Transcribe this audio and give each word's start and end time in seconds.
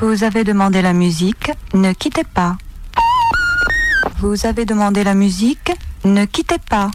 Vous 0.00 0.22
avez 0.22 0.44
demandé 0.44 0.80
la 0.80 0.92
musique, 0.92 1.50
ne 1.74 1.92
quittez 1.92 2.22
pas. 2.22 2.56
Vous 4.20 4.46
avez 4.46 4.64
demandé 4.64 5.02
la 5.02 5.14
musique, 5.14 5.72
ne 6.04 6.24
quittez 6.24 6.58
pas. 6.70 6.92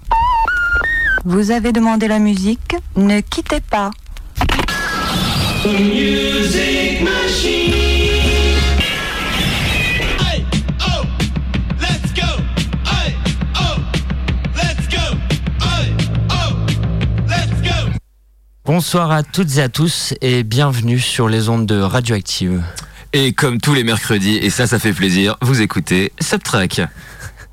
Vous 1.25 1.51
avez 1.51 1.73
demandé 1.73 2.07
la 2.07 2.19
musique, 2.19 2.77
ne 2.95 3.19
quittez 3.19 3.59
pas. 3.59 3.91
Bonsoir 18.65 19.11
à 19.11 19.23
toutes 19.23 19.57
et 19.57 19.61
à 19.61 19.67
tous 19.67 20.13
et 20.21 20.43
bienvenue 20.43 20.99
sur 20.99 21.27
les 21.27 21.49
ondes 21.49 21.65
de 21.65 21.81
Radioactive. 21.81 22.63
Et 23.13 23.31
comme 23.33 23.59
tous 23.61 23.73
les 23.73 23.83
mercredis, 23.83 24.37
et 24.37 24.49
ça, 24.49 24.65
ça 24.65 24.79
fait 24.79 24.93
plaisir, 24.93 25.35
vous 25.41 25.61
écoutez 25.61 26.11
Subtrack. 26.19 26.81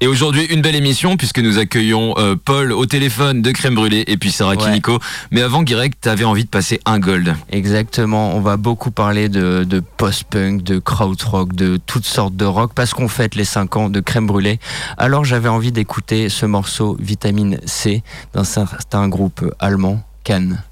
Et 0.03 0.07
aujourd'hui, 0.07 0.45
une 0.47 0.63
belle 0.63 0.75
émission 0.77 1.19
puisque 1.19 1.41
nous 1.41 1.59
accueillons 1.59 2.15
euh, 2.17 2.35
Paul 2.43 2.73
au 2.73 2.87
téléphone 2.87 3.43
de 3.43 3.51
Crème 3.51 3.75
Brûlée 3.75 4.05
et 4.07 4.17
puis 4.17 4.31
Sarah 4.31 4.55
Ouais. 4.55 4.57
Kiniko. 4.57 4.99
Mais 5.31 5.43
avant, 5.43 5.63
Guirec, 5.63 6.01
t'avais 6.01 6.25
envie 6.25 6.45
de 6.45 6.49
passer 6.49 6.81
un 6.87 6.99
gold. 6.99 7.37
Exactement, 7.53 8.35
on 8.35 8.41
va 8.41 8.57
beaucoup 8.57 8.91
parler 8.91 9.29
de, 9.29 9.65
de 9.65 9.81
post-punk, 9.99 10.63
de 10.63 10.79
krautrock, 10.79 11.55
de 11.55 11.79
toutes 11.85 12.07
sortes 12.07 12.35
de 12.35 12.47
rock 12.47 12.73
parce 12.75 12.95
qu'on 12.95 13.09
fête 13.09 13.35
les 13.35 13.45
5 13.45 13.77
ans 13.77 13.91
de 13.91 14.01
Crème 14.01 14.27
Brûlée. 14.27 14.59
Alors 14.97 15.27
j'avais 15.27 15.51
envie 15.51 15.73
d'écouter 15.73 16.31
ce 16.31 16.47
morceau 16.47 16.97
Vitamine 16.99 17.61
C 17.67 18.03
d'un 18.33 18.45
certain 18.45 19.07
groupe 19.09 19.45
allemand, 19.59 20.03
Cannes. 20.25 20.63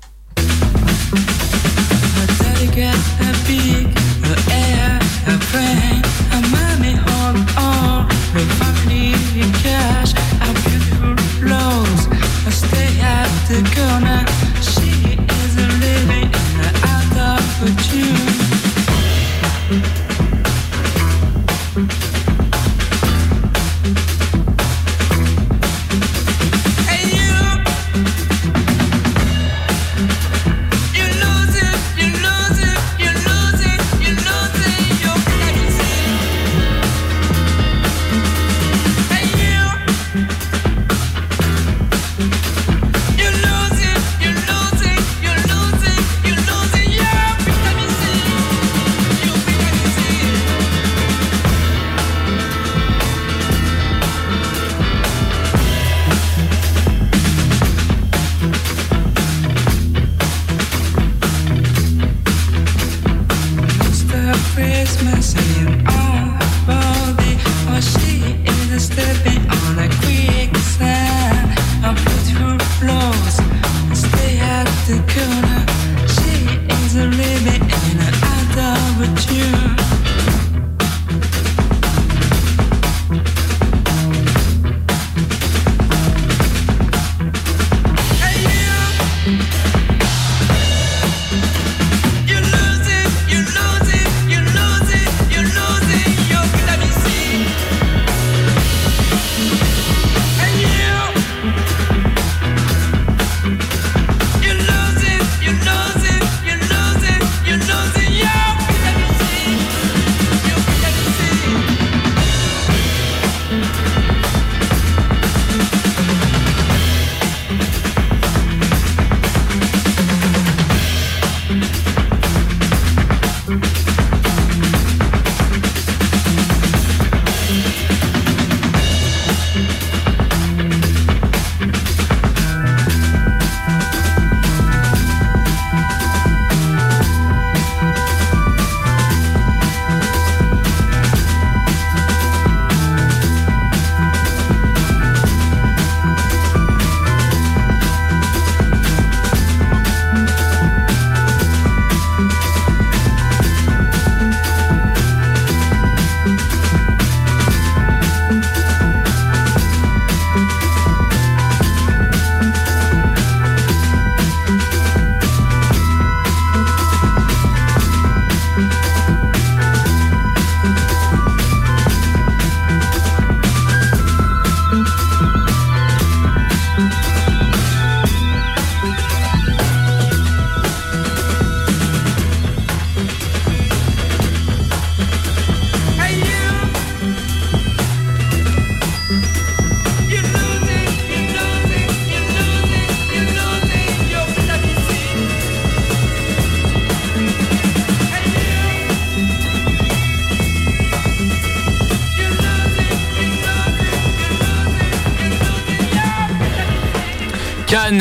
a 5.29 5.39
friend, 5.51 6.05
a 6.33 6.41
mommy, 6.49 6.95
hold 6.95 7.37
on. 7.57 8.09
Oh, 8.37 8.68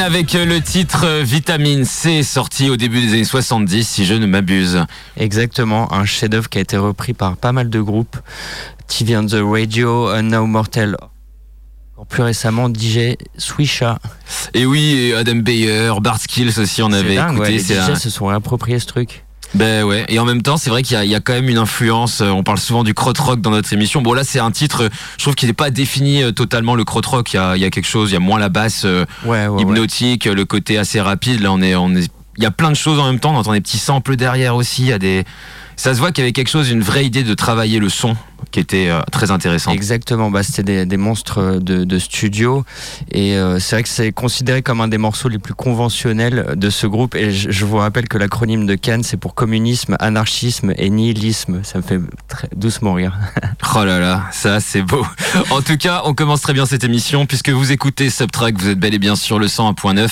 avec 0.07 0.36
euh, 0.36 0.45
le 0.45 0.62
titre 0.62 1.06
euh, 1.06 1.21
Vitamine 1.24 1.83
C 1.83 2.24
sorti 2.24 2.69
au 2.69 2.77
début 2.77 3.01
des 3.01 3.09
années 3.13 3.24
70 3.25 3.86
si 3.86 4.06
je 4.06 4.13
ne 4.13 4.25
m'abuse. 4.25 4.86
Exactement, 5.18 5.92
un 5.94 6.06
chef-d'œuvre 6.06 6.48
qui 6.48 6.59
a 6.59 6.62
été 6.62 6.77
repris 6.77 7.13
par 7.13 7.36
pas 7.36 7.51
mal 7.51 7.69
de 7.69 7.81
groupes. 7.81 8.15
TV 8.88 9.18
on 9.18 9.25
the 9.25 9.36
Radio, 9.44 10.15
uh, 10.18 10.21
Now 10.24 10.45
Mortel. 10.45 10.95
Plus 12.07 12.24
récemment, 12.24 12.69
DJ 12.74 13.18
Swisha. 13.38 14.00
Et 14.54 14.65
oui, 14.65 14.94
et 14.98 15.13
Adam 15.15 15.36
Beyer, 15.38 15.92
Bart 16.00 16.21
Skills 16.21 16.57
aussi 16.57 16.81
on 16.81 16.94
avait 16.94 17.15
dingue, 17.15 17.33
écouté. 17.33 17.42
ouais, 17.42 17.51
les 17.51 17.59
c'est 17.59 17.75
DJ 17.75 17.89
un- 17.89 17.95
se 17.95 18.09
sont 18.09 18.30
appropriés 18.30 18.80
ce 18.80 18.86
truc. 18.86 19.25
Ben 19.56 19.84
ouais, 19.86 20.06
et 20.10 20.20
en 20.20 20.26
même 20.26 20.42
temps, 20.42 20.58
c'est 20.58 20.70
vrai 20.70 20.84
qu'il 20.84 20.94
y, 20.96 21.00
a- 21.00 21.06
il 21.06 21.10
y 21.10 21.16
a 21.16 21.20
quand 21.20 21.34
même 21.34 21.48
une 21.50 21.58
influence. 21.58 22.22
euh, 22.22 22.30
On 22.30 22.44
parle 22.44 22.60
souvent 22.60 22.84
du 22.84 22.94
krautrock 22.94 23.42
dans 23.42 23.50
notre 23.50 23.72
émission. 23.74 24.02
Bon, 24.02 24.14
là, 24.14 24.24
c'est 24.24 24.40
un 24.40 24.52
titre, 24.52 24.84
euh, 24.84 24.90
je 25.18 25.24
trouve 25.24 25.36
qu'il 25.36 25.48
n'est 25.48 25.54
pas 25.54 25.70
défini 25.70 26.22
euh, 26.22 26.32
totalement 26.32 26.76
le 26.76 26.84
krautrock. 26.84 27.34
Il 27.34 27.38
y 27.38 27.40
a, 27.40 27.56
il 27.56 27.62
y 27.62 27.66
a 27.66 27.70
quelque 27.70 27.88
chose, 27.88 28.12
il 28.12 28.14
y 28.14 28.18
a 28.18 28.20
moins 28.20 28.40
la 28.40 28.50
basse 28.50 28.84
Ouais, 28.84 29.06
ouais, 29.26 29.48
ouais. 29.48 29.62
hypnotique, 29.62 30.26
le 30.26 30.46
côté 30.46 30.78
assez 30.78 31.00
rapide. 31.02 31.40
Là, 31.42 31.52
on 31.52 31.62
est, 31.62 31.76
on 31.76 31.96
est, 31.96 32.10
il 32.38 32.44
y 32.44 32.46
a 32.46 32.52
plein 32.52 32.70
de 32.70 32.76
choses 32.76 33.00
en 33.00 33.06
même 33.06 33.20
temps. 33.20 33.34
On 33.34 33.38
entend 33.38 33.54
des 33.54 33.62
petits 33.62 33.80
samples 33.80 34.16
derrière 34.18 34.56
aussi. 34.56 34.82
Il 34.84 34.88
y 34.90 34.94
a 34.94 35.00
des, 35.00 35.24
Ça 35.78 35.94
se 35.94 36.00
voit 36.00 36.12
qu'il 36.12 36.24
y 36.24 36.26
avait 36.26 36.34
quelque 36.34 36.50
chose, 36.50 36.70
une 36.70 36.82
vraie 36.82 37.06
idée 37.06 37.24
de 37.24 37.34
travailler 37.34 37.80
le 37.80 37.90
son 37.90 38.16
qui 38.51 38.60
était 38.60 38.89
euh, 38.89 39.01
très 39.12 39.31
intéressante. 39.31 39.74
Exactement, 39.74 40.30
bah, 40.31 40.44
c'était 40.44 40.63
des, 40.63 40.86
des 40.86 40.98
monstres 40.98 41.60
de, 41.60 41.84
de 41.84 42.00
studio 42.00 42.63
et 43.12 43.36
euh, 43.36 43.60
c'est 43.60 43.75
vrai 43.75 43.84
que 43.84 43.89
c'est 43.89 44.12
considéré 44.12 44.62
comme 44.62 44.81
un 44.81 44.88
des 44.88 44.98
morceaux 44.98 45.30
les 45.30 45.39
plus 45.39 45.54
conventionnels 45.54 46.54
de 46.56 46.69
ce 46.69 46.88
groupe 46.88 47.16
et 47.16 47.31
je, 47.31 47.51
je 47.51 47.66
vous 47.66 47.78
rappelle 47.78 48.07
que 48.07 48.18
l'acronyme 48.18 48.66
de 48.66 48.75
Cannes 48.75 49.04
c'est 49.04 49.18
pour 49.18 49.36
communisme, 49.36 49.95
anarchisme 50.00 50.74
et 50.78 50.89
nihilisme. 50.89 51.62
Ça 51.63 51.78
me 51.80 51.84
fait 51.84 52.00
très 52.28 52.50
doucement 52.56 52.94
rire. 52.94 53.13
Oh 53.80 53.84
là 53.86 54.00
là, 54.00 54.24
ça 54.31 54.60
c'est 54.60 54.81
beau. 54.81 55.06
En 55.51 55.62
tout 55.62 55.78
cas, 55.78 56.01
on 56.06 56.13
commence 56.13 56.42
très 56.42 56.54
bien 56.54 56.66
cette 56.66 56.83
émission 56.83 57.25
puisque 57.25 57.50
vous 57.50 57.72
écoutez 57.72 58.10
Subtrack, 58.10 58.57
vous 58.60 58.69
êtes 58.69 58.80
bel 58.80 58.94
et 58.94 59.00
bien 59.00 59.16
sur 59.16 59.38
le 59.40 59.48
101.9 59.48 60.07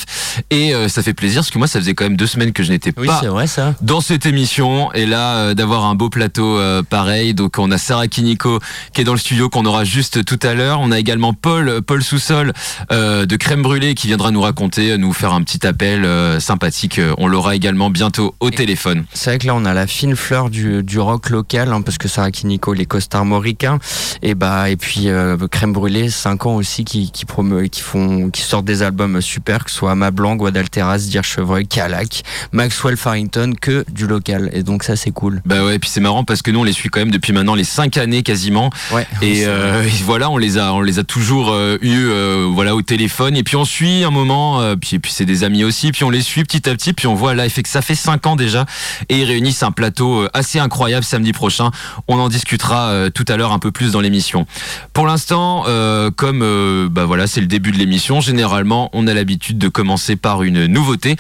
et 0.52 0.74
euh, 0.76 0.88
ça 0.88 1.02
fait 1.02 1.14
plaisir 1.14 1.42
parce 1.42 1.50
que 1.52 1.58
moi 1.58 1.68
ça 1.68 1.80
faisait 1.80 1.94
quand 1.94 2.04
même 2.06 2.18
deux 2.18 2.28
semaines 2.28 2.52
que 2.52 2.62
je 2.64 2.72
n'étais 2.72 2.94
Oui, 2.98 3.08
pas 3.08 3.20
c'est 3.22 3.28
vrai 3.28 3.48
ça. 3.48 3.74
dans 3.82 4.02
cette 4.02 4.26
émission 4.26 4.92
et 4.94 5.06
là 5.06 5.36
euh, 5.38 5.54
d'avoir 5.54 5.86
un 5.86 5.96
beau 5.96 6.10
plateau 6.10 6.58
euh, 6.60 6.84
pareil 6.84 7.34
donc 7.34 7.58
on 7.58 7.72
a 7.72 7.78
Sarah 7.78 8.08
Kiniko 8.16 8.60
qui 8.94 9.02
est 9.02 9.04
dans 9.04 9.14
le 9.14 9.20
studio 9.20 9.50
qu'on 9.50 9.66
aura 9.66 9.84
juste 9.84 10.24
tout 10.24 10.40
à 10.42 10.54
l'heure. 10.54 10.80
On 10.80 10.92
a 10.92 11.00
également 11.00 11.34
Paul 11.34 11.82
Paul 11.82 12.02
Soussol 12.02 12.54
euh, 12.92 13.26
de 13.26 13.36
Crème 13.36 13.62
Brûlée 13.62 13.94
qui 13.94 14.08
viendra 14.08 14.32
nous 14.32 14.42
raconter 14.42 14.98
nous 14.98 15.12
faire 15.12 15.34
un 15.34 15.42
petit 15.44 15.68
appel 15.68 16.06
euh, 16.06 16.40
sympathique. 16.40 17.00
Euh, 17.00 17.14
on 17.18 17.28
l'aura 17.28 17.56
également 17.56 17.90
bientôt 17.90 18.36
au 18.40 18.52
téléphone. 18.52 19.04
C'est 19.14 19.32
vrai 19.32 19.40
que 19.40 19.48
là 19.48 19.56
on 19.56 19.66
a 19.66 19.74
la 19.74 19.86
fine 19.86 20.16
fleur 20.16 20.50
du, 20.50 20.82
du 20.82 20.98
rock 20.98 21.30
local 21.30 21.74
hein, 21.74 21.82
parce 21.82 21.98
que 21.98 22.08
Sarah 22.08 22.32
Kiniko 22.32 22.74
les 22.74 22.86
costards 22.86 23.26
mauricains. 23.26 23.80
Et 24.22 24.34
bah 24.34 24.70
et 24.70 24.78
puis 24.78 25.10
euh, 25.10 25.36
Crème 25.52 25.74
Brûlée 25.74 26.10
5 26.10 26.46
ans 26.46 26.56
aussi 26.56 26.86
qui 26.86 27.12
qui 27.12 27.26
promeut 27.26 27.68
qui 27.68 27.82
font 27.82 28.30
qui 28.30 28.42
sortent 28.42 28.66
des 28.66 28.82
albums 28.82 29.22
super 29.22 29.66
que 29.66 29.72
ce 29.72 29.78
soit 29.78 29.94
Ma 29.96 30.12
Blanc, 30.12 30.36
Guadalteras, 30.38 31.00
Dire 31.00 31.24
Chevreuil, 31.24 31.68
Calac, 31.68 32.24
Maxwell 32.54 32.96
Farrington 32.96 33.54
que 33.60 33.84
du 33.92 34.08
local. 34.08 34.50
Et 34.54 34.64
donc 34.64 34.84
ça 34.84 34.96
c'est 34.96 35.12
cool. 35.12 35.42
bah 35.46 35.66
ouais 35.66 35.76
et 35.76 35.80
puis 35.80 35.90
c'est 35.90 36.00
marrant 36.02 36.24
parce 36.24 36.42
que 36.42 36.52
nous 36.52 36.60
on 36.60 36.64
les 36.64 36.74
suit 36.74 36.90
quand 36.90 37.00
même 37.00 37.12
depuis 37.12 37.34
maintenant 37.34 37.56
les 37.56 37.64
cinq 37.64 37.98
années 37.98 38.05
quasiment 38.24 38.70
Ouais. 38.92 39.08
Et, 39.22 39.36
c'est 39.36 39.46
euh, 39.46 39.84
et 39.84 40.04
voilà, 40.04 40.30
on 40.30 40.38
les 40.38 40.58
a, 40.58 40.74
on 40.74 40.82
les 40.82 41.00
a 41.00 41.04
toujours 41.04 41.52
euh, 41.52 41.78
eu, 41.82 42.08
euh, 42.10 42.48
voilà, 42.52 42.76
au 42.76 42.82
téléphone. 42.82 43.36
Et 43.36 43.44
puis 43.44 43.56
on 43.56 43.66
suit 43.66 44.04
un 44.04 44.12
moment, 44.12 44.62
euh, 44.62 44.76
puis, 44.76 45.00
puis 45.00 45.12
c'est 45.12 45.26
des 45.26 45.44
amis 45.44 45.64
aussi. 45.64 45.92
Puis 45.92 46.04
on 46.04 46.10
les 46.10 46.22
suit 46.22 46.44
petit 46.44 46.70
à 46.70 46.74
petit. 46.74 46.94
Puis 46.94 47.08
on 47.08 47.16
voit 47.16 47.34
là, 47.34 47.48
fait 47.50 47.64
que 47.64 47.70
ça 47.70 47.82
fait 47.82 47.96
cinq 47.96 48.28
ans 48.28 48.36
déjà, 48.36 48.66
et 49.10 49.20
ils 49.20 49.26
réunissent 49.26 49.64
un 49.64 49.72
plateau 49.72 50.28
assez 50.34 50.60
incroyable 50.60 51.04
samedi 51.04 51.34
prochain. 51.34 51.72
On 52.08 52.20
en 52.20 52.30
discutera 52.30 52.90
euh, 52.90 53.10
tout 53.10 53.26
à 53.28 53.38
l'heure 53.38 53.52
un 53.52 53.60
peu 53.60 53.72
plus 53.72 53.92
dans 53.92 54.02
l'émission. 54.02 54.46
Pour 54.94 55.08
l'instant, 55.08 55.64
euh, 55.68 56.12
comme 56.12 56.42
euh, 56.42 56.88
bah 56.90 57.06
voilà, 57.06 57.28
c'est 57.28 57.42
le 57.42 57.48
début 57.48 57.72
de 57.72 57.78
l'émission. 57.78 58.22
Généralement, 58.22 58.90
on 58.94 59.08
a 59.08 59.14
l'habitude 59.14 59.58
de 59.58 59.68
commencer 59.68 60.16
par 60.16 60.44
une 60.44 60.66
nouveauté. 60.66 61.16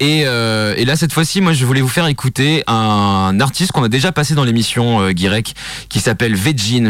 Et, 0.00 0.22
euh, 0.26 0.74
et 0.76 0.84
là, 0.84 0.94
cette 0.96 1.12
fois-ci, 1.12 1.40
moi, 1.40 1.52
je 1.52 1.64
voulais 1.66 1.80
vous 1.80 1.88
faire 1.88 2.06
écouter 2.06 2.62
un 2.68 3.36
artiste 3.40 3.72
qu'on 3.72 3.82
a 3.82 3.88
déjà 3.88 4.12
passé 4.12 4.34
dans 4.34 4.44
l'émission 4.44 5.00
euh, 5.00 5.10
Guirec, 5.12 5.54
qui 5.88 5.98
s'appelle 6.00 6.36
Vegin, 6.36 6.88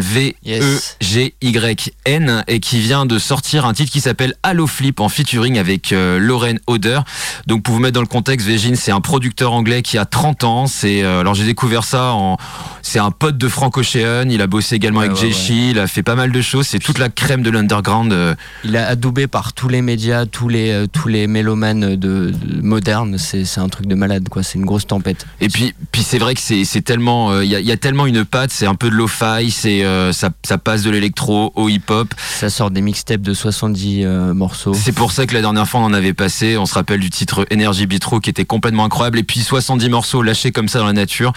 V-E-G-Y-N, 1.00 2.44
et 2.49 2.60
qui 2.60 2.81
vient 2.81 3.06
de 3.06 3.19
sortir 3.19 3.64
un 3.66 3.72
titre 3.72 3.90
qui 3.90 4.00
s'appelle 4.00 4.34
Halo 4.43 4.66
Flip 4.66 5.00
en 5.00 5.08
featuring 5.08 5.58
avec 5.58 5.93
euh, 5.93 6.19
Lauren 6.19 6.56
Oder. 6.66 7.00
Donc, 7.46 7.62
pour 7.62 7.75
vous 7.75 7.81
mettre 7.81 7.94
dans 7.94 8.00
le 8.02 8.06
contexte, 8.06 8.46
Vegin, 8.46 8.75
c'est 8.75 8.93
un 8.93 9.00
producteur 9.00 9.52
anglais 9.52 9.82
qui 9.82 9.96
a 9.99 10.04
30 10.04 10.44
ans. 10.44 10.66
C'est, 10.66 11.02
euh, 11.02 11.20
alors, 11.20 11.34
j'ai 11.34 11.44
découvert 11.44 11.84
ça 11.84 12.12
en, 12.12 12.37
c'est 12.82 12.99
un 12.99 13.11
pote 13.11 13.38
de 13.38 13.49
Frank 13.49 13.76
Ocean. 13.76 14.28
Il 14.31 14.43
a 14.43 14.46
bossé 14.46 14.75
également 14.76 15.00
Ouais, 15.00 15.06
avec 15.06 15.19
ouais, 15.22 15.31
Jay 15.32 15.70
il 15.70 15.78
a 15.78 15.87
fait 15.87 16.02
pas 16.02 16.14
mal 16.14 16.32
de 16.32 16.40
choses. 16.40 16.66
C'est 16.66 16.78
toute 16.78 16.99
la 16.99 17.08
crème 17.08 17.43
de 17.43 17.50
l'underground. 17.50 18.12
euh, 18.12 18.34
Il 18.64 18.75
est 18.75 18.78
adoubé 18.78 19.26
par 19.26 19.52
tous 19.52 19.69
les 19.69 19.82
médias, 19.82 20.26
tous 20.26 20.49
les 20.49 20.70
euh, 20.72 20.87
tous 20.90 21.08
les 21.08 21.26
mélomanes 21.26 21.96
de, 21.96 22.31
de 22.31 22.61
modernes. 22.62 22.98
C'est 23.17 23.45
c'est 23.45 23.61
un 23.61 23.69
truc 23.69 23.87
de 23.87 23.95
malade 23.95 24.29
quoi. 24.29 24.43
C'est 24.43 24.59
une 24.59 24.65
grosse 24.65 24.87
tempête. 24.87 25.27
Et 25.41 25.49
puis, 25.49 25.75
puis 25.93 26.03
c'est 26.03 26.19
vrai 26.19 26.35
que 26.35 26.41
c'est 26.41 26.83
tellement, 26.83 27.31
euh, 27.31 27.45
il 27.45 27.50
y, 27.50 27.56
a, 27.56 27.61
y 27.61 27.73
a 27.73 27.77
tellement 27.77 28.06
une 28.06 28.25
patte, 28.25 28.50
c'est 28.50 28.67
un 28.67 28.75
peu 28.75 28.91
de 28.91 28.95
lo-fi, 28.95 29.50
c'est 29.50 29.85
euh, 29.85 30.12
ça, 30.12 30.31
ça 30.45 30.59
passe 30.59 30.83
de 30.83 30.91
l'électro 30.91 31.53
au 31.55 31.69
hip-hop. 31.69 32.15
Ça 32.19 32.50
sort 32.50 32.71
des 32.71 32.81
mixtapes 32.81 33.21
de 33.21 33.35
70 33.35 34.05
euh, 34.05 34.35
morceaux. 34.35 34.75
C'est 34.75 34.93
pour 34.93 35.12
ça 35.12 35.27
que 35.27 35.35
la 35.35 35.41
dernière 35.41 35.69
fois 35.69 35.81
on 35.81 35.85
en 35.85 35.93
avait 35.93 36.15
passé, 36.15 36.56
on 36.56 36.67
se 36.67 36.75
rappelle 36.75 37.00
du 37.00 37.11
titre 37.11 37.47
Energy 37.53 37.87
Bitro 37.87 38.21
qui 38.21 38.31
était 38.31 38.45
complètement 38.45 38.85
incroyable, 38.85 39.19
et 39.19 39.23
puis 39.23 39.41
70 39.41 39.89
morceaux 39.89 40.23
lâchés 40.23 40.50
comme 40.50 40.69
ça 40.69 40.79
dans 40.79 40.87
la 40.87 40.93
nature. 40.93 41.33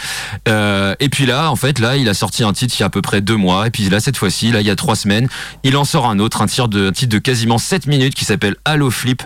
Et 0.47 1.09
puis 1.09 1.25
là, 1.25 1.51
en 1.51 1.55
fait, 1.55 1.79
là, 1.79 1.97
il 1.97 2.07
a 2.09 2.13
sorti 2.13 2.43
un 2.43 2.53
titre 2.53 2.75
il 2.77 2.81
y 2.81 2.83
a 2.83 2.87
à 2.87 2.89
peu 2.89 3.01
près 3.01 3.21
deux 3.21 3.37
mois, 3.37 3.67
et 3.67 3.71
puis 3.71 3.89
là 3.89 3.99
cette 3.99 4.17
fois-ci, 4.17 4.51
là 4.51 4.61
il 4.61 4.67
y 4.67 4.69
a 4.69 4.75
trois 4.75 4.95
semaines, 4.95 5.27
il 5.63 5.75
en 5.77 5.85
sort 5.85 6.07
un 6.07 6.19
autre, 6.19 6.41
un 6.41 6.47
titre 6.47 6.67
de, 6.67 6.89
un 6.89 6.91
titre 6.91 7.11
de 7.11 7.19
quasiment 7.19 7.57
7 7.57 7.87
minutes 7.87 8.15
qui 8.15 8.25
s'appelle 8.25 8.55
Halo 8.65 8.91
Flip. 8.91 9.21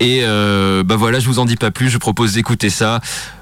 Et 0.00 0.22
bah 0.22 0.96
voilà, 0.96 1.20
je 1.20 1.26
vous 1.26 1.38
en 1.38 1.44
dis 1.44 1.56
pas 1.56 1.70
plus, 1.70 1.79
je 1.88 1.98
propose 1.98 2.34
d'écouter 2.34 2.70
ça. 2.70 3.00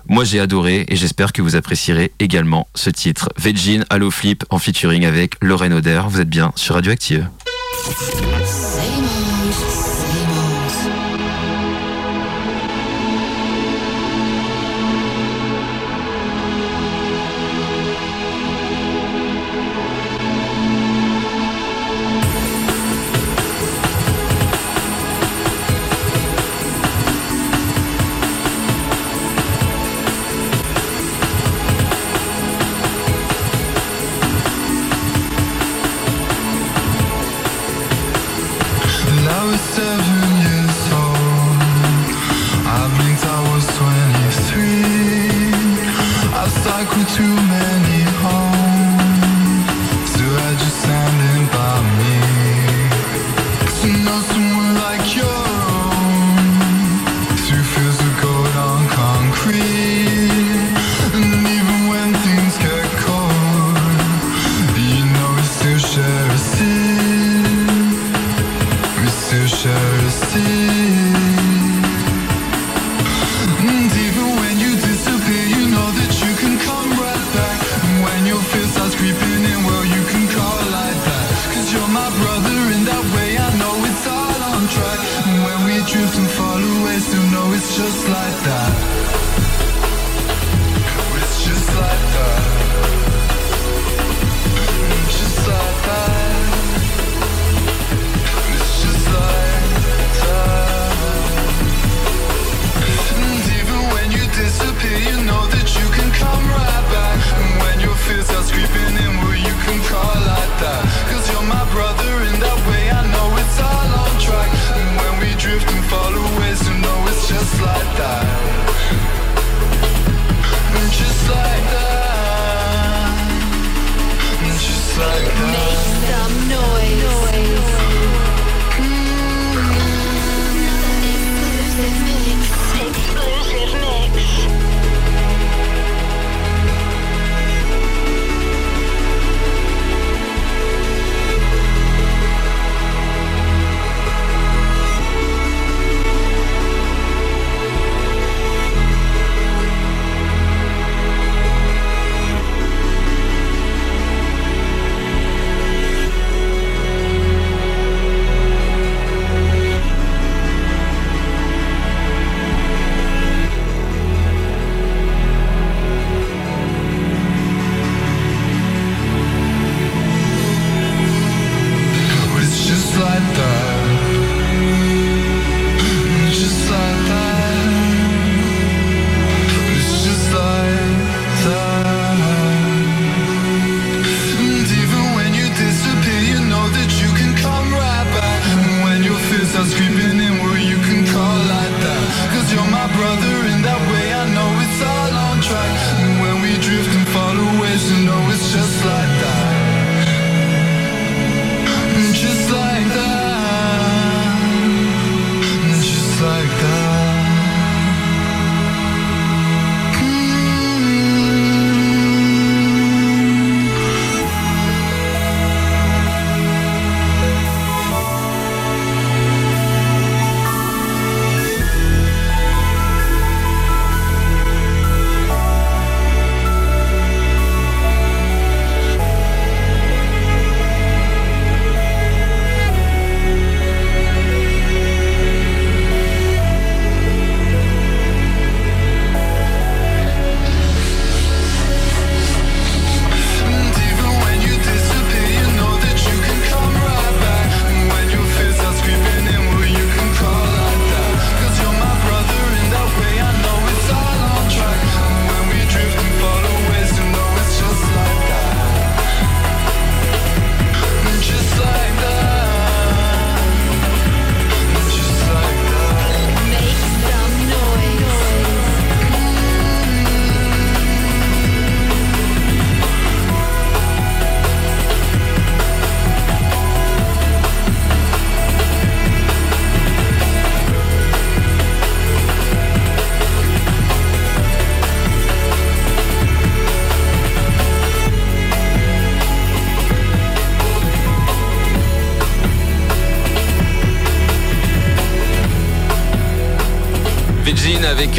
Moi 0.09 0.25
j'ai 0.25 0.41
adoré 0.41 0.85
et 0.89 0.97
j'espère 0.97 1.33
que 1.33 1.43
vous 1.43 1.57
apprécierez 1.57 2.13
également 2.19 2.69
ce 2.75 2.91
titre. 2.91 3.29
Vegin 3.37 3.85
Halo 3.91 4.11
Flip 4.11 4.45
en 4.51 4.59
featuring 4.59 5.05
avec 5.05 5.35
Lorraine 5.43 5.75
Oder. 5.75 6.03
Vous 6.09 6.21
êtes 6.21 6.31
bien 6.31 6.53
sur 6.55 6.75
Radioactive. 6.75 7.29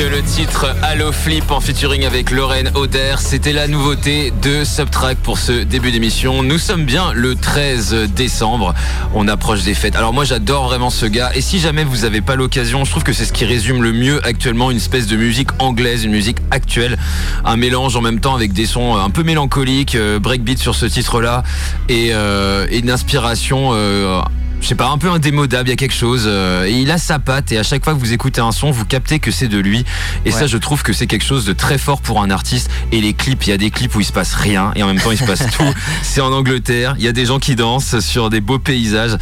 Le 0.08 0.22
titre 0.22 0.74
Allo 0.82 1.12
Flip 1.12 1.52
en 1.52 1.60
featuring 1.60 2.06
avec 2.06 2.32
Lorraine 2.32 2.72
Oder. 2.74 3.16
C'était 3.18 3.52
la 3.52 3.68
nouveauté 3.68 4.32
de 4.42 4.64
Subtrack 4.64 5.18
pour 5.18 5.38
ce 5.38 5.64
début 5.64 5.92
d'émission. 5.92 6.42
Nous 6.42 6.58
sommes 6.58 6.86
bien 6.86 7.12
le 7.12 7.36
13 7.36 8.08
décembre. 8.16 8.74
On 9.14 9.28
approche 9.28 9.64
des 9.64 9.74
fêtes. 9.74 9.98
Alors 9.98 10.14
moi 10.14 10.24
j'adore 10.24 10.70
vraiment 10.70 10.90
ce 10.90 11.06
gars. 11.06 11.32
Et 11.36 11.42
si 11.42 11.60
jamais 11.60 11.84
vous 11.84 11.98
n'avez 11.98 12.22
pas 12.22 12.38
l'occasion, 12.38 12.86
je 12.86 12.92
trouve 12.92 13.04
que 13.04 13.12
c'est 13.12 13.26
ce 13.26 13.34
qui 13.34 13.44
résume 13.44 13.84
le 13.84 13.92
mieux 13.92 14.26
actuellement 14.26 14.72
une 14.72 14.78
espèce 14.78 15.06
de 15.06 15.18
musique 15.18 15.50
anglaise, 15.60 16.06
une 16.06 16.12
musique 16.12 16.38
actuelle. 16.50 16.98
Un 17.44 17.58
mélange 17.58 17.98
en 17.98 18.02
même 18.02 18.22
temps 18.22 18.36
avec 18.36 18.54
des 18.54 18.68
sons 18.68 18.96
un 18.96 19.10
peu 19.10 19.24
mélancoliques, 19.24 19.96
euh, 19.96 20.18
breakbeat 20.18 20.60
sur 20.60 20.76
ce 20.76 20.86
titre-là 20.86 21.44
et, 21.90 22.12
euh, 22.14 22.68
une 22.72 22.90
inspiration 22.90 23.72
euh, 23.74 24.22
je 24.62 24.68
sais 24.68 24.76
pas, 24.76 24.90
un 24.90 24.98
peu 24.98 25.10
indémodable, 25.10 25.70
il 25.70 25.72
y 25.72 25.74
a 25.74 25.78
quelque 25.78 25.94
chose. 25.94 26.24
euh, 26.26 26.66
et 26.66 26.72
il 26.74 26.92
a 26.92 26.98
sa 26.98 27.20
patte 27.20 27.52
et 27.52 27.58
à 27.58 27.64
chaque 27.64 27.84
fois 27.84 27.94
que 27.94 28.00
vous 28.00 28.14
écoutez 28.14 28.42
un 28.42 28.52
son, 28.52 28.72
vous 28.72 28.86
captez 28.86 29.20
que 29.20 29.32
c'est 29.32 29.48
de 29.48 29.58
lui. 29.58 29.86
Et 30.26 30.32
ça, 30.32 30.48
je 30.48 30.58
trouve 30.58 30.84
que 30.84 30.94
c'est 30.94 31.08
quelque 31.08 31.24
chose 31.26 31.46
de 31.46 31.54
très 31.54 31.78
fort 31.78 32.02
pour 32.02 32.22
un 32.22 32.30
artiste. 32.30 32.70
Et 32.92 33.02
les 33.02 33.14
clips, 33.14 33.48
il 33.48 33.50
y 33.50 33.54
a 33.54 33.58
des 33.58 33.72
clips 33.72 33.96
où 33.96 34.00
il 34.02 34.06
se 34.06 34.12
passe 34.12 34.34
rien 34.34 34.72
et 34.76 34.84
en 34.84 34.88
même 34.88 35.00
temps 35.00 35.12
il 35.12 35.18
se 35.18 35.24
passe 35.24 35.46
tout. 35.58 35.64
C'est 36.04 36.22
en 36.22 36.32
Angleterre, 36.34 36.96
il 36.98 37.06
y 37.06 37.08
a 37.08 37.12
des 37.12 37.26
gens 37.26 37.40
qui 37.40 37.56
dansent 37.56 38.00
sur 38.00 38.30
des 38.30 38.42
beaux 38.42 38.60
paysages. 38.60 39.18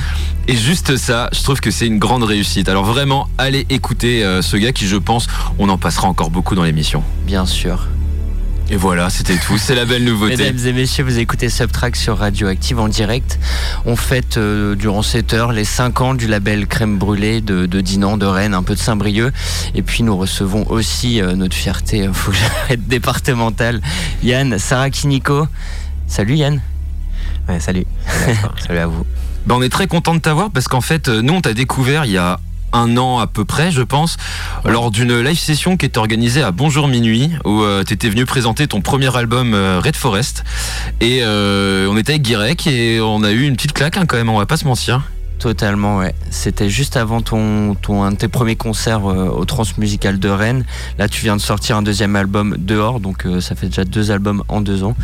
Et 0.47 0.55
juste 0.55 0.97
ça, 0.97 1.29
je 1.33 1.43
trouve 1.43 1.59
que 1.59 1.71
c'est 1.71 1.87
une 1.87 1.99
grande 1.99 2.23
réussite. 2.23 2.69
Alors 2.69 2.85
vraiment, 2.85 3.27
allez 3.37 3.65
écouter 3.69 4.23
euh, 4.23 4.41
ce 4.41 4.57
gars 4.57 4.71
qui, 4.71 4.87
je 4.87 4.95
pense, 4.97 5.27
on 5.59 5.69
en 5.69 5.77
passera 5.77 6.07
encore 6.07 6.31
beaucoup 6.31 6.55
dans 6.55 6.63
l'émission. 6.63 7.03
Bien 7.25 7.45
sûr. 7.45 7.87
Et 8.69 8.75
voilà, 8.75 9.09
c'était 9.09 9.37
tout. 9.37 9.57
C'est 9.57 9.75
la 9.75 9.85
belle 9.85 10.03
nouveauté. 10.03 10.35
Mesdames 10.35 10.67
et 10.67 10.73
messieurs, 10.73 11.05
vous 11.05 11.19
écoutez 11.19 11.49
Subtrack 11.49 11.95
sur 11.95 12.17
Radioactive 12.17 12.79
en 12.79 12.89
direct. 12.89 13.39
On 13.85 13.95
fête 13.95 14.37
euh, 14.37 14.75
durant 14.75 15.03
cette 15.03 15.33
heure 15.33 15.53
les 15.53 15.63
5 15.63 16.01
ans 16.01 16.13
du 16.13 16.27
label 16.27 16.67
Crème 16.67 16.97
Brûlée 16.97 17.39
de, 17.39 17.65
de 17.65 17.79
Dinan, 17.79 18.17
de 18.17 18.25
Rennes, 18.25 18.53
un 18.53 18.63
peu 18.63 18.75
de 18.75 18.79
Saint-Brieuc. 18.79 19.31
Et 19.73 19.81
puis 19.83 20.03
nous 20.03 20.17
recevons 20.17 20.65
aussi 20.69 21.21
euh, 21.21 21.35
notre 21.35 21.55
fierté, 21.55 22.07
euh, 22.07 22.11
faut 22.11 22.31
que 22.31 22.37
j'arrête 22.37 22.85
départementale, 22.87 23.81
Yann 24.21 24.59
Sarakinico. 24.59 25.47
Salut 26.07 26.35
Yann. 26.35 26.61
Ouais, 27.47 27.61
salut. 27.61 27.85
salut 28.67 28.79
à 28.79 28.87
vous. 28.87 29.05
Ben, 29.45 29.55
on 29.55 29.61
est 29.61 29.69
très 29.69 29.87
content 29.87 30.13
de 30.13 30.19
t'avoir 30.19 30.51
parce 30.51 30.67
qu'en 30.67 30.81
fait, 30.81 31.07
euh, 31.07 31.21
nous, 31.21 31.33
on 31.33 31.39
t'a 31.39 31.53
découvert 31.53 32.03
il 32.03 32.11
y 32.11 32.17
a 32.17 32.37
un 32.73 32.97
an 32.97 33.19
à 33.19 33.27
peu 33.27 33.45
près, 33.45 33.71
je 33.71 33.81
pense, 33.81 34.17
lors 34.65 34.91
d'une 34.91 35.19
live 35.19 35.39
session 35.39 35.77
qui 35.77 35.85
était 35.85 35.97
organisée 35.97 36.41
à 36.41 36.51
Bonjour 36.51 36.87
Minuit, 36.87 37.31
où 37.45 37.63
tu 37.85 37.93
étais 37.93 38.09
venu 38.09 38.25
présenter 38.25 38.67
ton 38.67 38.81
premier 38.81 39.15
album 39.15 39.53
euh, 39.53 39.81
Red 39.83 39.95
Forest. 39.95 40.43
Et 41.01 41.19
euh, 41.21 41.87
on 41.89 41.97
était 41.97 42.13
avec 42.13 42.23
Guirec 42.23 42.67
et 42.67 42.99
on 43.01 43.23
a 43.23 43.31
eu 43.31 43.43
une 43.43 43.55
petite 43.55 43.73
claque 43.73 43.97
hein, 43.97 44.05
quand 44.07 44.17
même, 44.17 44.29
on 44.29 44.37
va 44.37 44.45
pas 44.45 44.57
se 44.57 44.65
mentir. 44.65 45.03
Totalement, 45.39 45.97
ouais. 45.97 46.15
C'était 46.31 46.69
juste 46.69 46.97
avant 46.97 47.21
ton, 47.21 47.75
ton, 47.75 48.01
un 48.03 48.11
de 48.11 48.17
tes 48.17 48.27
premiers 48.27 48.55
concerts 48.55 49.05
euh, 49.05 49.29
au 49.29 49.45
Transmusical 49.45 50.17
de 50.17 50.29
Rennes. 50.29 50.65
Là, 50.97 51.07
tu 51.07 51.21
viens 51.21 51.35
de 51.35 51.41
sortir 51.41 51.77
un 51.77 51.83
deuxième 51.83 52.15
album 52.15 52.55
dehors, 52.57 52.99
donc 52.99 53.25
euh, 53.25 53.39
ça 53.39 53.53
fait 53.53 53.67
déjà 53.67 53.85
deux 53.85 54.09
albums 54.09 54.43
en 54.47 54.61
deux 54.61 54.83
ans. 54.83 54.95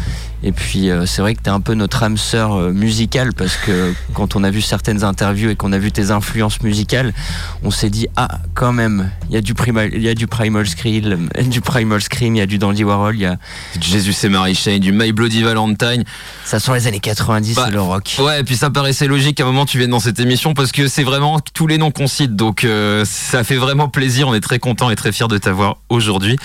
Et 0.44 0.52
puis, 0.52 0.90
euh, 0.90 1.06
c'est 1.06 1.22
vrai 1.22 1.36
que 1.36 1.42
tu 1.42 1.50
es 1.50 1.54
un 1.54 1.62
peu 1.62 1.74
notre 1.74 2.04
âme 2.04 2.18
sœur 2.18 2.54
euh, 2.56 2.72
musicale 2.74 3.34
parce 3.34 3.56
que 3.56 3.94
quand 4.14 4.36
on 4.36 4.44
a 4.44 4.50
vu 4.52 4.62
certaines 4.62 5.04
interviews 5.04 5.50
et 5.50 5.56
qu'on 5.56 5.72
a 5.72 5.78
vu 5.78 5.92
tes 5.92 6.12
influences 6.12 6.62
musicales, 6.62 7.14
on 7.64 7.72
s'est 7.72 7.90
dit 7.90 8.08
ah, 8.18 8.40
quand 8.54 8.74
même, 8.74 9.10
il 9.30 9.36
y 9.36 9.38
a 9.38 9.42
du 9.42 9.54
Primal, 9.54 9.92
il 9.94 10.02
y 10.02 10.10
a 10.10 10.16
du 10.16 10.28
Primal 10.28 10.68
Scream, 10.68 11.30
du 11.46 11.62
Primal 11.62 12.02
Scream, 12.02 12.36
il 12.36 12.40
y 12.40 12.42
a 12.42 12.46
du 12.46 12.58
Dandy 12.58 12.84
Warhol, 12.84 13.16
il 13.16 13.22
y 13.22 13.26
a 13.26 13.38
Du 13.80 13.88
Jesus 13.88 14.26
et 14.26 14.30
Mary 14.30 14.54
Chain, 14.56 14.80
du 14.80 14.92
My 14.92 15.12
Bloody 15.14 15.44
Valentine. 15.44 16.04
ça 16.44 16.60
sont 16.60 16.74
les 16.74 16.88
années 16.88 17.00
90, 17.00 17.56
Bah, 17.56 17.64
c'est 17.68 17.72
le 17.72 17.82
rock. 17.82 18.16
Ouais, 18.20 18.42
et 18.42 18.44
puis 18.44 18.58
ça 18.58 18.70
paraissait 18.70 19.08
logique 19.08 19.38
qu'à 19.38 19.44
un 19.44 19.48
moment 19.48 19.66
tu 19.66 19.78
viennes 19.78 19.92
dans 19.92 20.00
cette 20.02 20.20
émission 20.20 20.54
parce 20.54 20.72
que 20.74 20.88
c'est 20.90 21.04
vraiment 21.04 21.40
tous 21.54 21.68
les 21.68 21.78
noms 21.78 21.92
qu'on 21.92 22.08
cite. 22.08 22.36
Donc 22.36 22.66
euh, 22.66 23.06
ça 23.06 23.46
fait 23.46 23.56
vraiment 23.56 23.88
plaisir. 23.88 24.28
On 24.28 24.34
est 24.34 24.42
très 24.42 24.60
content 24.60 24.90
et 24.90 24.96
très 24.98 25.12
fiers 25.14 25.28
de 25.30 25.38
t'avoir 25.38 25.78
aujourd'hui. 25.88 26.36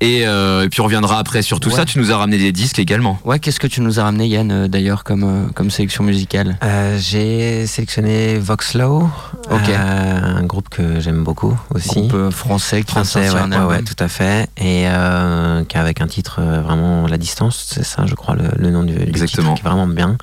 Et, 0.00 0.26
euh, 0.26 0.62
et 0.64 0.68
puis 0.68 0.80
on 0.80 0.84
reviendra 0.84 1.18
après 1.18 1.42
sur 1.42 1.58
tout 1.58 1.70
Ouais. 1.70 1.76
ça. 1.76 1.84
Tu 1.84 1.98
nous 1.98 2.12
as 2.12 2.16
ramené 2.16 2.38
des 2.38 2.52
disques 2.52 2.78
également. 2.78 3.18
Ouais, 3.24 3.39
qu'est-ce 3.40 3.58
que 3.60 3.66
tu 3.66 3.80
nous 3.80 3.98
as 3.98 4.04
ramené 4.04 4.26
Yann 4.28 4.50
euh, 4.52 4.68
d'ailleurs 4.68 5.04
comme, 5.04 5.24
euh, 5.24 5.48
comme 5.54 5.70
sélection 5.70 6.04
musicale 6.04 6.56
Euh, 6.62 6.98
J'ai 6.98 7.66
sélectionné 7.66 8.38
Voxlow, 8.38 9.08
euh, 9.50 10.20
un 10.36 10.42
groupe 10.44 10.68
que 10.68 11.00
j'aime 11.00 11.24
beaucoup 11.24 11.58
aussi. 11.74 12.06
Groupe 12.08 12.30
français 12.30 12.82
qui 12.82 12.92
Français, 12.92 13.30
ouais, 13.30 13.36
un 13.40 13.50
ouais, 13.50 13.56
album. 13.56 13.68
ouais, 13.68 13.82
tout 13.82 13.96
à 14.02 14.08
fait. 14.08 14.48
Et 14.56 14.84
euh, 14.86 15.64
qui 15.64 15.76
avec 15.76 16.00
un 16.00 16.06
titre 16.06 16.40
vraiment 16.42 17.06
La 17.06 17.18
Distance, 17.18 17.66
c'est 17.70 17.84
ça, 17.84 18.04
je 18.06 18.14
crois, 18.14 18.34
le, 18.36 18.48
le 18.56 18.70
nom 18.70 18.82
du, 18.84 18.94
du 18.94 19.02
Exactement. 19.02 19.54
titre, 19.54 19.62
qui 19.62 19.66
est 19.66 19.70
vraiment 19.70 19.86
bien. 19.86 20.16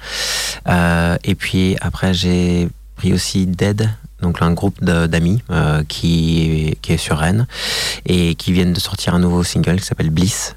Euh, 0.68 1.18
et 1.24 1.36
puis 1.36 1.76
après, 1.82 2.14
j'ai 2.14 2.70
pris 2.96 3.14
aussi 3.14 3.46
Dead, 3.46 3.90
donc 4.22 4.42
un 4.42 4.52
groupe 4.54 4.84
d'amis 4.84 5.42
euh, 5.52 5.84
qui, 5.88 6.76
qui 6.82 6.94
est 6.94 6.98
sur 6.98 7.18
Rennes 7.18 7.46
et 8.06 8.36
qui 8.36 8.52
viennent 8.52 8.74
de 8.74 8.80
sortir 8.80 9.14
un 9.16 9.20
nouveau 9.20 9.44
single 9.44 9.80
qui 9.80 9.86
s'appelle 9.86 10.10
Bliss 10.10 10.56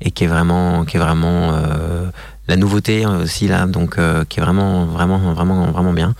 et 0.00 0.10
qui 0.10 0.24
est 0.24 0.26
vraiment, 0.28 0.84
qui 0.84 0.96
est 0.96 1.00
vraiment 1.00 1.52
euh, 1.52 2.06
la 2.48 2.56
nouveauté 2.56 3.06
aussi 3.06 3.48
là, 3.48 3.66
donc 3.66 3.98
euh, 3.98 4.24
qui 4.28 4.40
est 4.40 4.42
vraiment, 4.42 4.86
vraiment, 4.86 5.18
vraiment, 5.34 5.66
vraiment 5.70 5.92
bien. 5.92 6.14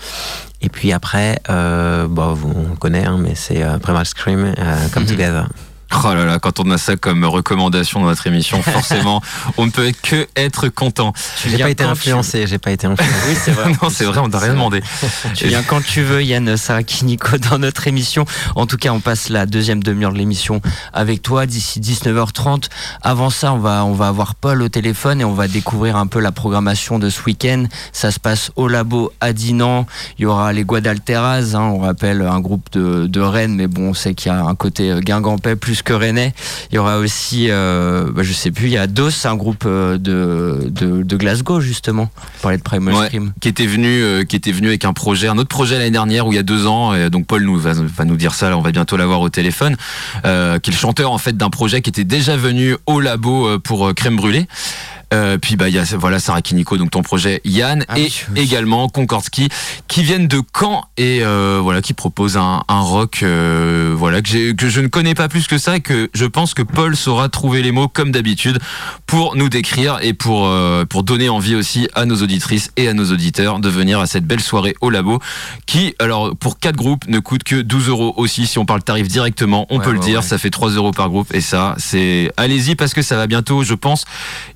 Et 0.63 0.69
puis 0.69 0.93
après, 0.93 1.41
euh, 1.49 2.07
bon, 2.09 2.35
vous- 2.35 2.53
on 2.55 2.71
le 2.71 2.77
connaît, 2.77 3.05
hein, 3.07 3.17
mais 3.19 3.35
c'est 3.35 3.63
euh, 3.63 3.79
Primal 3.79 4.05
Scream, 4.07 4.55
euh, 4.59 4.89
Come 4.93 5.05
Mhm. 5.05 5.09
Together. 5.09 5.49
Oh 5.93 6.15
là 6.15 6.25
là, 6.25 6.39
quand 6.39 6.61
on 6.61 6.71
a 6.71 6.79
ça 6.79 6.97
comme 6.97 7.25
recommandation 7.25 8.01
dans 8.01 8.07
notre 8.07 8.27
émission, 8.27 8.63
forcément, 8.63 9.21
on 9.57 9.67
ne 9.67 9.71
peut 9.71 9.93
que 10.03 10.27
être 10.37 10.69
content. 10.69 11.13
J'ai 11.47 11.59
pas 11.59 11.71
été 11.71 11.85
tu- 11.85 11.91
influencé, 11.91 12.47
j'ai 12.47 12.59
pas 12.59 12.71
été 12.71 12.87
influencé. 12.87 13.13
Oui, 13.29 13.37
c'est 13.43 13.51
vrai. 13.51 13.73
non, 13.83 13.91
c'est 13.91 14.05
vrai, 14.05 14.19
on 14.21 14.31
t'a 14.31 14.39
rien 14.39 14.53
demandé. 14.55 14.83
Tu 15.35 15.49
viens 15.49 15.63
quand 15.63 15.83
tu 15.83 16.03
veux, 16.03 16.23
Yann 16.23 16.57
Sarakinico, 16.57 17.39
dans 17.39 17.59
notre 17.59 17.87
émission. 17.89 18.25
En 18.55 18.67
tout 18.67 18.77
cas, 18.77 18.91
on 18.91 19.01
passe 19.01 19.29
la 19.29 19.47
deuxième 19.47 19.83
demi-heure 19.83 20.13
de 20.13 20.19
l'émission 20.19 20.61
avec 20.93 21.23
toi 21.23 21.47
d'ici 21.47 21.81
19h30. 21.81 22.69
Avant 23.03 23.31
ça, 23.31 23.53
on 23.53 23.59
va, 23.59 23.85
on 23.85 23.93
va 23.93 24.09
avoir 24.09 24.35
Paul 24.37 24.63
au 24.63 24.69
téléphone 24.69 25.21
et 25.21 25.25
on 25.25 25.35
va 25.35 25.49
découvrir 25.49 25.97
un 25.97 26.07
peu 26.07 26.21
la 26.21 26.33
programmation 26.33 26.99
de 26.99 27.11
ce 27.11 27.23
week-end. 27.25 27.65
Ça 27.93 28.11
se 28.11 28.21
passe 28.21 28.53
au 28.57 28.69
labo 28.69 29.13
à 29.21 29.33
Dinan. 29.33 29.87
Il 30.19 30.23
y 30.23 30.27
aura 30.27 30.53
les 30.53 30.65
Guadalteras, 30.65 31.55
hein, 31.55 31.61
on 31.61 31.79
rappelle 31.81 32.23
un 32.23 32.41
groupe 32.41 32.69
de, 32.73 33.07
de 33.07 33.21
Rennes, 33.21 33.57
mais 33.57 33.67
bon, 33.67 33.91
on 33.91 33.95
sait 33.95 34.15
qu'il 34.15 34.31
y 34.31 34.35
a 34.35 34.45
un 34.45 34.55
côté 34.55 34.91
euh, 34.91 35.01
guingampais 35.01 35.57
plus 35.57 35.80
que 35.83 35.93
rennais. 35.93 36.33
Il 36.71 36.77
y 36.77 36.79
aura 36.79 36.99
aussi, 36.99 37.47
euh, 37.51 38.11
bah, 38.13 38.23
je 38.23 38.33
sais 38.33 38.51
plus, 38.51 38.67
il 38.67 38.73
y 38.73 38.77
a 38.79 38.87
DOS, 38.87 39.25
un 39.27 39.37
groupe 39.37 39.65
euh, 39.67 39.99
de, 39.99 40.69
de, 40.71 41.03
de 41.03 41.17
Glasgow, 41.17 41.61
justement. 41.61 42.11
On 42.39 42.43
parlait 42.43 42.59
de 42.59 42.63
Primal 42.63 42.95
Ouais, 42.95 43.07
Scream. 43.07 43.33
qui 43.41 43.49
était 43.49 43.67
venu, 43.67 44.03
euh, 44.03 44.25
qui 44.25 44.37
était 44.37 44.53
venu 44.53 44.69
avec 44.69 44.85
un 44.85 44.93
projet, 44.93 45.29
un 45.29 45.39
autre 45.39 45.49
projet 45.49 45.79
l'année 45.79 45.91
dernière 45.91 46.27
où 46.27 46.33
il 46.33 46.37
y 46.37 46.39
a 46.39 46.43
deux 46.43 46.67
ans. 46.67 46.95
Et 46.95 47.11
donc 47.11 47.27
Paul 47.27 47.43
nous 47.45 47.59
va, 47.59 47.73
va 47.75 48.05
nous 48.05 48.17
dire 48.17 48.35
ça. 48.35 48.51
Là, 48.51 48.57
on 48.59 48.63
va 48.63 48.73
bientôt 48.73 48.97
l'avoir 48.97 49.21
au 49.21 49.29
téléphone. 49.29 49.77
Euh, 50.25 50.59
qui 50.59 50.71
est 50.71 50.73
le 50.75 50.79
chanteur 50.79 51.13
en 51.13 51.19
fait 51.19 51.37
d'un 51.37 51.51
projet 51.51 51.81
qui 51.83 51.91
était 51.91 52.05
déjà 52.05 52.37
venu 52.37 52.77
au 52.87 53.01
labo 53.01 53.59
pour 53.61 53.95
Crème 53.95 54.17
Brûlée. 54.17 54.47
Euh, 55.13 55.39
puis 55.39 55.57
bah 55.57 55.69
il 55.69 55.75
y 55.75 55.79
a 55.79 55.85
voilà 55.99 56.21
Sarah 56.21 56.41
Kiniko 56.41 56.77
donc 56.77 56.91
ton 56.93 57.03
projet 57.03 57.41
Yann 57.45 57.85
Ah 57.89 57.99
et 57.99 58.03
oui, 58.05 58.23
oui. 58.33 58.41
également 58.43 58.89
Concordski 58.89 59.49
qui 59.89 60.05
viennent 60.05 60.29
de 60.29 60.41
Caen 60.57 60.85
et 60.97 61.21
euh, 61.23 61.59
voilà 61.61 61.83
qui 61.83 61.95
proposent 61.95 62.37
un, 62.37 62.63
un 62.69 62.81
rock 62.81 63.21
euh, 63.25 63.93
voilà 63.97 64.23
que 64.23 64.29
j'ai 64.29 64.55
que 64.55 64.69
je 64.69 64.81
ne 64.81 64.87
connais 64.87 65.15
pas 65.15 65.29
plus 65.29 65.49
que 65.49 65.59
ça 65.59 65.77
et 65.77 65.81
que 65.81 66.09
je 66.15 66.27
pense 66.27 66.55
que 66.55 66.63
Paul 66.63 66.95
saura 66.97 67.29
trouver 67.29 67.61
les 67.63 67.73
mots 67.73 67.89
comme 67.89 68.13
d'habitude 68.13 68.61
pour 69.07 69.35
nous 69.35 69.49
décrire 69.49 69.99
et 70.01 70.13
pour 70.15 70.47
euh, 70.47 70.85
pour 70.85 71.03
donner 71.03 71.29
envie 71.29 71.57
aussi 71.57 71.89
à 71.97 72.05
nos 72.05 72.23
auditrices 72.23 72.71
et 72.77 72.87
à 72.87 72.93
nos 72.95 73.11
auditeurs 73.13 73.59
de 73.59 73.69
venir 73.69 73.99
à 73.99 74.07
cette 74.07 74.25
belle 74.27 74.41
soirée 74.41 74.75
au 74.81 74.91
labo 74.91 75.19
qui 75.67 75.95
alors 75.99 76.37
pour 76.37 76.61
quatre 76.61 76.77
groupes 76.77 77.09
ne 77.09 77.19
coûte 77.19 77.43
que 77.43 77.57
12 77.61 77.89
euros 77.89 78.15
aussi 78.17 78.47
si 78.47 78.59
on 78.61 78.65
parle 78.65 78.83
tarif 78.85 79.09
directement 79.09 79.67
on 79.71 79.79
Ouais, 79.81 79.85
peut 79.85 79.93
le 79.93 79.99
dire 79.99 80.21
ouais. 80.21 80.25
ça 80.27 80.39
fait 80.39 80.51
3 80.51 80.71
euros 80.71 80.93
par 80.93 81.09
groupe 81.09 81.35
et 81.35 81.41
ça 81.41 81.75
c'est 81.79 82.31
allez-y 82.37 82.77
parce 82.77 82.95
que 82.95 83.03
ça 83.03 83.17
va 83.17 83.27
bientôt 83.27 83.65
je 83.65 83.75
pense 83.75 84.05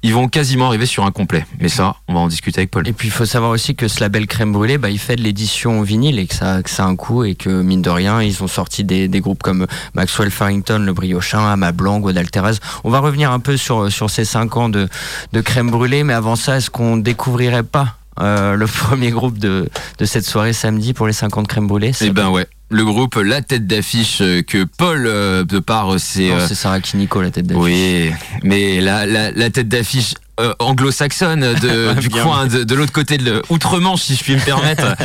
ils 0.05 0.15
vont 0.15 0.29
quasiment 0.45 0.67
arriver 0.67 0.85
sur 0.85 1.07
un 1.07 1.11
complet. 1.11 1.47
Mais 1.59 1.71
ça 1.71 1.97
on 2.07 2.13
va 2.13 2.21
en 2.21 2.29
discuter 2.29 2.61
avec 2.61 2.71
Paul. 2.71 2.87
Et 2.87 2.93
puis 2.93 3.09
il 3.09 3.11
faut 3.11 3.25
savoir 3.25 3.51
aussi 3.51 3.75
que 3.75 3.89
ce 3.89 4.01
label 4.01 4.27
Crème 4.27 4.53
Brûlée, 4.53 4.77
bah, 4.77 4.91
il 4.91 4.99
fait 4.99 5.17
de 5.17 5.23
l'édition 5.23 5.81
vinyle 5.81 6.19
et 6.19 6.27
que 6.27 6.35
ça, 6.35 6.63
que 6.63 6.69
ça 6.69 6.85
a 6.85 6.87
un 6.87 6.97
coût 6.97 7.25
et 7.25 7.35
que 7.35 7.63
mine 7.63 7.81
de 7.81 7.89
rien, 7.89 8.21
ils 8.21 8.43
ont 8.43 8.47
sorti 8.47 8.85
des, 8.85 9.09
des 9.09 9.21
groupes 9.21 9.43
comme 9.43 9.67
Maxwell 9.95 10.31
Farrington, 10.31 10.81
Le 10.81 10.93
Briochin, 10.93 11.39
Ama 11.39 11.73
Blanc, 11.73 11.99
Guadalteras. 12.01 12.59
On 12.85 12.91
va 12.91 12.99
revenir 12.99 13.33
un 13.33 13.41
peu 13.41 13.57
sur, 13.57 13.91
sur 13.91 14.11
ces 14.11 14.27
5 14.27 14.57
ans 14.59 14.69
de, 14.69 14.87
de 15.33 15.41
Crème 15.41 15.71
Brûlée, 15.71 16.05
mais 16.05 16.13
avant 16.13 16.37
ça, 16.37 16.59
est-ce 16.59 16.69
qu'on 16.69 16.99
découvrirait 16.99 17.63
pas 17.63 17.97
euh, 18.21 18.55
le 18.55 18.67
premier 18.85 19.11
groupe 19.11 19.39
de, 19.39 19.71
de 19.99 20.05
cette 20.05 20.27
soirée 20.27 20.53
samedi 20.53 20.93
pour 20.93 21.07
les 21.07 21.15
50 21.15 21.49
Crème 21.49 21.69
Brûlée? 21.69 21.93
Eh 22.03 22.11
ben 22.11 22.29
ouais. 22.29 22.47
Le 22.71 22.85
groupe 22.85 23.17
La 23.17 23.43
Tête 23.43 23.67
d'affiche 23.67 24.19
euh, 24.21 24.43
que 24.43 24.65
Paul 24.65 25.05
euh, 25.07 25.45
de 25.45 25.59
par 25.59 25.95
euh, 25.95 25.99
c'est 25.99 26.33
Sarah 26.55 26.81
Kiniko, 26.81 27.21
la 27.21 27.31
tête 27.31 27.47
d'affiche. 27.47 27.63
Oui, 27.63 28.11
mais 28.43 28.81
la, 28.81 29.07
la, 29.07 29.31
la 29.31 29.51
tête 29.51 29.69
d'affiche 29.69 30.15
euh, 30.41 30.55
anglo-saxonne 30.59 31.55
du 32.01 32.11
coin, 32.11 32.47
de, 32.47 32.65
de 32.65 32.75
l'autre 32.75 32.93
côté 32.93 33.19
de 33.19 33.43
l'outre-Manche, 33.49 34.03
si 34.03 34.17
je 34.17 34.23
puis 34.25 34.35
me 34.35 34.41
permettre, 34.41 34.97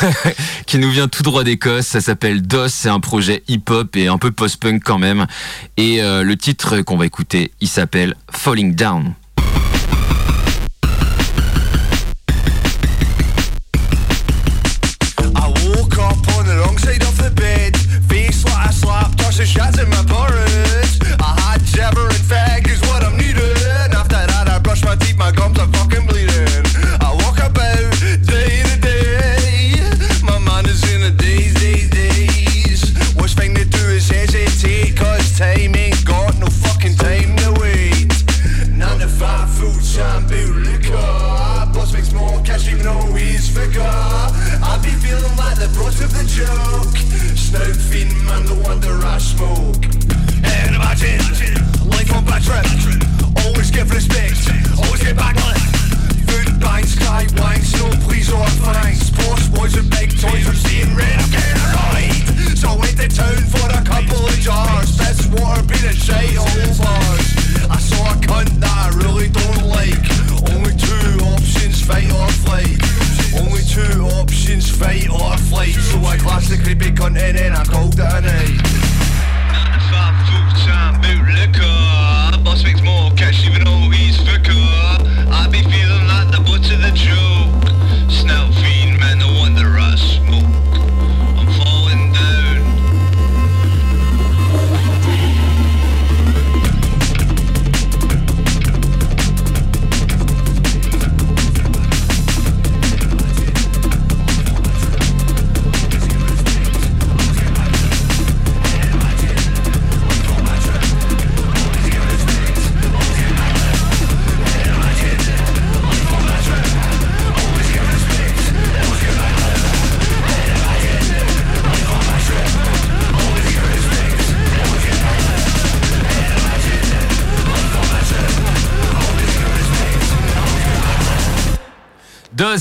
qui 0.66 0.78
nous 0.78 0.90
vient 0.90 1.08
tout 1.08 1.22
droit 1.22 1.44
d'Écosse. 1.44 1.86
Ça 1.86 2.00
s'appelle 2.00 2.42
DOS, 2.42 2.68
c'est 2.68 2.88
un 2.88 3.00
projet 3.00 3.42
hip-hop 3.48 3.96
et 3.96 4.08
un 4.08 4.18
peu 4.18 4.30
post-punk 4.30 4.82
quand 4.84 4.98
même. 4.98 5.26
Et 5.76 6.02
euh, 6.02 6.22
le 6.22 6.36
titre 6.36 6.80
qu'on 6.82 6.96
va 6.96 7.06
écouter, 7.06 7.52
il 7.60 7.68
s'appelle 7.68 8.14
Falling 8.30 8.74
Down. 8.74 9.14
Always 53.44 53.70
give 53.70 53.90
respect, 53.90 54.48
always 54.80 55.02
get 55.02 55.16
back 55.16 55.36
on 55.44 55.52
it. 55.52 55.60
Food, 56.24 56.58
sky, 56.88 57.26
wine, 57.36 57.60
snow, 57.60 57.90
fine. 58.64 58.94
Sports, 58.94 59.48
boys, 59.48 59.76
and 59.76 59.90
toys, 60.16 60.48
I 60.48 60.54
red, 60.96 61.20
So 62.56 62.70
I 62.70 62.76
went 62.76 62.96
to 62.96 63.08
town 63.08 63.36
for 63.52 63.68
a 63.68 63.84
couple 63.84 64.24
of 64.24 64.38
water. 65.28 67.20
I 67.68 67.78
saw 67.78 68.08
a 68.08 68.16
cunt 68.24 68.48
that 68.64 68.72
I 68.72 68.88
really 69.04 69.28
don't 69.28 69.68
like. 69.68 70.00
Only 70.56 70.72
two 70.80 71.20
options, 71.28 71.84
fight 71.84 72.08
or 72.08 72.28
flight. 72.40 72.80
Only 73.36 73.60
two 73.68 74.08
options, 74.16 74.70
fight 74.70 75.10
or 75.10 75.36
flight. 75.36 75.74
So 75.74 75.98
I 76.00 76.16
the 76.48 76.56
creepy 76.56 76.90
cunt 76.90 77.20
and 77.20 77.54
I 77.54 77.64
called 77.64 77.94
it 77.94 78.00
a 78.00 78.20
night. 78.24 78.64
Not 79.52 79.76
the 79.76 79.80
five 79.92 80.16
foot 80.24 80.56
time 80.64 80.96
liquor 81.36 82.05
prospects 82.56 82.82
more 82.82 83.10
cash 83.10 83.46
even 83.46 83.64
though 83.64 83.90
he's 83.90 84.16
for 84.16 84.38
core. 84.42 84.96
I 85.30 85.46
be 85.50 85.62
feeling 85.62 86.06
like 86.08 86.30
the 86.30 86.40
butt 86.40 86.64
of 86.72 86.80
the 86.80 86.92
joke. 86.94 88.10
Snout 88.10 88.54
fiend, 88.54 88.98
man, 88.98 89.18
the 89.18 89.28
wonder 89.38 89.76
us. 89.78 90.35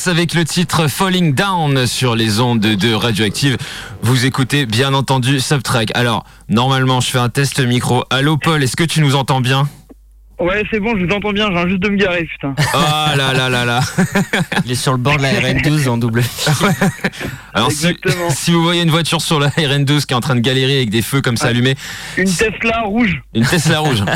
Avec 0.07 0.33
le 0.35 0.45
titre 0.45 0.87
Falling 0.87 1.33
Down 1.33 1.87
sur 1.87 2.15
les 2.15 2.39
ondes 2.39 2.59
de 2.59 2.93
Radioactive. 2.93 3.57
Vous 4.03 4.25
écoutez 4.25 4.65
bien 4.67 4.93
entendu 4.93 5.39
Subtrack. 5.39 5.91
Alors, 5.95 6.25
normalement, 6.47 7.01
je 7.01 7.09
fais 7.09 7.17
un 7.17 7.29
test 7.29 7.59
micro. 7.59 8.03
Allô 8.11 8.37
Paul, 8.37 8.61
est-ce 8.63 8.75
que 8.75 8.83
tu 8.83 9.01
nous 9.01 9.15
entends 9.15 9.41
bien? 9.41 9.67
Ouais, 10.39 10.63
c'est 10.69 10.79
bon, 10.79 10.95
je 10.97 11.05
vous 11.05 11.11
entends 11.13 11.31
bien, 11.31 11.47
je 11.47 11.53
viens 11.53 11.67
juste 11.67 11.81
de 11.81 11.89
me 11.89 11.97
garer, 11.97 12.25
putain. 12.25 12.53
Oh 12.73 12.77
là 13.17 13.33
là 13.33 13.49
là 13.49 13.65
là 13.65 13.79
Il 14.65 14.71
est 14.71 14.75
sur 14.75 14.91
le 14.91 14.97
bord 14.99 15.17
de 15.17 15.21
la 15.23 15.31
RN12 15.31 15.87
en 15.89 15.97
double. 15.97 16.23
Alors 17.53 17.71
si, 17.71 17.87
Exactement. 17.87 18.29
si 18.29 18.51
vous 18.51 18.61
voyez 18.61 18.81
une 18.83 18.91
voiture 18.91 19.21
sur 19.21 19.39
la 19.39 19.47
RN12 19.49 20.05
qui 20.05 20.13
est 20.13 20.17
en 20.17 20.21
train 20.21 20.35
de 20.35 20.41
galérer 20.41 20.75
avec 20.77 20.89
des 20.89 21.01
feux 21.01 21.21
comme 21.21 21.37
ça 21.37 21.47
allumés, 21.47 21.75
Une 22.17 22.25
Tesla 22.31 22.81
rouge. 22.85 23.21
une 23.33 23.45
Tesla 23.45 23.79
rouge. 23.79 24.03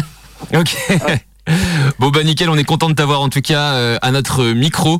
Ok. 0.56 0.73
Bon 1.99 2.09
bah 2.09 2.23
nickel, 2.23 2.49
on 2.49 2.57
est 2.57 2.63
content 2.63 2.89
de 2.89 2.95
t'avoir 2.95 3.21
en 3.21 3.29
tout 3.29 3.41
cas 3.41 3.73
euh, 3.73 3.97
à 4.01 4.12
notre 4.12 4.43
micro. 4.45 4.99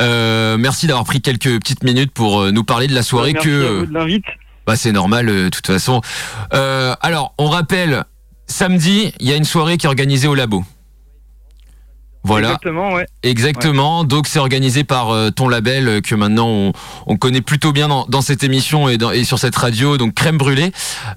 Euh, 0.00 0.56
merci 0.58 0.86
d'avoir 0.86 1.04
pris 1.04 1.20
quelques 1.20 1.58
petites 1.58 1.82
minutes 1.84 2.12
pour 2.12 2.40
euh, 2.42 2.50
nous 2.50 2.64
parler 2.64 2.86
de 2.86 2.94
la 2.94 3.02
soirée 3.02 3.32
Merci 3.32 3.48
que 3.48 3.66
à 3.66 3.72
vous 3.80 3.86
de 3.86 3.94
l'invite. 3.94 4.24
bah 4.66 4.76
c'est 4.76 4.92
normal 4.92 5.28
euh, 5.28 5.44
de 5.44 5.48
toute 5.48 5.66
façon. 5.66 6.00
Euh, 6.54 6.94
alors 7.00 7.34
on 7.38 7.46
rappelle 7.48 8.04
samedi 8.46 9.12
il 9.20 9.28
y 9.28 9.32
a 9.32 9.36
une 9.36 9.44
soirée 9.44 9.76
qui 9.78 9.86
est 9.86 9.88
organisée 9.88 10.28
au 10.28 10.34
labo. 10.34 10.64
Voilà. 12.26 12.48
Exactement, 12.48 12.92
ouais. 12.92 13.06
Exactement. 13.22 14.04
Donc 14.04 14.26
c'est 14.26 14.38
organisé 14.38 14.84
par 14.84 15.10
euh, 15.10 15.30
ton 15.30 15.48
label 15.48 15.88
euh, 15.88 16.00
que 16.00 16.14
maintenant 16.14 16.48
on, 16.48 16.72
on 17.06 17.16
connaît 17.16 17.40
plutôt 17.40 17.72
bien 17.72 17.88
dans, 17.88 18.04
dans 18.06 18.20
cette 18.20 18.42
émission 18.44 18.88
et, 18.88 18.98
dans- 18.98 19.12
et 19.12 19.24
sur 19.24 19.38
cette 19.38 19.56
radio. 19.56 19.96
Donc 19.96 20.14
Crème 20.14 20.36
Brûlée. 20.38 20.72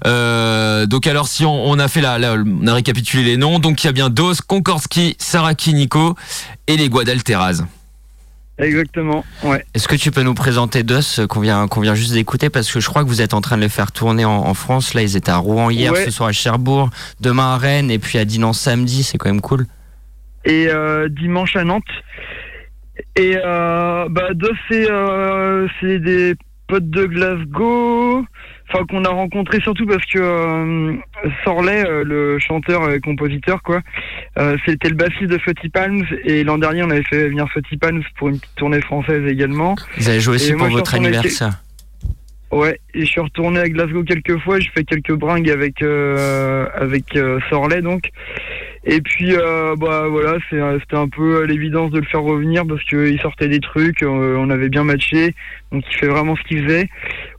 Euh, 0.06 0.86
donc 0.86 1.06
alors 1.06 1.28
si 1.28 1.44
on, 1.44 1.68
on 1.68 1.78
a 1.78 1.88
fait 1.88 2.00
la, 2.00 2.18
la- 2.18 2.34
on 2.34 2.66
a 2.66 2.74
récapitulé 2.74 3.24
les 3.24 3.36
noms. 3.36 3.58
Donc 3.58 3.82
il 3.82 3.86
y 3.86 3.90
a 3.90 3.92
bien 3.92 4.08
Dos, 4.10 4.34
Konkorski, 4.46 5.16
Saraki 5.18 5.74
Nico 5.74 6.14
et 6.66 6.76
les 6.76 6.88
Guadalteras. 6.88 7.62
Exactement, 8.58 9.24
ouais. 9.42 9.64
Est-ce 9.72 9.88
que 9.88 9.96
tu 9.96 10.10
peux 10.10 10.20
nous 10.22 10.34
présenter 10.34 10.82
DOS 10.82 11.26
qu'on 11.30 11.40
vient, 11.40 11.66
qu'on 11.66 11.80
vient 11.80 11.94
juste 11.94 12.12
d'écouter? 12.12 12.50
Parce 12.50 12.70
que 12.70 12.78
je 12.78 12.86
crois 12.90 13.04
que 13.04 13.08
vous 13.08 13.22
êtes 13.22 13.32
en 13.32 13.40
train 13.40 13.56
de 13.56 13.62
les 13.62 13.70
faire 13.70 13.90
tourner 13.90 14.26
en, 14.26 14.32
en 14.46 14.52
France. 14.52 14.92
Là, 14.92 15.00
ils 15.00 15.16
étaient 15.16 15.30
à 15.30 15.38
Rouen 15.38 15.70
hier, 15.70 15.92
Ouais. 15.94 16.04
ce 16.04 16.10
soir 16.10 16.28
à 16.28 16.32
Cherbourg, 16.32 16.90
demain 17.20 17.54
à 17.54 17.56
Rennes 17.56 17.90
et 17.90 17.98
puis 17.98 18.18
à 18.18 18.26
Dinan 18.26 18.52
samedi. 18.52 19.02
C'est 19.02 19.16
quand 19.16 19.30
même 19.30 19.40
cool. 19.40 19.66
Et 20.44 20.68
euh, 20.68 21.08
dimanche 21.08 21.56
à 21.56 21.64
Nantes. 21.64 21.84
Et 23.16 23.36
euh, 23.36 24.08
bah, 24.08 24.34
deux, 24.34 24.52
c'est 24.68 24.90
euh, 24.90 25.66
c'est 25.80 25.98
des 25.98 26.34
potes 26.68 26.90
de 26.90 27.04
Glasgow. 27.06 28.24
Enfin, 28.72 28.84
qu'on 28.86 29.04
a 29.04 29.08
rencontré 29.08 29.60
surtout 29.60 29.84
parce 29.84 30.04
que 30.06 30.18
euh, 30.18 30.94
Sorley, 31.42 31.84
euh, 31.84 32.04
le 32.04 32.38
chanteur 32.38 32.88
et 32.92 33.00
compositeur, 33.00 33.62
quoi, 33.62 33.80
euh, 34.38 34.56
c'était 34.64 34.88
le 34.88 34.94
bassiste 34.94 35.26
de 35.26 35.38
Fuzzy 35.38 35.68
Palms. 35.72 36.06
Et 36.24 36.44
l'an 36.44 36.56
dernier, 36.56 36.84
on 36.84 36.90
avait 36.90 37.02
fait 37.02 37.28
venir 37.28 37.48
Fuzzy 37.52 37.76
Palms 37.76 38.04
pour 38.16 38.28
une 38.28 38.38
petite 38.38 38.54
tournée 38.54 38.80
française 38.80 39.26
également. 39.26 39.74
Vous 39.96 40.08
avez 40.08 40.20
joué 40.20 40.36
aussi 40.36 40.52
Et 40.52 40.54
pour 40.54 40.68
votre 40.68 40.94
anniversaire. 40.94 41.60
Ouais, 42.52 42.80
et 42.94 43.00
je 43.00 43.06
suis 43.06 43.20
retourné 43.20 43.60
à 43.60 43.68
Glasgow 43.68 44.04
quelques 44.04 44.38
fois, 44.40 44.58
je 44.58 44.68
fais 44.74 44.82
quelques 44.84 45.14
bringues 45.14 45.50
avec 45.50 45.82
avec 45.82 47.16
Sorley 47.48 47.80
donc. 47.80 48.10
Et 48.84 49.02
puis 49.02 49.34
euh, 49.34 49.76
bah 49.76 50.08
voilà, 50.08 50.38
c'était 50.48 50.96
un 50.96 51.08
peu 51.08 51.44
l'évidence 51.44 51.90
de 51.90 51.98
le 51.98 52.06
faire 52.06 52.22
revenir 52.22 52.66
parce 52.66 52.82
qu'il 52.84 53.20
sortait 53.20 53.48
des 53.48 53.60
trucs, 53.60 54.02
euh, 54.02 54.36
on 54.38 54.48
avait 54.48 54.70
bien 54.70 54.84
matché, 54.84 55.34
donc 55.70 55.84
il 55.90 55.96
fait 55.96 56.06
vraiment 56.06 56.34
ce 56.34 56.42
qu'il 56.44 56.64
faisait. 56.64 56.88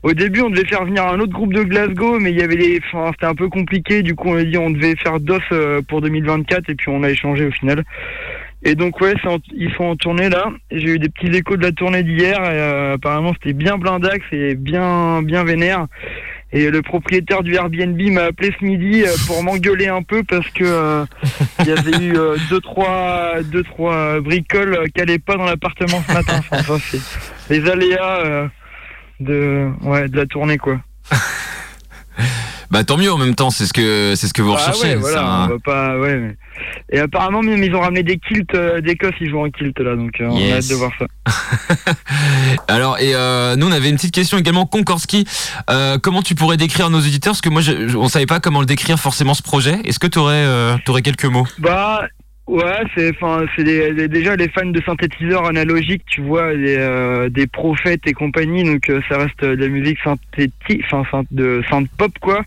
Au 0.04 0.12
début, 0.12 0.42
on 0.42 0.50
devait 0.50 0.66
faire 0.66 0.84
venir 0.84 1.04
un 1.04 1.18
autre 1.18 1.32
groupe 1.32 1.52
de 1.52 1.64
Glasgow, 1.64 2.20
mais 2.20 2.30
il 2.30 2.38
y 2.38 2.42
avait 2.42 2.54
les, 2.54 2.80
enfin 2.86 3.10
c'était 3.12 3.26
un 3.26 3.34
peu 3.34 3.48
compliqué, 3.48 4.02
du 4.02 4.14
coup 4.14 4.28
on 4.28 4.36
a 4.36 4.44
dit 4.44 4.56
on 4.56 4.70
devait 4.70 4.94
faire 4.94 5.18
DOS 5.18 5.40
euh, 5.50 5.82
pour 5.82 6.00
2024 6.00 6.70
et 6.70 6.74
puis 6.76 6.88
on 6.90 7.02
a 7.02 7.10
échangé 7.10 7.46
au 7.46 7.50
final. 7.50 7.82
Et 8.64 8.76
donc 8.76 9.00
ouais, 9.00 9.14
ils 9.52 9.72
sont 9.72 9.84
en 9.84 9.96
tournée 9.96 10.28
là. 10.28 10.52
J'ai 10.70 10.90
eu 10.94 10.98
des 11.00 11.08
petits 11.08 11.36
échos 11.36 11.56
de 11.56 11.62
la 11.62 11.72
tournée 11.72 12.04
d'hier. 12.04 12.38
Euh, 12.40 12.94
apparemment, 12.94 13.32
c'était 13.34 13.54
bien 13.54 13.76
blindax 13.76 14.24
et 14.30 14.54
bien 14.54 15.22
bien 15.22 15.42
vénère. 15.42 15.88
Et 16.54 16.70
le 16.70 16.82
propriétaire 16.82 17.42
du 17.42 17.54
Airbnb 17.54 17.98
m'a 18.10 18.24
appelé 18.24 18.54
ce 18.58 18.64
midi 18.64 19.04
euh, 19.04 19.14
pour 19.26 19.42
m'engueuler 19.42 19.88
un 19.88 20.02
peu 20.02 20.22
parce 20.22 20.48
que 20.50 20.64
euh, 20.64 21.04
y 21.64 21.70
avait 21.70 21.96
eu 22.04 22.16
euh, 22.16 22.36
deux 22.50 22.60
trois 22.60 23.42
deux 23.42 23.62
trois 23.62 24.20
bricoles 24.20 24.74
euh, 24.74 24.86
qui 24.94 25.00
allaient 25.00 25.18
pas 25.18 25.36
dans 25.36 25.46
l'appartement 25.46 26.02
ce 26.06 26.12
matin. 26.12 26.40
Enfin, 26.52 26.78
c'est 26.78 27.00
les 27.48 27.70
aléas 27.70 28.50
de 29.20 29.70
ouais 29.82 30.08
de 30.08 30.16
la 30.16 30.26
tournée 30.26 30.58
quoi. 30.58 30.78
Bah 32.72 32.84
tant 32.84 32.96
mieux 32.96 33.12
en 33.12 33.18
même 33.18 33.34
temps, 33.34 33.50
c'est 33.50 33.66
ce 33.66 33.72
que 33.74 34.14
c'est 34.16 34.26
ce 34.26 34.32
que 34.32 34.40
vous 34.40 34.52
Ah 34.52 34.56
recherchez. 34.56 34.94
ouais, 34.94 34.94
voilà, 34.96 35.16
ça. 35.18 35.44
on 35.44 35.46
va 35.48 35.58
pas 35.62 35.98
ouais. 35.98 36.16
mais- 36.16 36.36
Et 36.90 36.98
apparemment 37.00 37.42
même 37.42 37.62
ils 37.62 37.74
ont 37.74 37.80
ramené 37.80 38.02
des 38.02 38.16
kilts 38.18 38.54
euh, 38.54 38.80
d'Écosse, 38.80 39.12
ils 39.20 39.28
jouent 39.28 39.44
en 39.44 39.50
kilt 39.50 39.78
là 39.78 39.94
donc 39.94 40.12
euh, 40.20 40.28
on 40.30 40.36
a 40.50 40.54
hâte 40.56 40.68
de 40.68 40.74
voir 40.74 40.90
ça. 40.98 41.04
Alors 42.68 42.98
et 42.98 43.14
euh, 43.14 43.56
nous 43.56 43.66
on 43.66 43.72
avait 43.72 43.90
une 43.90 43.96
petite 43.96 44.14
question 44.14 44.38
également 44.38 44.64
Konkorski. 44.66 45.26
Euh, 45.70 45.98
comment 46.02 46.22
tu 46.22 46.34
pourrais 46.34 46.56
décrire 46.56 46.86
à 46.86 46.88
nos 46.88 46.98
auditeurs? 46.98 47.32
Parce 47.32 47.42
que 47.42 47.50
moi 47.50 47.60
je, 47.60 47.94
on 47.96 48.08
savait 48.08 48.26
pas 48.26 48.40
comment 48.40 48.60
le 48.60 48.66
décrire 48.66 48.98
forcément 48.98 49.34
ce 49.34 49.42
projet. 49.42 49.78
Est-ce 49.84 49.98
que 49.98 50.06
tu 50.06 50.18
aurais 50.18 51.02
quelques 51.02 51.26
mots? 51.26 51.46
Bah 51.58 52.02
ouais, 52.52 52.82
c'est 52.94 53.10
enfin 53.10 53.44
c'est 53.56 53.64
des- 53.64 53.92
les- 53.92 54.08
déjà 54.08 54.36
les 54.36 54.48
fans 54.48 54.66
de 54.66 54.80
synthétiseurs 54.82 55.46
analogiques, 55.46 56.04
tu 56.06 56.20
vois, 56.20 56.54
des, 56.54 56.76
euh, 56.78 57.28
des 57.28 57.46
prophètes 57.46 58.02
et 58.06 58.12
compagnie, 58.12 58.64
donc 58.64 58.88
euh, 58.90 59.00
ça 59.08 59.18
reste 59.18 59.40
de 59.44 59.54
la 59.64 59.68
musique 59.68 59.98
synthétique, 60.04 60.82
enfin 60.90 61.02
synth- 61.10 61.26
de 61.30 61.62
synth 61.70 61.88
pop 61.98 62.12
quoi. 62.20 62.42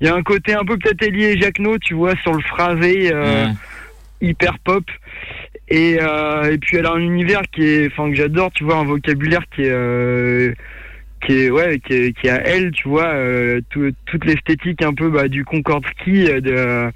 Il 0.00 0.06
y 0.06 0.10
a 0.10 0.14
un 0.14 0.22
côté 0.22 0.54
un 0.54 0.64
peu 0.64 0.76
peut-être 0.76 1.02
et 1.02 1.38
Jacquenot, 1.40 1.78
tu 1.78 1.94
vois, 1.94 2.14
sur 2.16 2.32
le 2.34 2.42
phrasé 2.42 3.10
euh, 3.12 3.46
Mm. 3.46 3.54
hyper 4.20 4.58
pop. 4.58 4.84
Et, 5.68 5.92
et 5.94 6.58
puis 6.58 6.76
elle 6.76 6.86
a 6.86 6.92
un 6.92 7.00
univers 7.00 7.40
qui 7.52 7.62
est, 7.64 7.86
enfin 7.86 8.10
que 8.10 8.16
j'adore, 8.16 8.50
tu 8.52 8.64
vois, 8.64 8.76
un 8.76 8.84
vocabulaire 8.84 9.42
qui 9.54 9.62
est, 9.62 10.54
qui 11.24 11.32
est, 11.44 11.50
ouais, 11.50 11.78
qui 11.78 11.94
est, 11.94 12.12
qui 12.12 12.26
est 12.26 12.30
à 12.30 12.42
elle, 12.46 12.70
tu 12.72 12.86
vois, 12.88 13.06
euh, 13.06 13.62
tout- 13.70 13.92
toute 14.04 14.24
l'esthétique 14.26 14.82
un 14.82 14.92
peu 14.92 15.08
bah, 15.08 15.26
du 15.28 15.42
Concorde 15.44 15.86
Ski, 15.86 16.24
de, 16.24 16.90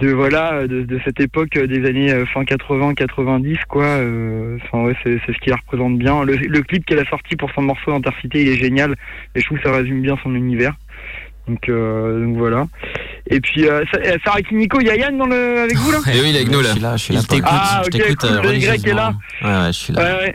de 0.00 0.10
voilà, 0.10 0.66
de, 0.66 0.82
de 0.82 1.00
cette 1.04 1.20
époque 1.20 1.56
euh, 1.56 1.66
des 1.68 1.86
années 1.88 2.12
euh, 2.12 2.26
fin 2.26 2.42
80-90, 2.42 3.58
quoi. 3.68 3.84
euh, 3.84 4.58
Enfin 4.64 4.84
ouais, 4.84 4.96
c'est 5.04 5.18
c'est 5.24 5.32
ce 5.32 5.38
qui 5.38 5.50
la 5.50 5.56
représente 5.56 5.98
bien. 5.98 6.24
Le, 6.24 6.34
le 6.36 6.62
clip 6.62 6.84
qu'elle 6.84 6.98
a 6.98 7.04
sorti 7.08 7.36
pour 7.36 7.50
son 7.52 7.62
morceau 7.62 7.92
Intercité, 7.92 8.42
il 8.42 8.48
est 8.48 8.56
génial, 8.56 8.96
et 9.34 9.40
je 9.40 9.46
trouve 9.46 9.58
que 9.58 9.64
ça 9.68 9.72
résume 9.76 10.02
bien 10.02 10.16
son 10.22 10.34
univers. 10.34 10.74
Donc, 11.46 11.68
euh, 11.68 12.24
donc 12.24 12.36
voilà. 12.38 12.66
Et 13.28 13.38
puis, 13.40 13.68
euh, 13.68 13.84
euh, 13.96 14.16
Sarah 14.24 14.40
Kiniko, 14.40 14.80
il 14.80 14.86
y 14.86 14.90
a 14.90 14.96
Yann 14.96 15.16
dans 15.18 15.26
le, 15.26 15.58
avec 15.60 15.76
vous 15.76 15.92
là 15.92 15.98
Et 16.12 16.20
oui, 16.20 16.30
il 16.30 16.36
est 16.36 16.40
avec 16.40 16.50
nous 16.50 16.60
là. 16.62 16.68
Je 16.68 16.72
suis 16.72 16.80
là, 16.80 16.96
je 16.96 17.04
suis 17.04 17.14
là. 17.14 17.20
Ah, 17.44 17.82
Je 17.84 17.98
ok, 18.02 18.16
cool, 18.16 18.50
le 18.50 18.54
Y 18.56 18.88
est 18.88 18.94
là. 18.94 19.12
Ouais, 19.42 19.48
ouais, 19.48 19.66
je 19.66 19.72
suis 19.72 19.92
là. 19.92 20.02
Ouais, 20.02 20.24
ouais. 20.24 20.34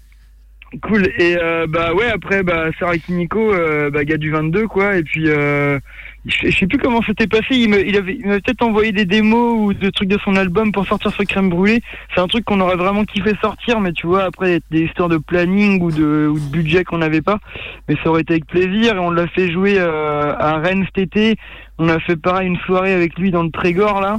Cool. 0.84 1.08
Et 1.18 1.36
euh, 1.42 1.66
bah 1.68 1.96
ouais, 1.96 2.12
après, 2.12 2.44
bah, 2.44 2.68
Sarah 2.80 3.00
Kiniko, 3.00 3.54
euh, 3.54 3.90
bah, 3.90 4.04
gars 4.04 4.18
du 4.18 4.30
22, 4.30 4.68
quoi. 4.68 4.98
Et 4.98 5.04
puis, 5.04 5.24
euh, 5.28 5.80
je 6.26 6.52
sais 6.52 6.68
plus 6.68 6.78
comment 6.78 7.02
c'était 7.02 7.28
passé. 7.28 7.46
Il 7.52 7.70
me- 7.70 7.86
il 7.86 7.96
il 7.96 8.26
m'avait 8.28 8.42
peut-être 8.42 8.62
envoyé 8.62 8.92
des 8.92 9.06
démos 9.06 9.56
ou 9.60 9.74
des 9.74 9.92
trucs 9.92 10.10
de 10.10 10.18
son 10.24 10.36
album 10.36 10.72
pour 10.72 10.86
sortir 10.86 11.12
sur 11.12 11.24
Crème 11.26 11.50
Brûlée. 11.50 11.82
C'est 12.14 12.22
un 12.22 12.28
truc 12.28 12.44
qu'on 12.46 12.60
aurait 12.60 12.76
vraiment 12.76 13.06
kiffé 13.06 13.32
sortir, 13.42 13.80
mais 13.80 13.94
tu 13.94 14.06
vois, 14.08 14.24
après, 14.24 14.60
des 14.72 14.82
histoires 14.82 15.10
de 15.10 15.18
planning 15.18 15.82
ou 15.82 15.92
de, 15.92 16.28
ou 16.28 16.40
de 16.40 16.52
budget 16.52 16.84
qu'on 16.84 16.98
n'avait 17.00 17.22
pas. 17.22 17.40
Mais 17.88 17.96
ça 18.04 18.10
aurait 18.10 18.22
été 18.22 18.34
avec 18.34 18.46
plaisir. 18.48 18.96
Et 18.96 19.00
on 19.00 19.12
l'a 19.12 19.28
fait 19.28 19.52
jouer 19.52 19.76
euh, 19.80 20.34
à 20.38 20.58
Rennes 20.58 20.86
cet 20.94 20.98
été. 20.98 21.36
On 21.78 21.88
a 21.88 22.00
fait 22.00 22.18
pareil 22.18 22.48
une 22.48 22.58
soirée 22.60 22.94
avec 22.94 23.18
lui 23.18 23.32
dans 23.32 23.44
le 23.44 23.52
Trégor, 23.52 24.02
là. 24.02 24.18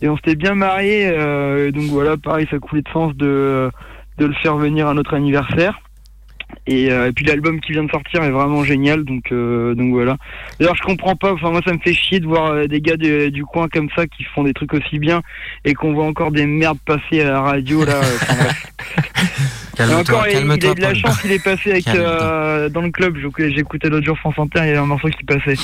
Et 0.00 0.08
on 0.08 0.16
s'était 0.16 0.36
bien 0.36 0.54
marié. 0.54 1.08
euh, 1.12 1.70
donc 1.70 1.84
voilà, 1.90 2.16
pareil, 2.16 2.46
ça 2.50 2.58
coulait 2.58 2.82
de 2.82 2.88
sens 2.88 3.14
de, 3.16 3.70
de 4.18 4.24
le 4.26 4.32
faire 4.34 4.56
venir 4.56 4.88
à 4.88 4.94
notre 4.94 5.12
anniversaire. 5.14 5.78
Et, 6.66 6.90
euh, 6.90 7.08
et 7.08 7.12
puis 7.12 7.26
l'album 7.26 7.60
qui 7.60 7.72
vient 7.72 7.84
de 7.84 7.90
sortir 7.90 8.22
est 8.22 8.30
vraiment 8.30 8.64
génial, 8.64 9.04
donc 9.04 9.24
euh, 9.32 9.74
donc 9.74 9.92
voilà. 9.92 10.16
D'ailleurs, 10.58 10.74
je 10.76 10.82
comprends 10.82 11.14
pas. 11.14 11.32
Enfin, 11.34 11.50
moi, 11.50 11.60
ça 11.66 11.72
me 11.74 11.78
fait 11.78 11.92
chier 11.92 12.20
de 12.20 12.26
voir 12.26 12.52
euh, 12.52 12.66
des 12.66 12.80
gars 12.80 12.96
de- 12.96 13.28
du 13.28 13.44
coin 13.44 13.68
comme 13.68 13.88
ça 13.94 14.06
qui 14.06 14.24
font 14.24 14.44
des 14.44 14.54
trucs 14.54 14.72
aussi 14.72 14.98
bien 14.98 15.20
et 15.66 15.74
qu'on 15.74 15.92
voit 15.92 16.06
encore 16.06 16.30
des 16.30 16.46
merdes 16.46 16.78
passer 16.86 17.20
à 17.20 17.30
la 17.32 17.40
radio 17.42 17.84
là. 17.84 17.96
euh, 18.00 18.50
Calme-toi, 19.76 19.98
encore, 20.18 20.26
il, 20.28 20.36
il 20.36 20.66
a 20.66 20.74
de 20.74 20.80
la 20.80 20.94
chance, 20.94 21.20
il 21.24 21.32
est 21.32 21.42
passé 21.42 21.72
avec 21.72 21.88
euh, 21.88 22.68
dans 22.68 22.80
le 22.82 22.90
club. 22.90 23.16
J'écoutais 23.38 23.88
l'autre 23.88 24.06
jour 24.06 24.16
France 24.18 24.34
Inter, 24.38 24.60
il 24.62 24.66
y 24.66 24.70
avait 24.70 24.78
un 24.78 24.86
morceau 24.86 25.08
qui 25.08 25.24
passait. 25.24 25.56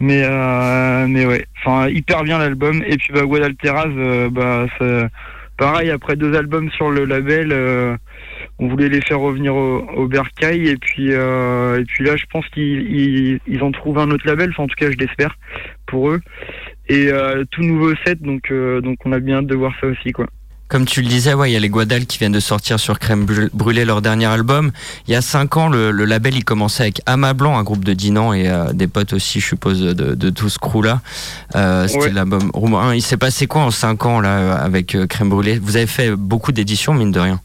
Mais 0.00 0.22
euh, 0.24 1.06
mais 1.08 1.24
ouais, 1.26 1.46
enfin 1.64 1.88
hyper 1.88 2.24
bien 2.24 2.38
l'album. 2.38 2.82
Et 2.86 2.96
puis 2.96 3.12
bah 3.14 3.22
Guadalteras, 3.22 3.86
euh, 3.88 4.28
bah 4.30 4.66
ça- 4.78 5.08
pareil 5.56 5.90
après 5.90 6.16
deux 6.16 6.34
albums 6.36 6.70
sur 6.72 6.90
le 6.90 7.04
label, 7.04 7.52
euh, 7.52 7.96
on 8.62 8.68
voulait 8.68 8.88
les 8.88 9.00
faire 9.00 9.18
revenir 9.20 9.54
au, 9.54 9.78
au 9.96 10.06
Bercail. 10.06 10.68
Et 10.68 10.76
puis 10.76 11.08
euh, 11.12 11.80
et 11.80 11.84
puis 11.84 12.04
là, 12.04 12.16
je 12.16 12.24
pense 12.32 12.46
qu'ils 12.48 12.62
ils, 12.96 13.40
ils 13.48 13.62
ont 13.62 13.72
trouvé 13.72 14.00
un 14.00 14.10
autre 14.10 14.26
label. 14.26 14.50
Enfin 14.50 14.62
en 14.64 14.68
tout 14.68 14.76
cas, 14.78 14.90
je 14.90 14.96
l'espère 14.96 15.36
pour 15.86 16.10
eux. 16.10 16.20
Et 16.88 17.08
euh, 17.12 17.44
tout 17.50 17.62
nouveau 17.62 17.92
set, 18.04 18.22
donc 18.22 18.50
euh, 18.50 18.80
donc 18.80 18.98
on 19.04 19.12
a 19.12 19.18
bien 19.20 19.38
hâte 19.38 19.46
de 19.46 19.54
voir 19.54 19.72
ça 19.80 19.86
aussi 19.86 20.12
quoi. 20.12 20.26
Comme 20.68 20.86
tu 20.86 21.02
le 21.02 21.06
disais, 21.06 21.34
ouais, 21.34 21.50
il 21.50 21.52
y 21.52 21.56
a 21.56 21.60
les 21.60 21.68
Guadal 21.68 22.06
qui 22.06 22.16
viennent 22.16 22.32
de 22.32 22.40
sortir 22.40 22.80
sur 22.80 22.98
Crème 22.98 23.26
Brû- 23.26 23.50
Brûlée 23.52 23.84
leur 23.84 24.00
dernier 24.00 24.24
album. 24.24 24.70
Il 25.06 25.12
y 25.12 25.14
a 25.14 25.20
cinq 25.20 25.58
ans, 25.58 25.68
le, 25.68 25.90
le 25.90 26.04
label 26.06 26.34
il 26.34 26.44
commençait 26.44 26.84
avec 26.84 27.02
Ama 27.04 27.34
Blanc, 27.34 27.58
un 27.58 27.62
groupe 27.62 27.84
de 27.84 27.92
Dinan 27.92 28.32
et 28.32 28.50
des 28.72 28.86
potes 28.88 29.12
aussi, 29.12 29.38
je 29.40 29.46
suppose, 29.48 29.82
de, 29.82 30.14
de 30.14 30.30
tout 30.30 30.48
ce 30.48 30.58
crew-là. 30.58 31.02
Euh, 31.56 31.86
C'était 31.88 32.04
Ouais. 32.04 32.12
l'album 32.12 32.50
1. 32.54 32.94
Il 32.94 33.02
s'est 33.02 33.18
passé 33.18 33.46
quoi 33.46 33.60
en 33.62 33.70
cinq 33.70 34.06
ans 34.06 34.20
là 34.22 34.54
avec 34.54 34.96
Crème 35.10 35.28
Brûlée? 35.28 35.58
Vous 35.62 35.76
avez 35.76 35.86
fait 35.86 36.16
beaucoup 36.16 36.52
d'éditions, 36.52 36.94
mine 36.94 37.12
de 37.12 37.20
rien. 37.20 37.38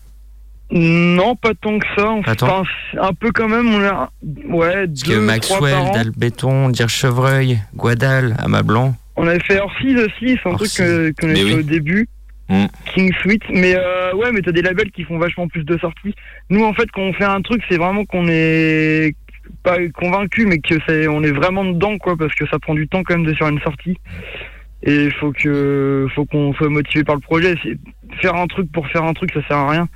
Non, 0.70 1.36
pas 1.36 1.54
tant 1.54 1.80
que 1.80 1.86
ça. 1.96 2.10
On 2.10 2.22
un 3.02 3.14
peu 3.14 3.32
quand 3.32 3.48
même. 3.48 3.68
On 3.74 3.82
a, 3.84 4.10
ouais, 4.50 4.88
Parce 4.88 5.04
deux, 5.04 5.14
que 5.16 5.20
Maxwell. 5.20 5.92
Dalbéton, 5.94 6.70
Dire 6.70 6.90
Chevreuil, 6.90 7.60
Guadal, 7.76 8.36
Amas 8.40 8.64
Blanc. 8.64 8.96
On 9.16 9.28
avait 9.28 9.40
fait 9.40 9.60
Orsiz 9.60 9.96
aussi, 9.98 10.38
c'est 10.44 10.50
un 10.50 10.56
truc 10.56 10.70
Orsiz. 10.80 11.14
qu'on 11.20 11.30
a 11.30 11.34
Mais 11.34 11.36
fait 11.40 11.44
oui. 11.46 11.54
au 11.54 11.62
début. 11.64 12.08
Mm. 12.50 12.66
King 12.94 13.14
Sweet. 13.22 13.44
Mais 13.50 13.76
euh, 13.78 14.14
ouais, 14.16 14.32
mais 14.32 14.42
t'as 14.42 14.52
des 14.52 14.62
labels 14.62 14.92
qui 14.92 15.04
font 15.04 15.18
vachement 15.18 15.48
plus 15.48 15.64
de 15.64 15.78
sorties. 15.78 16.14
Nous, 16.50 16.64
en 16.64 16.74
fait, 16.74 16.90
quand 16.92 17.02
on 17.02 17.14
fait 17.14 17.24
un 17.26 17.42
truc, 17.42 17.62
c'est 17.70 17.78
vraiment 17.78 18.06
qu'on 18.06 18.28
est 18.28 19.16
pas 19.64 19.78
convaincu, 19.94 20.46
mais 20.46 20.60
que 20.60 20.76
c'est, 20.88 21.08
on 21.08 21.24
est 21.24 21.32
vraiment 21.32 21.64
dedans, 21.66 21.98
quoi, 21.98 22.16
parce 22.18 22.34
que 22.36 22.46
ça 22.48 22.60
prend 22.60 22.74
du 22.76 22.88
temps 22.88 23.04
quand 23.04 23.16
même 23.18 23.26
de 23.26 23.34
faire 23.34 23.48
une 23.48 23.60
sortie. 23.62 23.98
Et 24.84 25.06
il 25.06 25.14
faut 25.14 25.32
que, 25.32 26.08
faut 26.14 26.26
qu'on 26.26 26.54
soit 26.54 26.70
motivé 26.70 27.04
par 27.04 27.16
le 27.16 27.22
projet. 27.22 27.56
C'est- 27.64 27.78
Faire 28.22 28.36
un 28.36 28.48
truc 28.48 28.72
pour 28.72 28.88
faire 28.88 29.04
un 29.04 29.14
truc, 29.14 29.32
ça 29.34 29.42
sert 29.48 29.58
à 29.58 29.70
rien. 29.70 29.88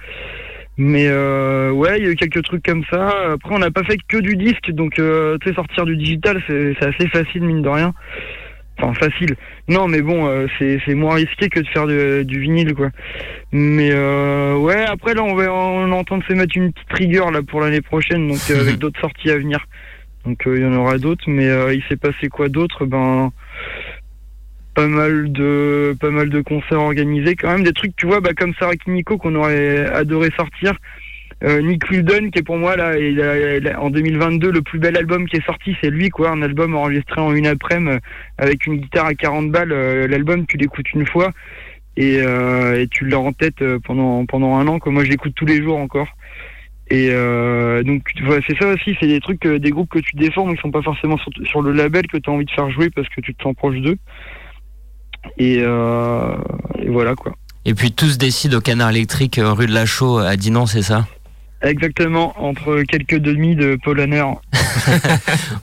Mais 0.77 1.07
euh, 1.07 1.71
ouais, 1.71 1.99
il 1.99 2.05
y 2.05 2.07
a 2.07 2.11
eu 2.11 2.15
quelques 2.15 2.43
trucs 2.43 2.63
comme 2.63 2.83
ça. 2.89 3.33
Après, 3.33 3.53
on 3.53 3.59
n'a 3.59 3.71
pas 3.71 3.83
fait 3.83 3.97
que 4.07 4.17
du 4.17 4.35
disque, 4.35 4.71
donc 4.71 4.99
euh, 4.99 5.37
tu 5.41 5.49
sais, 5.49 5.55
sortir 5.55 5.85
du 5.85 5.95
digital, 5.97 6.41
c'est 6.47 6.81
assez 6.83 7.07
facile, 7.09 7.43
mine 7.43 7.61
de 7.61 7.69
rien. 7.69 7.93
Enfin, 8.79 8.93
facile. 8.93 9.35
Non, 9.67 9.87
mais 9.87 10.01
bon, 10.01 10.25
euh, 10.27 10.47
c'est 10.57 10.79
c'est 10.85 10.95
moins 10.95 11.15
risqué 11.15 11.49
que 11.49 11.59
de 11.59 11.67
faire 11.67 11.85
de- 11.87 12.23
du 12.23 12.39
vinyle, 12.39 12.73
quoi. 12.73 12.89
Mais 13.51 13.91
euh, 13.91 14.55
ouais, 14.55 14.83
après, 14.85 15.13
là, 15.13 15.23
on, 15.23 15.35
va, 15.35 15.53
on 15.53 15.89
est 15.89 15.93
en 15.95 16.03
train 16.03 16.17
de 16.17 16.23
se 16.23 16.33
mettre 16.33 16.55
une 16.57 16.71
petite 16.73 16.91
rigueur 16.93 17.29
là, 17.31 17.41
pour 17.43 17.61
l'année 17.61 17.81
prochaine, 17.81 18.27
donc 18.29 18.39
euh, 18.49 18.61
avec 18.61 18.77
d'autres 18.77 18.99
sorties 18.99 19.29
à 19.29 19.37
venir. 19.37 19.59
Donc 20.25 20.47
euh, 20.47 20.55
il 20.57 20.63
y 20.63 20.65
en 20.65 20.73
aura 20.73 20.97
d'autres, 20.97 21.25
mais 21.27 21.47
euh, 21.49 21.73
il 21.73 21.83
s'est 21.89 21.97
passé 21.97 22.29
quoi 22.29 22.47
d'autre? 22.49 22.85
Ben 22.85 23.31
pas 24.73 24.87
mal 24.87 25.31
de 25.31 25.95
pas 25.99 26.09
mal 26.09 26.29
de 26.29 26.41
concerts 26.41 26.79
organisés. 26.79 27.35
Quand 27.35 27.51
même 27.51 27.63
des 27.63 27.73
trucs 27.73 27.95
tu 27.95 28.05
vois 28.05 28.21
bah 28.21 28.31
comme 28.35 28.53
Sarah 28.59 28.75
Kiniko 28.75 29.17
qu'on 29.17 29.35
aurait 29.35 29.85
adoré 29.87 30.29
sortir. 30.37 30.73
Euh, 31.43 31.59
Nick 31.59 31.89
Wilden 31.89 32.29
qui 32.29 32.37
est 32.37 32.43
pour 32.43 32.57
moi 32.57 32.75
là 32.75 32.93
en 33.79 33.89
2022 33.89 34.51
le 34.51 34.61
plus 34.61 34.77
bel 34.77 34.95
album 34.95 35.27
qui 35.27 35.37
est 35.37 35.45
sorti 35.45 35.75
c'est 35.81 35.89
lui 35.89 36.09
quoi. 36.09 36.29
Un 36.29 36.41
album 36.41 36.75
enregistré 36.75 37.19
en 37.19 37.33
une 37.33 37.47
après-midi 37.47 37.95
euh, 37.95 37.99
avec 38.37 38.65
une 38.65 38.77
guitare 38.77 39.07
à 39.07 39.13
40 39.13 39.49
balles. 39.51 39.71
Euh, 39.71 40.07
l'album 40.07 40.45
tu 40.47 40.57
l'écoutes 40.57 40.91
une 40.93 41.07
fois 41.07 41.31
et, 41.97 42.21
euh, 42.21 42.81
et 42.81 42.87
tu 42.87 43.05
l'as 43.05 43.19
en 43.19 43.33
tête 43.33 43.61
euh, 43.61 43.79
pendant 43.83 44.25
pendant 44.25 44.55
un 44.55 44.67
an 44.67 44.79
quoi. 44.79 44.91
Moi 44.91 45.03
je 45.03 45.09
l'écoute 45.09 45.33
tous 45.35 45.45
les 45.45 45.61
jours 45.61 45.77
encore. 45.77 46.15
Et 46.89 47.09
euh, 47.11 47.83
donc 47.83 48.03
c'est 48.47 48.57
ça 48.59 48.67
aussi 48.67 48.95
c'est 48.99 49.07
des 49.07 49.21
trucs 49.21 49.45
euh, 49.45 49.59
des 49.59 49.71
groupes 49.71 49.89
que 49.89 49.99
tu 49.99 50.15
défends 50.17 50.45
mais 50.45 50.55
qui 50.55 50.61
sont 50.61 50.71
pas 50.71 50.81
forcément 50.81 51.17
sur, 51.17 51.31
sur 51.43 51.61
le 51.61 51.71
label 51.71 52.05
que 52.07 52.17
tu 52.17 52.29
as 52.29 52.33
envie 52.33 52.45
de 52.45 52.51
faire 52.51 52.69
jouer 52.69 52.89
parce 52.89 53.07
que 53.09 53.21
tu 53.21 53.33
te 53.33 53.41
sens 53.41 53.55
proche 53.55 53.77
d'eux 53.77 53.97
et, 55.37 55.59
euh, 55.61 56.33
et 56.81 56.89
voilà 56.89 57.15
quoi 57.15 57.33
Et 57.65 57.73
puis 57.73 57.91
tout 57.91 58.09
se 58.09 58.17
décide 58.17 58.53
au 58.53 58.61
canard 58.61 58.89
électrique 58.89 59.37
euh, 59.39 59.51
rue 59.53 59.67
de 59.67 59.73
la 59.73 59.85
Chaux 59.85 60.17
à 60.17 60.35
Dinan, 60.35 60.65
c'est 60.65 60.81
ça? 60.83 61.05
Exactement, 61.63 62.33
entre 62.43 62.81
quelques 62.89 63.17
demi 63.19 63.55
de 63.55 63.77
Paul 63.83 63.99
Hanner. 64.01 64.23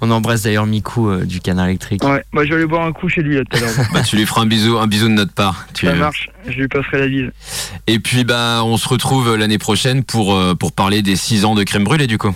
On 0.00 0.10
embrasse 0.12 0.42
d'ailleurs 0.42 0.66
Miku 0.66 1.08
euh, 1.10 1.24
du 1.24 1.40
canard 1.40 1.66
électrique. 1.66 2.04
Ouais, 2.04 2.22
bah 2.32 2.42
je 2.44 2.50
vais 2.50 2.54
aller 2.56 2.66
boire 2.66 2.86
un 2.86 2.92
coup 2.92 3.08
chez 3.08 3.20
lui 3.22 3.34
là 3.36 3.42
tout 3.50 3.56
à 3.56 3.60
l'heure. 3.60 3.70
Bah, 3.92 4.02
tu 4.02 4.14
lui 4.16 4.24
feras 4.24 4.42
un 4.42 4.46
bisou, 4.46 4.78
un 4.78 4.86
bisou 4.86 5.08
de 5.08 5.14
notre 5.14 5.32
part. 5.34 5.66
Tu- 5.74 5.86
Ça 5.86 5.94
marche, 5.94 6.28
je 6.46 6.52
lui 6.52 6.68
passerai 6.68 7.00
la 7.00 7.08
bise. 7.08 7.30
Et 7.88 7.98
puis 7.98 8.22
bah 8.22 8.60
on 8.64 8.76
se 8.76 8.88
retrouve 8.88 9.34
l'année 9.36 9.58
prochaine 9.58 10.04
pour 10.04 10.34
euh, 10.34 10.54
pour 10.54 10.70
parler 10.72 11.02
des 11.02 11.16
6 11.16 11.44
ans 11.44 11.56
de 11.56 11.64
crème 11.64 11.82
brûlée 11.84 12.06
du 12.06 12.16
coup. 12.18 12.32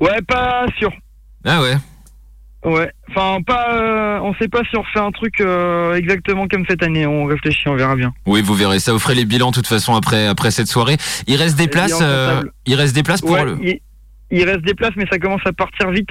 Ouais, 0.00 0.22
pas 0.26 0.64
sûr. 0.78 0.90
Ah 1.44 1.60
ouais. 1.60 1.76
Ouais, 2.66 2.90
enfin 3.08 3.40
pas, 3.42 3.74
euh, 3.74 4.18
on 4.22 4.34
sait 4.34 4.48
pas 4.48 4.62
si 4.68 4.76
on 4.76 4.82
refait 4.82 4.98
un 4.98 5.12
truc 5.12 5.40
euh, 5.40 5.94
exactement 5.94 6.48
comme 6.48 6.64
cette 6.68 6.82
année. 6.82 7.06
On 7.06 7.24
réfléchit, 7.24 7.68
on 7.68 7.76
verra 7.76 7.94
bien. 7.94 8.12
Oui, 8.26 8.42
vous 8.42 8.54
verrez 8.54 8.80
ça. 8.80 8.92
Vous 8.92 8.98
ferez 8.98 9.14
les 9.14 9.24
bilans 9.24 9.50
de 9.50 9.54
toute 9.54 9.68
façon 9.68 9.94
après 9.94 10.26
après 10.26 10.50
cette 10.50 10.66
soirée. 10.66 10.96
Il 11.28 11.36
reste 11.36 11.56
des 11.56 11.68
places. 11.68 12.00
euh, 12.02 12.42
il 12.66 12.74
reste 12.74 12.94
des 12.94 13.04
places 13.04 13.20
pour 13.20 13.30
ouais, 13.30 13.44
le. 13.44 13.56
il, 13.62 13.78
il 14.32 14.44
reste 14.44 14.62
des 14.62 14.74
places, 14.74 14.94
mais 14.96 15.06
ça 15.10 15.18
commence 15.18 15.42
à 15.46 15.52
partir 15.52 15.90
vite. 15.90 16.10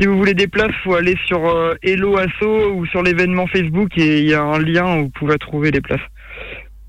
Si 0.00 0.06
vous 0.06 0.16
voulez 0.16 0.32
des 0.34 0.46
places, 0.46 0.72
faut 0.82 0.94
aller 0.94 1.16
sur 1.26 1.40
Hello 1.82 2.16
Asso 2.16 2.72
ou 2.72 2.86
sur 2.86 3.02
l'événement 3.02 3.46
Facebook 3.48 3.90
et 3.98 4.20
il 4.20 4.28
y 4.28 4.34
a 4.34 4.42
un 4.42 4.58
lien 4.60 4.96
où 4.96 5.02
vous 5.04 5.10
pouvez 5.10 5.36
trouver 5.36 5.70
les 5.72 5.80
places. 5.80 6.00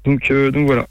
Donc, 0.05 0.29
euh, 0.31 0.51
donc 0.51 0.65
voilà. 0.65 0.85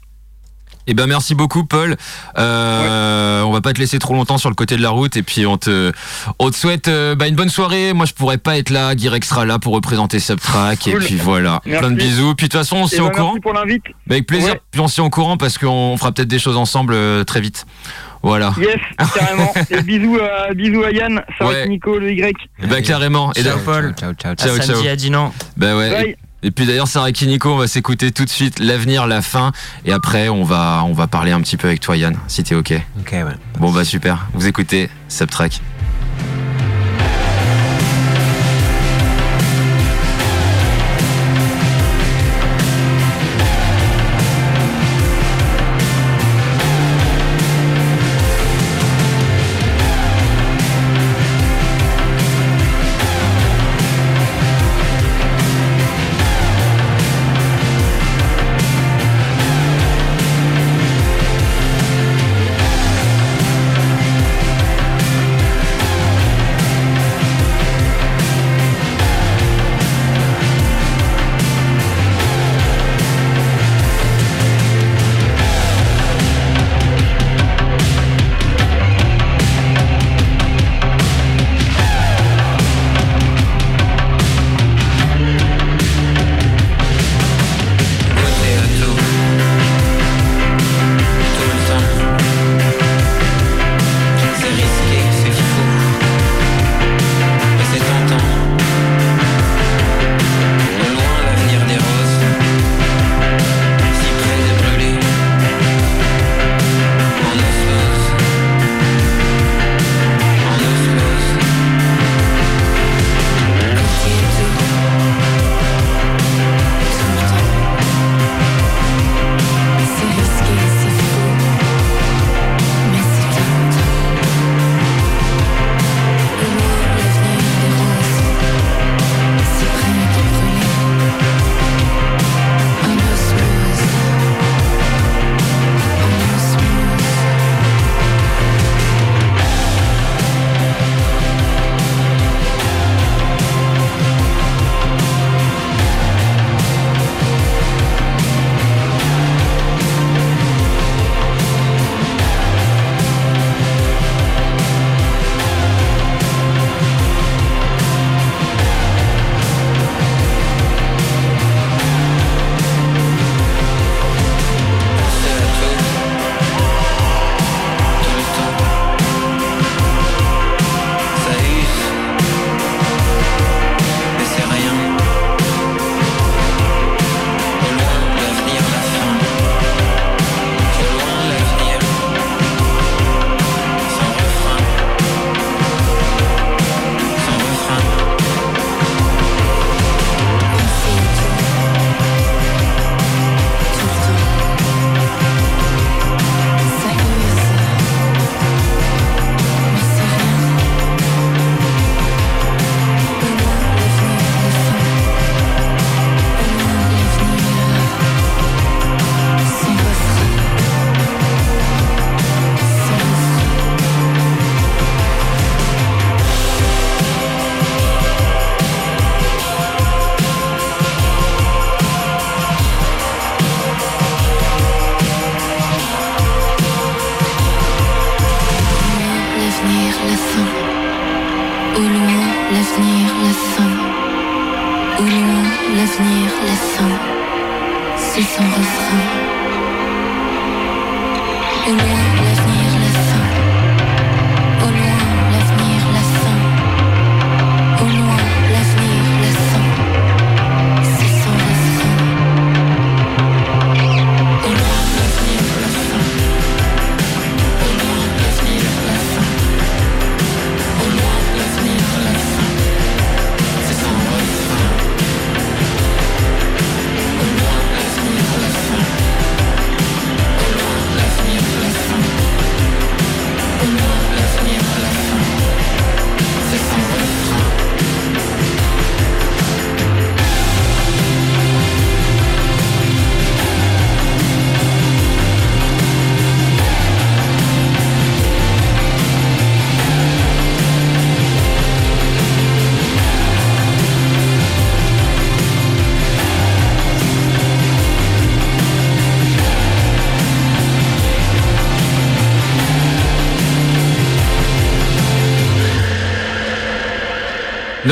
Eh 0.87 0.93
ben 0.93 1.07
merci 1.07 1.35
beaucoup 1.35 1.63
Paul. 1.65 1.95
Euh, 2.37 3.41
On 3.43 3.51
va 3.51 3.61
pas 3.61 3.73
te 3.73 3.79
laisser 3.79 3.99
trop 3.99 4.13
longtemps 4.13 4.37
sur 4.37 4.49
le 4.49 4.55
côté 4.55 4.75
de 4.75 4.81
la 4.81 4.89
route 4.89 5.15
et 5.17 5.23
puis 5.23 5.45
on 5.45 5.57
te 5.57 5.91
on 6.39 6.49
te 6.49 6.55
souhaite 6.55 6.87
euh, 6.87 7.15
bah, 7.15 7.27
une 7.27 7.35
bonne 7.35 7.49
soirée. 7.49 7.93
Moi 7.93 8.05
je 8.05 8.13
pourrais 8.13 8.37
pas 8.37 8.57
être 8.57 8.69
là, 8.69 8.93
Guirec 8.95 9.23
sera 9.25 9.45
là 9.45 9.59
pour 9.59 9.73
représenter 9.73 10.19
Subtrack 10.19 10.87
et 10.87 10.91
Cool. 10.91 11.03
puis 11.03 11.15
voilà. 11.15 11.61
Merci. 11.65 11.79
Plein 11.79 11.91
de 11.91 11.95
bisous. 11.97 12.35
Puis 12.35 12.47
de 12.47 12.51
toute 12.51 12.59
façon 12.59 12.77
on 12.77 12.87
se 12.87 12.95
Et 12.95 12.97
tient 12.97 13.05
bah, 13.05 13.11
au 13.11 13.15
courant. 13.15 13.27
merci 13.33 13.41
pour 13.41 13.53
l'invite. 13.53 13.83
Bah, 14.07 14.15
avec 14.15 14.27
plaisir. 14.27 14.53
Ouais. 14.53 14.61
Puis 14.71 14.81
on 14.81 14.87
se 14.87 14.95
tient 14.95 15.03
au 15.03 15.09
courant 15.09 15.37
parce 15.37 15.57
qu'on 15.57 15.95
fera 15.97 16.11
peut-être 16.11 16.27
des 16.27 16.39
choses 16.39 16.57
ensemble 16.57 16.93
euh, 16.93 17.23
très 17.23 17.41
vite. 17.41 17.65
Voilà. 18.21 18.53
Yes, 18.57 18.77
carrément. 19.13 19.53
et 19.69 19.81
bisous 19.81 20.17
à, 20.17 20.53
bisous 20.53 20.83
à 20.83 20.91
Yann, 20.91 21.21
ça 21.37 21.45
Ouais. 21.45 21.67
Nico, 21.67 21.97
le 21.99 22.11
Y. 22.13 22.33
Eh 22.61 22.67
ben 22.67 22.81
carrément. 22.81 23.33
Et 23.35 23.43
Ciao, 23.43 23.57
Paul. 23.65 23.93
Ciao, 23.99 24.13
ciao, 24.13 24.31
À 24.31 24.35
ciao. 24.35 24.55
Ciao, 24.55 24.61
samedi 24.65 24.83
ciao. 24.83 24.91
à 24.93 24.95
Dinan. 24.95 25.33
bah 25.57 25.75
ouais. 25.75 25.89
Bye. 25.89 26.15
Et 26.43 26.51
puis 26.51 26.65
d'ailleurs, 26.65 26.87
Sarah 26.87 27.11
Kiniko, 27.11 27.53
on 27.53 27.57
va 27.57 27.67
s'écouter 27.67 28.11
tout 28.11 28.25
de 28.25 28.29
suite 28.29 28.59
l'avenir, 28.59 29.07
la 29.07 29.21
fin, 29.21 29.51
et 29.85 29.93
après 29.93 30.29
on 30.29 30.43
va 30.43 30.83
on 30.85 30.93
va 30.93 31.07
parler 31.07 31.31
un 31.31 31.41
petit 31.41 31.57
peu 31.57 31.67
avec 31.67 31.79
toi, 31.79 31.95
Yann, 31.95 32.17
si 32.27 32.43
t'es 32.43 32.55
ok. 32.55 32.73
Ok, 32.99 33.11
ouais. 33.13 33.23
Bon 33.59 33.71
bah 33.71 33.85
super. 33.85 34.27
Vous 34.33 34.47
écoutez 34.47 34.89
Subtrack. 35.07 35.61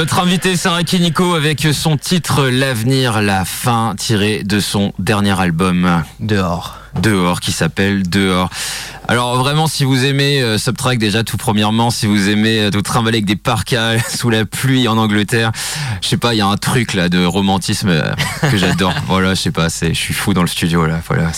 Notre 0.02 0.18
invité 0.18 0.56
Sarah 0.56 0.84
Kiniko 0.84 1.36
avec 1.36 1.62
son 1.74 1.96
titre 1.96 2.48
L'avenir, 2.48 3.22
la 3.22 3.46
fin, 3.46 3.94
tiré 3.96 4.42
de 4.44 4.60
son 4.60 4.94
dernier 4.98 5.40
album 5.40 6.04
Dehors. 6.20 6.81
Dehors, 7.00 7.40
qui 7.40 7.52
s'appelle 7.52 8.08
Dehors. 8.08 8.50
Alors 9.08 9.36
vraiment, 9.38 9.68
si 9.68 9.84
vous 9.84 10.06
aimez 10.06 10.42
euh, 10.42 10.58
Subtrack, 10.58 10.98
déjà 10.98 11.24
tout 11.24 11.36
premièrement, 11.36 11.90
si 11.90 12.06
vous 12.06 12.30
aimez 12.30 12.62
euh, 12.62 12.70
vous 12.74 12.82
trimballer 12.82 13.18
avec 13.18 13.26
des 13.26 13.36
parkas 13.36 14.00
sous 14.10 14.30
la 14.30 14.46
pluie 14.46 14.88
en 14.88 14.98
Angleterre, 14.98 15.52
je 16.02 16.08
sais 16.08 16.18
pas, 16.18 16.34
il 16.34 16.38
y 16.38 16.42
a 16.42 16.48
un 16.48 16.56
truc 16.56 16.94
là 16.94 17.10
de 17.10 17.26
romantisme 17.26 17.90
euh, 17.90 18.04
que 18.50 18.58
j'adore. 18.58 18.94
voilà, 19.08 19.34
je 19.34 19.42
sais 19.42 19.52
pas, 19.52 19.70
c'est, 19.70 19.94
je 19.94 20.00
suis 20.00 20.14
fou 20.14 20.34
dans 20.34 20.42
le 20.42 20.48
studio 20.48 20.86
là. 20.86 21.02
Voilà. 21.08 21.32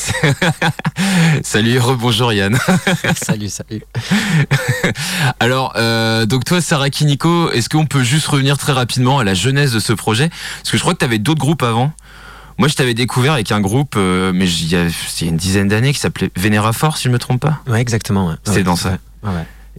salut, 1.43 1.79
rebonjour 1.79 2.31
Yann. 2.33 2.57
salut, 3.15 3.49
salut. 3.49 3.81
Alors, 5.39 5.73
euh, 5.75 6.25
donc 6.25 6.45
toi, 6.45 6.61
Sarah 6.61 6.89
Kiniko, 6.89 7.51
est-ce 7.51 7.69
qu'on 7.69 7.85
peut 7.85 8.03
juste 8.03 8.27
revenir 8.27 8.57
très 8.57 8.73
rapidement 8.73 9.19
à 9.19 9.23
la 9.23 9.33
jeunesse 9.33 9.71
de 9.71 9.79
ce 9.79 9.93
projet? 9.93 10.29
Parce 10.29 10.71
que 10.71 10.77
je 10.77 10.81
crois 10.81 10.93
que 10.93 10.99
tu 10.99 11.05
avais 11.05 11.19
d'autres 11.19 11.41
groupes 11.41 11.63
avant. 11.63 11.91
Moi, 12.57 12.67
je 12.67 12.75
t'avais 12.75 12.93
découvert 12.93 13.33
avec 13.33 13.51
un 13.51 13.61
groupe, 13.61 13.95
euh, 13.97 14.31
mais 14.33 14.47
il 14.49 14.67
y 14.69 14.75
a, 14.75 14.87
c'est 15.07 15.25
une 15.25 15.37
dizaine 15.37 15.67
d'années, 15.67 15.93
qui 15.93 15.99
s'appelait 15.99 16.29
Vénéra 16.35 16.71
Fort, 16.73 16.97
si 16.97 17.05
je 17.05 17.09
me 17.09 17.19
trompe 17.19 17.41
pas. 17.41 17.59
Ouais, 17.67 17.81
exactement. 17.81 18.27
ouais. 18.27 18.35
C'était 18.43 18.57
Ouais, 18.59 18.63
dans 18.63 18.75
ça. 18.75 18.97
ouais. 19.23 19.29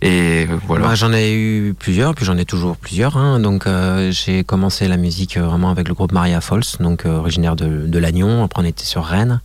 Et 0.02 0.46
euh, 0.50 0.56
voilà. 0.66 0.94
J'en 0.96 1.12
ai 1.12 1.32
eu 1.32 1.72
plusieurs, 1.78 2.16
puis 2.16 2.24
j'en 2.24 2.36
ai 2.36 2.44
toujours 2.44 2.76
plusieurs. 2.76 3.16
hein. 3.16 3.38
Donc, 3.38 3.66
euh, 3.68 4.10
j'ai 4.10 4.42
commencé 4.42 4.88
la 4.88 4.96
musique 4.96 5.36
euh, 5.36 5.42
vraiment 5.46 5.70
avec 5.70 5.86
le 5.86 5.94
groupe 5.94 6.10
Maria 6.10 6.40
Falls, 6.40 6.64
donc 6.80 7.06
euh, 7.06 7.16
originaire 7.16 7.54
de, 7.54 7.86
de 7.86 7.98
Lannion. 8.00 8.42
Après, 8.42 8.60
on 8.60 8.66
était 8.66 8.84
sur 8.84 9.04
Rennes. 9.04 9.40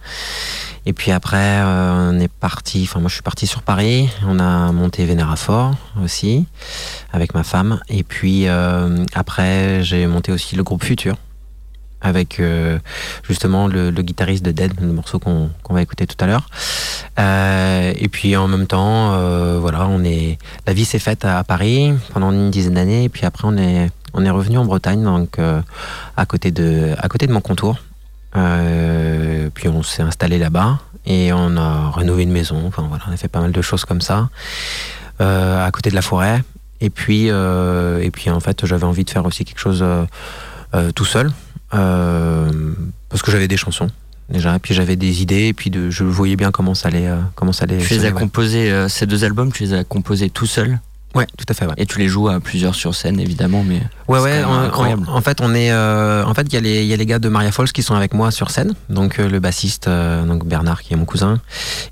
Et 0.88 0.94
puis 0.94 1.12
après, 1.12 1.62
on 1.64 2.20
est 2.20 2.32
parti. 2.32 2.82
Enfin, 2.90 3.00
moi, 3.00 3.10
je 3.10 3.14
suis 3.14 3.22
parti 3.22 3.46
sur 3.46 3.62
Paris. 3.62 4.10
On 4.28 4.40
a 4.40 4.72
monté 4.72 5.06
Vénéra 5.06 5.36
Fort 5.36 5.76
aussi 6.04 6.46
avec 7.14 7.36
ma 7.36 7.44
femme. 7.44 7.80
Et 7.90 8.02
puis 8.04 8.48
après, 9.14 9.84
j'ai 9.84 10.08
monté 10.08 10.32
aussi 10.32 10.56
le 10.56 10.64
groupe 10.64 10.84
Futur 10.84 11.16
avec 12.02 12.40
euh, 12.40 12.80
justement 13.24 13.68
le, 13.68 13.92
guitariste 13.92 14.44
de 14.44 14.52
Dead, 14.52 14.74
le 14.80 14.88
morceau 14.94 15.20
qu'on 15.20 15.50
va 15.70 15.82
écouter 15.82 16.08
tout 16.08 16.16
à 16.20 16.28
l'heure. 16.28 16.48
Euh, 17.20 17.94
et 17.96 18.08
puis 18.08 18.36
en 18.36 18.48
même 18.48 18.68
temps, 18.68 19.14
euh, 19.14 19.58
voilà, 19.60 19.88
on 19.88 20.04
est, 20.04 20.38
la 20.66 20.74
vie 20.74 20.86
s'est 20.86 21.00
faite 21.00 21.26
à 21.26 21.44
Paris 21.44 21.94
pendant 22.14 22.32
une 22.32 22.52
dizaine 22.52 22.76
d'années, 22.76 23.06
et 23.06 23.10
puis 23.10 23.26
après 23.26 23.48
on 23.48 23.58
est, 23.58 23.90
on 24.14 24.24
est 24.26 24.30
revenu 24.30 24.58
en 24.58 24.66
Bretagne, 24.66 25.04
donc 25.04 25.38
à 26.18 26.26
côté 26.26 26.52
de, 26.52 26.94
à 26.98 27.08
côté 27.10 27.28
de 27.28 27.34
mon 27.34 27.42
contour. 27.42 27.78
Puis 28.34 29.68
on 29.68 29.84
s'est 29.84 30.04
installé 30.04 30.38
là-bas 30.38 30.80
et 31.06 31.34
on 31.34 31.58
a 31.58 31.92
rénové 31.92 32.24
une 32.24 32.32
maison. 32.32 32.64
Enfin 32.68 32.86
voilà, 32.88 33.04
on 33.10 33.14
a 33.14 33.18
fait 33.18 33.28
pas 33.28 33.42
mal 33.42 33.52
de 33.52 33.62
choses 33.62 33.86
comme 33.86 34.02
ça 34.02 34.30
à 35.20 35.70
côté 35.72 35.90
de 35.90 35.96
la 35.96 36.02
forêt. 36.02 36.44
Et 36.82 36.90
puis, 36.90 37.28
et 37.28 38.12
puis 38.12 38.30
en 38.30 38.40
fait, 38.40 38.66
j'avais 38.66 38.86
envie 38.86 39.04
de 39.04 39.10
faire 39.10 39.26
aussi 39.26 39.46
quelque 39.46 39.60
chose 39.60 39.86
tout 40.96 41.06
seul 41.06 41.32
parce 41.72 43.22
que 43.22 43.32
j'avais 43.32 43.48
des 43.48 43.58
chansons 43.58 43.90
déjà, 44.30 44.56
et 44.56 44.60
puis 44.60 44.74
j'avais 44.74 44.96
des 44.96 45.22
idées, 45.22 45.48
et 45.48 45.54
puis 45.54 45.70
de, 45.70 45.90
je 45.90 46.04
voyais 46.04 46.36
bien 46.36 46.52
comment 46.52 46.76
ça 46.76 46.90
allait, 46.90 47.08
euh, 47.08 47.18
comment 47.36 47.52
ça 47.52 47.64
allait. 47.64 47.80
Tu 47.80 47.94
les 47.94 48.06
as 48.06 48.12
composés, 48.12 48.72
euh, 48.72 48.88
ces 48.88 49.06
deux 49.06 49.24
albums, 49.24 49.52
tu 49.52 49.64
les 49.64 49.74
as 49.74 49.84
composés 49.84 50.30
tout 50.30 50.46
seul? 50.46 50.80
Ouais, 51.16 51.26
tout 51.38 51.46
à 51.50 51.54
fait. 51.56 51.66
Ouais. 51.66 51.74
et 51.78 51.86
tu 51.88 51.98
les 51.98 52.08
joues 52.08 52.30
à 52.30 52.40
plusieurs 52.40 52.76
sur 52.76 52.94
scène 52.94 53.20
évidemment, 53.20 53.64
mais 53.68 53.82
Ouais, 54.08 54.20
ouais. 54.20 54.44
En, 54.44 54.54
incroyable. 54.60 55.04
en- 55.08 55.16
en 55.18 55.22
fait, 55.22 55.42
on 55.42 55.56
est, 55.56 55.72
euh, 55.72 56.24
en 56.24 56.34
fait, 56.36 56.44
il 56.44 56.54
y 56.54 56.58
a 56.58 56.62
les, 56.62 56.82
il 56.84 56.88
y 56.88 56.94
a 56.94 56.98
les 56.98 57.06
gars 57.08 57.18
de 57.20 57.30
Maria 57.30 57.52
Falls 57.52 57.72
qui 57.72 57.82
sont 57.82 57.96
avec 57.96 58.14
moi 58.14 58.30
sur 58.32 58.52
scène. 58.52 58.74
Donc 58.90 59.20
euh, 59.20 59.28
le 59.28 59.40
bassiste, 59.40 59.88
euh, 59.88 60.24
donc 60.24 60.46
Bernard, 60.46 60.82
qui 60.84 60.94
est 60.94 60.98
mon 60.98 61.06
cousin, 61.06 61.40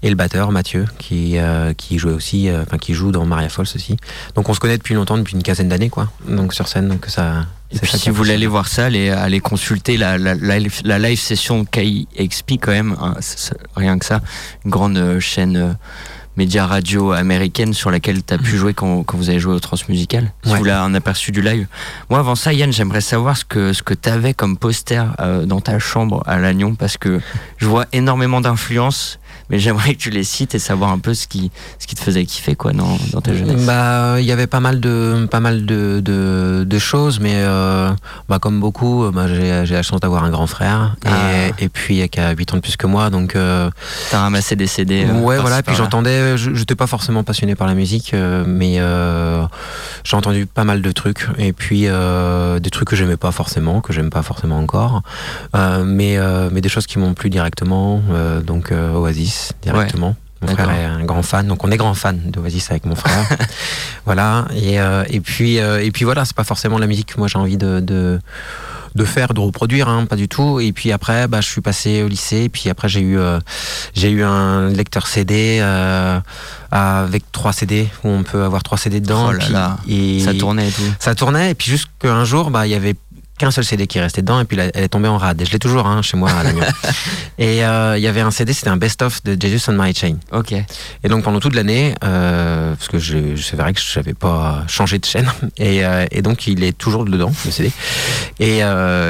et 0.03 0.09
le 0.09 0.15
batteur 0.15 0.51
Mathieu, 0.51 0.85
qui, 0.99 1.37
euh, 1.39 1.73
qui 1.73 1.97
jouait 1.97 2.11
aussi, 2.13 2.47
euh, 2.49 2.61
enfin 2.61 2.77
qui 2.77 2.93
joue 2.93 3.11
dans 3.11 3.25
Maria 3.25 3.49
Falls 3.49 3.65
aussi. 3.75 3.97
Donc 4.35 4.49
on 4.49 4.53
se 4.53 4.59
connaît 4.59 4.77
depuis 4.77 4.93
longtemps, 4.93 5.17
depuis 5.17 5.35
une 5.35 5.43
quinzaine 5.43 5.69
d'années, 5.69 5.89
quoi. 5.89 6.09
Donc 6.27 6.53
sur 6.53 6.67
scène, 6.67 6.87
donc 6.87 7.05
ça. 7.07 7.45
Et 7.71 7.79
puis 7.79 7.97
si 7.97 8.09
vous 8.09 8.15
voulez 8.15 8.33
aller 8.33 8.47
voir 8.47 8.67
ça, 8.67 8.85
allez, 8.85 9.09
allez 9.09 9.39
consulter 9.41 9.97
la, 9.97 10.17
la, 10.17 10.35
la, 10.35 10.57
la 10.85 10.99
live 10.99 11.19
session 11.19 11.65
KXP 11.65 12.53
quand 12.61 12.71
même, 12.71 12.95
hein, 13.01 13.15
rien 13.75 13.97
que 13.99 14.05
ça, 14.05 14.21
une 14.63 14.71
grande 14.71 15.19
chaîne 15.19 15.57
euh, 15.57 15.73
média 16.37 16.65
radio 16.67 17.11
américaine 17.11 17.73
sur 17.73 17.89
laquelle 17.91 18.23
tu 18.23 18.33
as 18.33 18.37
pu 18.37 18.55
jouer 18.57 18.73
quand, 18.73 19.03
quand 19.03 19.17
vous 19.17 19.29
avez 19.29 19.39
joué 19.39 19.53
au 19.53 19.59
Transmusical. 19.59 20.23
Si 20.23 20.27
Mhm. 20.27 20.51
Ouais. 20.51 20.51
vous 20.53 20.57
voulez 20.59 20.71
un 20.71 20.93
aperçu 20.93 21.31
du 21.31 21.41
live. 21.41 21.67
Moi 22.09 22.19
avant 22.19 22.35
ça, 22.35 22.53
Yann, 22.53 22.71
j'aimerais 22.71 23.01
savoir 23.01 23.35
ce 23.35 23.43
que, 23.45 23.73
ce 23.73 23.81
que 23.83 23.93
tu 23.93 24.07
avais 24.09 24.33
comme 24.33 24.57
poster 24.57 25.03
euh, 25.19 25.45
dans 25.45 25.59
ta 25.61 25.79
chambre 25.79 26.23
à 26.27 26.37
Lannion 26.37 26.75
parce 26.75 26.97
que 26.97 27.19
je 27.57 27.65
vois 27.65 27.85
énormément 27.91 28.39
d'influences, 28.39 29.19
mais 29.49 29.59
j'aimerais 29.59 29.93
que 29.95 29.99
tu 29.99 30.09
les 30.09 30.23
cites 30.23 30.55
et 30.55 30.59
savoir 30.59 30.91
un 30.91 30.99
peu 30.99 31.13
ce 31.13 31.27
qui, 31.27 31.51
ce 31.79 31.87
qui 31.87 31.95
te 31.95 32.01
faisait 32.01 32.25
kiffer 32.25 32.55
quoi, 32.55 32.73
dans, 32.73 32.97
dans 33.11 33.21
ta 33.21 33.33
jeunesse. 33.33 33.65
Bah, 33.65 34.15
il 34.19 34.25
y 34.25 34.31
avait 34.31 34.47
pas 34.47 34.59
mal 34.59 34.79
de, 34.79 35.27
pas 35.29 35.39
mal 35.39 35.65
de, 35.65 36.01
de, 36.03 36.63
de 36.67 36.79
choses, 36.79 37.19
mais 37.19 37.33
euh, 37.35 37.89
bah, 38.29 38.39
comme 38.39 38.59
beaucoup, 38.59 39.03
euh, 39.05 39.11
bah, 39.11 39.27
j'ai 39.27 39.65
j'ai 39.65 39.73
la 39.75 39.83
chance 39.83 39.99
d'avoir 39.99 40.23
un 40.23 40.29
grand 40.29 40.47
frère 40.47 40.95
et, 41.05 41.09
Ah. 41.09 41.53
et 41.59 41.69
puis 41.69 42.01
euh, 42.01 42.07
qui 42.07 42.19
a 42.19 42.31
8 42.31 42.53
ans 42.53 42.57
de 42.57 42.61
plus 42.61 42.75
que 42.77 42.87
moi, 42.87 43.09
donc. 43.09 43.35
euh, 43.35 43.69
T'as 44.11 44.19
ramassé 44.21 44.55
des 44.55 44.67
CD. 44.67 45.05
euh, 45.05 45.13
ouais, 45.21 45.37
voilà. 45.39 45.61
Puis 45.63 45.75
j'entendais, 45.75 46.37
je 46.37 46.49
n'étais 46.51 46.75
pas 46.75 46.87
forcément 46.87 47.23
passionné 47.23 47.55
par 47.55 47.67
la 47.67 47.73
musique, 47.73 48.13
euh, 48.13 48.43
mais 48.47 48.75
euh, 48.79 49.43
j'ai 50.03 50.15
entendu 50.17 50.45
pas 50.45 50.63
mal 50.63 50.81
de 50.81 50.91
trucs. 50.91 51.27
Et 51.37 51.53
puis 51.53 51.83
euh, 51.87 52.59
des 52.59 52.69
trucs 52.69 52.87
que 52.89 52.95
j'aimais 52.95 53.17
pas 53.17 53.31
forcément, 53.31 53.81
que 53.81 53.93
j'aime 53.93 54.09
pas 54.09 54.21
forcément 54.23 54.57
encore, 54.59 55.01
euh, 55.55 55.83
mais, 55.85 56.17
euh, 56.17 56.49
mais 56.51 56.61
des 56.61 56.69
choses 56.69 56.87
qui 56.87 56.99
m'ont 56.99 57.13
plu 57.13 57.29
directement. 57.29 58.01
euh, 58.11 58.41
donc 58.41 58.71
euh, 58.71 58.91
Oasis, 59.37 59.53
directement. 59.61 60.15
Mon 60.41 60.49
frère 60.49 60.69
est 60.69 60.83
un 60.85 61.03
grand 61.03 61.23
fan, 61.23 61.47
donc 61.47 61.63
on 61.63 61.71
est 61.71 61.77
grand 61.77 61.95
fan 61.95 62.19
d'Oasis 62.29 62.69
avec 62.69 62.85
mon 62.85 62.95
frère. 62.95 63.25
voilà. 64.05 64.45
Et, 64.55 64.79
euh, 64.79 65.03
et 65.09 65.19
puis 65.19 65.59
euh, 65.59 65.83
et 65.83 65.89
puis 65.91 66.05
voilà, 66.05 66.25
c'est 66.25 66.35
pas 66.35 66.43
forcément 66.43 66.77
la 66.77 66.85
musique 66.85 67.13
que 67.13 67.17
moi 67.17 67.27
j'ai 67.27 67.39
envie 67.39 67.57
de, 67.57 67.79
de 67.79 68.19
de 68.95 69.03
faire, 69.03 69.33
de 69.35 69.39
reproduire, 69.39 69.89
hein, 69.89 70.05
pas 70.05 70.15
du 70.15 70.27
tout. 70.27 70.59
Et 70.59 70.71
puis 70.73 70.91
après, 70.91 71.27
bah, 71.27 71.39
je 71.41 71.47
suis 71.47 71.61
passé 71.61 72.01
au 72.01 72.07
lycée. 72.07 72.43
Et 72.43 72.49
puis 72.49 72.67
après, 72.69 72.89
j'ai 72.89 73.01
eu, 73.01 73.19
euh, 73.19 73.39
j'ai 73.93 74.09
eu 74.09 74.23
un 74.23 74.69
lecteur 74.69 75.05
CD 75.05 75.59
euh, 75.61 76.19
avec 76.71 77.31
trois 77.31 77.53
CD 77.53 77.89
où 78.03 78.09
on 78.09 78.23
peut 78.23 78.43
avoir 78.43 78.63
trois 78.63 78.77
CD 78.79 78.99
dedans. 78.99 79.27
Oh 79.29 79.31
et 79.33 79.37
là 79.37 79.43
puis- 79.43 79.53
là, 79.53 79.77
et 79.87 80.19
Ça 80.19 80.33
tournait 80.33 80.69
et 80.69 80.71
tout. 80.71 80.81
Ça 80.99 81.13
tournait. 81.13 81.51
Et 81.51 81.53
puis 81.55 81.69
jusqu'à 81.69 82.23
jour, 82.25 82.49
bah, 82.49 82.65
il 82.65 82.71
y 82.71 82.75
avait 82.75 82.95
qu'un 83.37 83.51
seul 83.51 83.63
CD 83.63 83.87
qui 83.87 83.99
restait 83.99 84.21
dedans 84.21 84.39
et 84.39 84.45
puis 84.45 84.57
elle 84.59 84.71
est 84.83 84.87
tombée 84.87 85.07
en 85.07 85.17
rade. 85.17 85.41
Et 85.41 85.45
je 85.45 85.51
l'ai 85.51 85.59
toujours 85.59 85.85
hein, 85.87 86.01
chez 86.01 86.17
moi 86.17 86.29
à 86.31 86.43
et 87.39 87.63
euh, 87.63 87.97
il 87.97 88.01
y 88.03 88.07
avait 88.07 88.21
un 88.21 88.31
CD, 88.31 88.53
c'était 88.53 88.69
un 88.69 88.77
best-of 88.77 89.23
de 89.23 89.37
Jesus 89.39 89.69
on 89.69 89.73
My 89.81 89.93
Chain. 89.93 90.15
Ok. 90.31 90.53
Et 90.53 91.07
donc 91.09 91.23
pendant 91.23 91.39
toute 91.39 91.55
l'année, 91.55 91.93
euh, 92.03 92.73
parce 92.75 92.87
que 92.87 92.99
je, 92.99 93.35
je- 93.35 93.43
c'est 93.43 93.55
vrai 93.55 93.73
que 93.73 93.79
je 93.79 93.99
n'avais 93.99 94.13
pas 94.13 94.63
changé 94.67 94.97
de 94.99 95.05
chaîne, 95.05 95.27
et, 95.57 95.85
euh, 95.85 96.05
et 96.11 96.21
donc 96.21 96.47
il 96.47 96.63
est 96.63 96.77
toujours 96.77 97.05
dedans, 97.05 97.31
le 97.45 97.51
CD. 97.51 97.71
Et, 98.39 98.59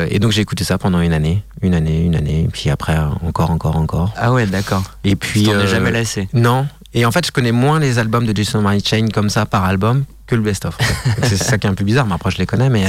et 0.10 0.20
donc 0.20 0.32
j'ai 0.32 0.42
écouté 0.42 0.64
ça 0.64 0.78
pendant 0.78 1.00
une 1.02 1.14
année, 1.14 1.44
une 1.62 1.74
année, 1.74 2.02
une 2.04 2.16
année, 2.16 2.48
puis 2.52 2.70
après 2.70 2.98
encore, 3.24 3.52
encore, 3.52 3.76
encore. 3.78 4.14
Ah 4.18 4.32
ouais, 4.34 4.46
d'accord. 4.46 4.84
Et 5.04 5.12
Tu 5.12 5.16
puis 5.16 5.44
t'en 5.44 5.52
es 5.54 5.56
euh, 5.64 5.68
jamais 5.68 5.92
lassé. 5.92 6.28
non. 6.34 6.68
Et 6.98 7.06
en 7.06 7.12
fait, 7.12 7.26
je 7.28 7.32
connais 7.32 7.52
moins 7.52 7.80
les 7.80 8.00
albums 8.00 8.26
de 8.26 8.36
Jason 8.36 8.60
Mary 8.62 8.82
Chain 8.84 9.08
comme 9.14 9.30
ça 9.30 9.46
par 9.46 9.64
album 9.66 10.04
que 10.26 10.34
le 10.36 10.42
best-of. 10.42 10.76
C'est 11.24 11.38
ça 11.38 11.58
qui 11.60 11.68
est 11.68 11.70
un 11.70 11.74
peu 11.76 11.84
bizarre, 11.84 12.08
mais 12.08 12.16
après 12.16 12.32
je 12.32 12.38
les 12.40 12.48
connais. 12.48 12.70
Mais, 12.70 12.86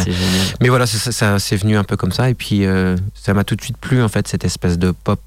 mais 0.62 0.68
voilà, 0.70 0.86
ça- 0.86 1.38
c'est 1.38 1.56
venu 1.56 1.76
un 1.76 1.84
peu 1.84 1.96
comme 1.96 2.11
ça. 2.12 2.30
Et 2.30 2.34
puis 2.34 2.64
euh, 2.64 2.96
ça 3.14 3.34
m'a 3.34 3.44
tout 3.44 3.54
de 3.54 3.61
suite 3.62 3.76
plu 3.76 4.02
en 4.02 4.09
fait 4.09 4.26
cette 4.26 4.44
espèce 4.44 4.78
de 4.78 4.92
pop 4.92 5.20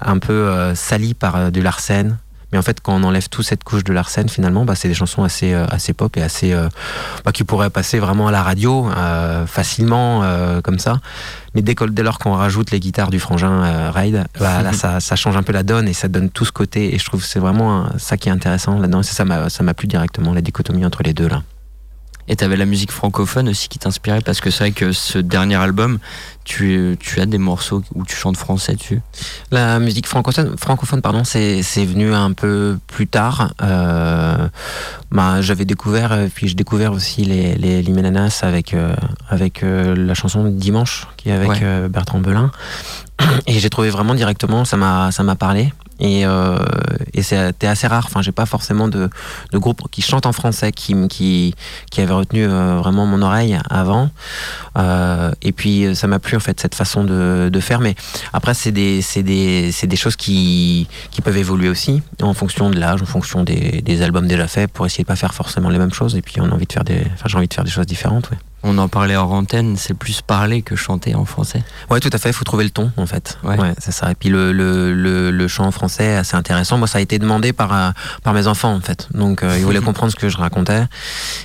un 0.00 0.18
peu 0.18 0.32
euh, 0.32 0.74
sali 0.74 1.14
par 1.14 1.36
euh, 1.36 1.50
du 1.50 1.62
Larsen. 1.62 2.18
Mais 2.52 2.58
en 2.58 2.62
fait, 2.62 2.80
quand 2.80 2.94
on 2.94 3.04
enlève 3.04 3.28
toute 3.28 3.44
cette 3.44 3.62
couche 3.62 3.84
de 3.84 3.92
Larsen, 3.92 4.28
finalement, 4.28 4.64
bah, 4.64 4.74
c'est 4.74 4.88
des 4.88 4.94
chansons 4.94 5.22
assez, 5.22 5.52
euh, 5.52 5.66
assez 5.68 5.92
pop 5.92 6.16
et 6.16 6.22
assez 6.22 6.52
euh, 6.52 6.68
bah, 7.24 7.32
qui 7.32 7.44
pourraient 7.44 7.70
passer 7.70 7.98
vraiment 7.98 8.28
à 8.28 8.32
la 8.32 8.42
radio 8.42 8.88
euh, 8.88 9.46
facilement 9.46 10.22
comme 10.62 10.78
ça. 10.78 11.00
Mais 11.54 11.62
dès, 11.62 11.74
dès 11.90 12.02
lors 12.02 12.18
qu'on 12.18 12.32
rajoute 12.32 12.70
les 12.70 12.80
guitares 12.80 13.10
du 13.10 13.20
frangin 13.20 13.90
Raid, 13.90 14.26
bah, 14.38 14.62
là, 14.62 14.72
ça, 14.74 15.00
ça 15.00 15.16
change 15.16 15.36
un 15.36 15.42
peu 15.42 15.52
la 15.52 15.62
donne 15.62 15.88
et 15.88 15.92
ça 15.92 16.08
donne 16.08 16.30
tout 16.30 16.44
ce 16.44 16.52
côté. 16.52 16.94
Et 16.94 16.98
je 16.98 17.04
trouve 17.04 17.20
que 17.20 17.26
c'est 17.26 17.40
vraiment 17.40 17.86
ça 17.98 18.16
qui 18.16 18.28
est 18.28 18.32
intéressant 18.32 18.78
là-dedans. 18.78 19.02
Ça 19.02 19.24
m'a 19.24 19.74
plu 19.74 19.88
directement 19.88 20.32
la 20.32 20.40
dichotomie 20.40 20.86
entre 20.86 21.02
les 21.02 21.12
deux 21.12 21.28
là. 21.28 21.42
Et 22.28 22.36
t'avais 22.36 22.56
la 22.56 22.66
musique 22.66 22.92
francophone 22.92 23.48
aussi 23.48 23.68
qui 23.68 23.78
t'inspirait 23.78 24.20
parce 24.20 24.40
que 24.40 24.50
c'est 24.50 24.64
vrai 24.64 24.72
que 24.72 24.92
ce 24.92 25.18
dernier 25.18 25.56
album, 25.56 25.98
tu, 26.44 26.96
tu 27.00 27.20
as 27.20 27.26
des 27.26 27.38
morceaux 27.38 27.82
où 27.94 28.04
tu 28.04 28.14
chantes 28.16 28.36
français 28.36 28.74
dessus. 28.74 29.00
La 29.50 29.78
musique 29.78 30.06
francophone, 30.06 30.56
francophone 30.58 31.00
pardon, 31.02 31.24
c'est 31.24 31.62
c'est 31.62 31.84
venu 31.84 32.12
un 32.14 32.32
peu 32.32 32.78
plus 32.86 33.06
tard. 33.06 33.54
Euh, 33.62 34.48
bah, 35.10 35.40
j'avais 35.40 35.64
découvert, 35.64 36.12
euh, 36.12 36.26
puis 36.34 36.48
j'ai 36.48 36.54
découvert 36.54 36.92
aussi 36.92 37.24
les 37.24 37.54
les 37.54 37.80
Limenanas 37.82 38.40
avec 38.42 38.74
euh, 38.74 38.94
avec 39.28 39.62
euh, 39.62 39.94
la 39.96 40.14
chanson 40.14 40.44
Dimanche 40.44 41.06
qui 41.16 41.30
est 41.30 41.32
avec 41.32 41.48
Ouais. 41.50 41.88
Bertrand 41.88 42.20
Belin. 42.20 42.50
Et 43.46 43.58
j'ai 43.58 43.70
trouvé 43.70 43.90
vraiment 43.90 44.14
directement, 44.14 44.64
ça 44.64 44.76
m'a 44.76 45.10
ça 45.12 45.22
m'a 45.22 45.34
parlé. 45.34 45.72
Et, 46.00 46.26
euh, 46.26 46.58
c'était 47.20 47.66
assez 47.66 47.86
rare. 47.86 48.04
Enfin, 48.06 48.22
j'ai 48.22 48.32
pas 48.32 48.46
forcément 48.46 48.88
de, 48.88 49.10
de 49.52 49.58
groupe 49.58 49.82
qui 49.90 50.02
chante 50.02 50.24
en 50.24 50.32
français 50.32 50.72
qui 50.72 50.94
qui 51.08 51.54
qui 51.90 52.00
avait 52.00 52.12
retenu 52.12 52.46
euh, 52.46 52.76
vraiment 52.78 53.06
mon 53.06 53.22
oreille 53.22 53.58
avant. 53.68 54.10
Euh, 54.76 55.32
et 55.42 55.52
puis 55.52 55.94
ça 55.96 56.06
m'a 56.06 56.18
plu 56.18 56.36
en 56.36 56.40
fait 56.40 56.58
cette 56.60 56.74
façon 56.74 57.04
de, 57.04 57.60
faire. 57.60 57.80
Mais 57.80 57.96
après, 58.32 58.54
c'est 58.54 58.70
des, 58.72 59.00
des, 59.16 59.72
des 59.82 59.96
choses 59.96 60.16
qui, 60.16 60.86
qui 61.10 61.20
peuvent 61.20 61.36
évoluer 61.36 61.68
aussi 61.68 62.02
en 62.22 62.34
fonction 62.34 62.70
de 62.70 62.78
l'âge, 62.78 63.02
en 63.02 63.06
fonction 63.06 63.42
des, 63.42 64.02
albums 64.02 64.28
déjà 64.28 64.46
faits, 64.46 64.70
pour 64.70 64.86
essayer 64.86 65.02
de 65.02 65.08
pas 65.08 65.16
faire 65.16 65.34
forcément 65.34 65.70
les 65.70 65.78
mêmes 65.78 65.92
choses. 65.92 66.14
Et 66.14 66.22
puis 66.22 66.40
on 66.40 66.44
a 66.44 66.50
envie 66.50 66.66
de 66.66 66.72
faire 66.72 66.84
des, 66.84 67.02
enfin, 67.14 67.26
j'ai 67.26 67.36
envie 67.36 67.48
de 67.48 67.54
faire 67.54 67.64
des 67.64 67.70
choses 67.70 67.86
différentes. 67.86 68.30
On 68.70 68.76
en 68.78 68.88
parlait 68.88 69.16
hors 69.16 69.32
antenne, 69.32 69.76
c'est 69.78 69.94
plus 69.94 70.20
parler 70.20 70.60
que 70.62 70.76
chanter 70.76 71.14
en 71.14 71.24
français. 71.24 71.62
Ouais, 71.90 72.00
tout 72.00 72.10
à 72.12 72.18
fait. 72.18 72.28
Il 72.28 72.32
faut 72.34 72.44
trouver 72.44 72.64
le 72.64 72.70
ton, 72.70 72.92
en 72.98 73.06
fait. 73.06 73.38
Ouais. 73.42 73.56
c'est 73.78 73.92
ça. 73.92 74.10
Et 74.10 74.14
puis 74.14 74.28
le, 74.28 74.52
le, 74.52 74.92
le, 74.92 75.30
le 75.30 75.48
chant 75.48 75.64
en 75.64 75.70
français, 75.70 76.04
est 76.04 76.16
assez 76.16 76.36
intéressant. 76.36 76.76
Moi, 76.76 76.86
ça 76.86 76.98
a 76.98 77.00
été 77.00 77.18
demandé 77.18 77.52
par, 77.54 77.72
euh, 77.72 77.90
par 78.22 78.34
mes 78.34 78.46
enfants, 78.46 78.74
en 78.74 78.80
fait. 78.80 79.08
Donc, 79.14 79.42
euh, 79.42 79.56
ils 79.58 79.64
voulaient 79.64 79.80
comprendre 79.84 80.12
ce 80.12 80.16
que 80.16 80.28
je 80.28 80.36
racontais. 80.36 80.82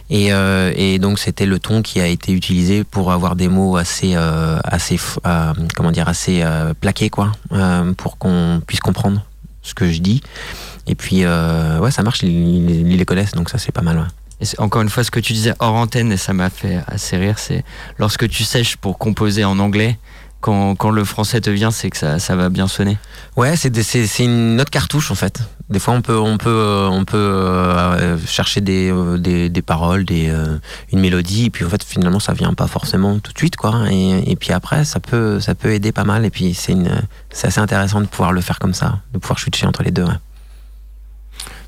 Et, 0.09 0.34
euh, 0.34 0.74
et 0.76 0.99
donc, 0.99 1.17
c'était 1.17 1.45
le 1.45 1.59
ton 1.59 1.82
qui 1.82 2.01
a 2.01 2.07
été 2.07 2.34
utilisé 2.34 2.84
pour 2.84 3.11
avoir 3.13 3.36
des 3.38 3.47
mots 3.47 3.78
assez, 3.78 4.13
euh, 4.15 4.59
assez, 4.65 4.99
comment 5.76 5.91
dire, 5.91 6.07
assez 6.09 6.43
plaqués, 6.82 7.09
quoi, 7.09 7.32
pour 7.97 8.17
qu'on 8.17 8.61
puisse 8.67 8.82
comprendre 8.82 9.24
ce 9.61 9.74
que 9.74 9.89
je 9.91 9.99
dis. 9.99 10.21
Et 10.88 10.95
puis, 10.95 11.26
ouais, 11.26 11.91
ça 11.91 12.03
marche. 12.03 12.21
Ils, 12.24 12.30
ils- 12.30 12.91
ils 12.91 12.97
les 12.97 13.05
connaissent, 13.05 13.32
donc 13.32 13.49
ça, 13.49 13.57
c'est 13.57 13.71
pas 13.71 13.82
mal. 13.82 13.97
ouais. 13.97 14.03
Encore 14.57 14.81
une 14.81 14.89
fois, 14.89 15.03
ce 15.03 15.11
que 15.11 15.19
tu 15.19 15.34
disais 15.34 15.53
hors 15.59 15.75
antenne, 15.75 16.11
et 16.11 16.17
ça 16.17 16.34
m'a 16.34 16.49
fait 16.49 16.79
assez 16.88 17.17
rire, 17.17 17.39
c'est 17.39 17.63
lorsque 17.97 18.27
tu 18.27 18.43
sèches 18.43 18.77
pour 18.77 18.97
composer 18.97 19.45
en 19.45 19.59
anglais, 19.59 19.97
quand, 20.43 20.75
quand 20.75 20.91
le 20.91 21.05
français 21.05 21.39
te 21.39 21.49
vient, 21.49 21.71
c'est 21.71 21.89
que 21.89 21.95
ça, 21.95 22.19
ça 22.19 22.36
va 22.36 22.49
bien 22.49 22.67
sonner. 22.67 22.97
Ouais, 23.38 23.55
c'est 23.55 23.73
c'est 23.81 24.25
une 24.25 24.59
autre 24.59 24.71
cartouche 24.71 25.09
en 25.09 25.15
fait. 25.15 25.39
Des 25.69 25.79
fois, 25.79 25.93
on 25.93 26.01
peut 26.01 26.17
on 26.17 26.38
peut 26.38 26.49
euh, 26.49 26.89
on 26.89 27.05
peut 27.05 27.17
euh, 27.17 28.17
chercher 28.27 28.59
des, 28.59 28.91
euh, 28.91 29.17
des 29.17 29.49
des 29.49 29.61
paroles, 29.61 30.03
des 30.03 30.29
une 30.91 30.99
mélodie, 30.99 31.45
et 31.45 31.49
puis 31.49 31.63
en 31.63 31.69
fait 31.69 31.81
finalement 31.84 32.19
ça 32.19 32.34
vient 32.34 32.53
pas 32.53 32.67
forcément 32.67 33.19
tout 33.19 33.31
de 33.31 33.38
suite 33.38 33.55
quoi. 33.55 33.86
Et, 33.89 34.36
puis 34.36 34.51
après 34.51 34.84
ça 34.84 34.99
peut 34.99 35.39
ça 35.39 35.55
peut 35.55 35.71
aider 35.71 35.93
pas 35.93 36.03
mal. 36.03 36.25
Et 36.25 36.29
puis 36.29 36.53
c'est 36.53 36.75
c'est 37.31 37.47
assez 37.47 37.61
intéressant 37.61 38.01
de 38.01 38.07
pouvoir 38.07 38.34
le 38.34 38.41
faire 38.41 38.59
comme 38.59 38.73
ça, 38.73 38.99
de 39.13 39.19
pouvoir 39.19 39.39
switcher 39.39 39.65
entre 39.65 39.81
les 39.81 39.91
deux. 39.91 40.05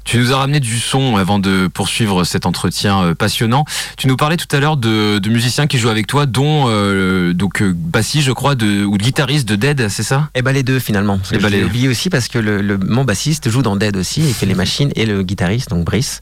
Tu 0.06 0.20
nous 0.20 0.32
as 0.32 0.38
ramené 0.38 0.60
du 0.60 0.80
son 0.80 1.18
avant 1.18 1.39
de 1.39 1.68
poursuivre 1.68 2.24
cet 2.24 2.45
entretien 2.45 3.01
euh, 3.01 3.16
passionnant. 3.16 3.66
Tu 3.97 4.08
nous 4.08 4.16
parlais 4.16 4.38
tout 4.38 4.47
à 4.56 4.60
l'heure 4.60 4.78
de, 4.78 5.18
de 5.20 5.30
musiciens 5.30 5.66
qui 5.68 5.78
jouent 5.80 5.89
avec 5.89 6.06
toi, 6.08 6.26
dont 6.28 6.66
euh, 6.68 7.34
donc 7.34 7.62
euh, 7.62 7.74
bassiste, 7.76 8.26
je 8.28 8.32
crois, 8.32 8.53
de, 8.56 8.86
ou 8.86 8.97
de 8.97 9.03
guitariste 9.03 9.47
de 9.47 9.56
Dead, 9.56 9.89
c'est 9.89 10.03
ça? 10.03 10.30
Et 10.36 10.41
bah 10.43 10.51
les 10.53 10.62
deux 10.64 10.78
finalement. 10.80 11.20
Eh 11.32 11.36
Et 11.36 11.38
ben, 11.38 11.43
bah, 11.43 11.49
les- 11.49 11.64
oublié 11.64 11.88
aussi 11.88 12.10
parce 12.10 12.28
que 12.28 12.38
le, 12.38 12.62
le- 12.62 12.78
mon 12.78 13.03
bassiste 13.03 13.49
joue 13.49 13.64
dans 13.64 13.76
Dead 13.76 13.97
aussi, 13.97 14.22
il 14.22 14.34
fait 14.34 14.45
les 14.45 14.53
machines 14.56 14.91
et 14.95 15.06
le 15.08 15.24
guitariste 15.24 15.72
donc 15.72 15.84
Brice 15.86 16.20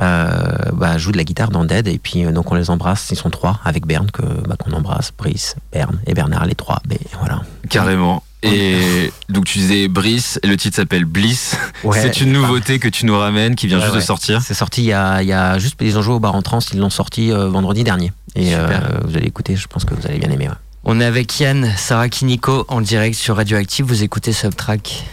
euh, 0.00 0.28
bah, 0.72 0.98
joue 0.98 1.12
de 1.12 1.16
la 1.16 1.24
guitare 1.24 1.50
dans 1.50 1.64
Dead 1.64 1.86
et 1.86 1.98
puis 1.98 2.24
donc 2.24 2.50
on 2.50 2.56
les 2.56 2.68
embrasse. 2.68 3.08
Ils 3.12 3.16
sont 3.16 3.30
trois 3.30 3.60
avec 3.64 3.86
Berne 3.86 4.10
que 4.10 4.22
bah, 4.22 4.56
qu'on 4.58 4.72
embrasse, 4.72 5.12
Brice, 5.16 5.54
Berne 5.72 6.00
et 6.06 6.14
Bernard 6.14 6.46
les 6.46 6.56
trois. 6.56 6.80
Mais 6.88 6.98
voilà. 7.20 7.42
Carrément. 7.68 8.24
Et 8.42 9.12
donc 9.28 9.44
tu 9.44 9.58
disais 9.58 9.88
Brice, 9.88 10.38
et 10.42 10.46
le 10.46 10.56
titre 10.56 10.76
s'appelle 10.76 11.04
Bliss. 11.04 11.56
Ouais, 11.84 12.00
c'est 12.00 12.20
une 12.20 12.32
nouveauté 12.32 12.78
que 12.78 12.88
tu 12.88 13.04
nous 13.06 13.16
ramènes, 13.18 13.54
qui 13.54 13.66
vient 13.66 13.78
Ouais, 13.78 13.84
juste 13.84 13.96
de 13.96 14.00
sortir. 14.00 14.40
C'est 14.42 14.54
sorti 14.54 14.82
il 14.82 14.86
y 14.86 14.92
a, 14.92 15.22
il 15.22 15.28
y 15.28 15.32
a 15.32 15.58
juste 15.58 15.76
ils 15.80 15.98
ont 15.98 16.02
joué 16.02 16.14
au 16.14 16.20
bar 16.20 16.34
en 16.34 16.42
trans, 16.42 16.60
ils 16.72 16.78
l'ont 16.78 16.90
sorti 16.90 17.30
euh, 17.32 17.48
vendredi 17.48 17.84
dernier. 17.84 18.12
Et 18.36 18.54
euh, 18.54 18.66
vous 19.04 19.16
allez 19.16 19.26
écouter, 19.26 19.56
je 19.56 19.66
pense 19.66 19.84
que 19.84 19.94
vous 19.94 20.06
allez 20.06 20.18
bien 20.18 20.30
aimer. 20.30 20.48
ouais. 20.48 20.54
On 20.84 20.98
est 21.00 21.04
avec 21.04 21.38
Yann, 21.38 21.70
Sarah 21.76 22.08
Kiniko 22.08 22.64
en 22.68 22.80
direct 22.80 23.14
sur 23.14 23.36
Radioactive. 23.36 23.84
Vous 23.84 24.02
écoutez 24.02 24.32
Subtrack. 24.32 25.04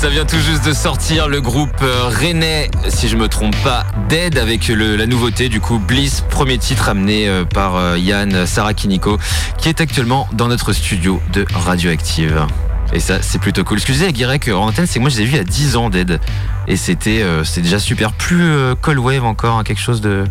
Ça 0.00 0.08
vient 0.08 0.24
tout 0.24 0.38
juste 0.38 0.64
de 0.64 0.72
sortir 0.72 1.28
le 1.28 1.42
groupe 1.42 1.82
euh, 1.82 2.08
Rennais, 2.08 2.70
si 2.88 3.06
je 3.06 3.18
me 3.18 3.28
trompe 3.28 3.54
pas, 3.62 3.84
Dead 4.08 4.38
avec 4.38 4.68
la 4.68 5.04
nouveauté 5.04 5.50
du 5.50 5.60
coup 5.60 5.78
Bliss, 5.78 6.22
premier 6.22 6.56
titre 6.56 6.88
amené 6.88 7.28
euh, 7.28 7.44
par 7.44 7.76
euh, 7.76 7.98
Yann 7.98 8.46
Sarakiniko, 8.46 9.18
qui 9.58 9.68
est 9.68 9.78
actuellement 9.82 10.26
dans 10.32 10.48
notre 10.48 10.72
studio 10.72 11.20
de 11.34 11.44
Radioactive. 11.52 12.46
Et 12.94 12.98
ça, 12.98 13.20
c'est 13.20 13.38
plutôt 13.38 13.62
cool. 13.62 13.78
Ce 13.78 13.84
que 13.84 13.92
je 13.92 14.02
à 14.02 14.10
Guirec 14.10 14.48
en 14.48 14.68
antenne, 14.68 14.86
c'est 14.86 15.00
que 15.00 15.00
moi 15.00 15.10
je 15.10 15.18
les 15.18 15.22
ai 15.22 15.26
vus 15.26 15.32
il 15.32 15.36
y 15.36 15.40
a 15.40 15.44
10 15.44 15.76
ans 15.76 15.90
Dead. 15.90 16.18
Et 16.66 16.78
c'était 16.78 17.22
déjà 17.56 17.78
super. 17.78 18.14
Plus 18.14 18.54
Cold 18.80 18.98
Wave 18.98 19.26
encore, 19.26 19.58
hein, 19.58 19.64
quelque 19.64 19.82
chose 19.82 20.00
de. 20.00 20.24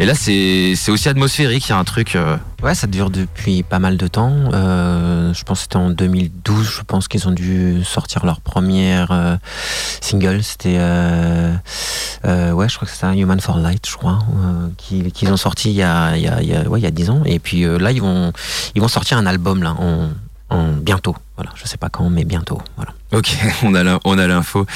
Et 0.00 0.06
là, 0.06 0.14
c'est 0.16 0.74
aussi 0.88 1.08
atmosphérique, 1.08 1.66
il 1.68 1.70
y 1.70 1.72
a 1.72 1.78
un 1.78 1.84
truc. 1.84 2.16
euh, 2.16 2.36
Ouais, 2.62 2.74
ça 2.74 2.86
dure 2.88 3.10
depuis 3.10 3.62
pas 3.62 3.78
mal 3.78 3.96
de 3.96 4.06
temps. 4.08 4.32
Euh, 4.52 5.32
je 5.32 5.44
pense 5.44 5.58
que 5.58 5.62
c'était 5.62 5.76
en 5.76 5.90
2012, 5.90 6.68
je 6.78 6.82
pense 6.82 7.06
qu'ils 7.08 7.28
ont 7.28 7.32
dû 7.32 7.84
sortir 7.84 8.26
leur 8.26 8.40
première 8.40 9.12
euh, 9.12 9.36
single. 10.00 10.42
C'était, 10.42 10.76
euh, 10.78 11.54
euh, 12.24 12.50
ouais, 12.52 12.68
je 12.68 12.74
crois 12.76 12.88
que 12.88 12.92
c'était 12.94 13.16
Human 13.16 13.38
for 13.40 13.58
Light, 13.58 13.86
je 13.88 13.96
crois, 13.96 14.18
euh, 14.36 14.68
qu'ils 15.12 15.32
ont 15.32 15.36
sorti 15.36 15.70
il 15.70 15.76
y 15.76 15.82
a, 15.82 16.16
il 16.16 16.22
y 16.22 16.28
a, 16.54 16.62
ouais, 16.68 16.80
il 16.80 16.82
y 16.82 16.86
a 16.86 16.90
10 16.90 17.10
ans. 17.10 17.22
Et 17.24 17.38
puis 17.38 17.64
là, 17.78 17.92
ils 17.92 18.00
vont, 18.00 18.32
ils 18.74 18.82
vont 18.82 18.88
sortir 18.88 19.16
un 19.18 19.26
album 19.26 19.62
là, 19.62 19.74
en, 19.78 20.08
en 20.54 20.72
bientôt. 20.72 21.16
Voilà, 21.36 21.50
je 21.56 21.66
sais 21.66 21.76
pas 21.76 21.88
quand, 21.88 22.08
mais 22.10 22.24
bientôt. 22.24 22.60
Voilà. 22.76 22.92
Ok, 23.12 23.36
on 23.62 23.74
a 24.18 24.26
l'info. 24.26 24.66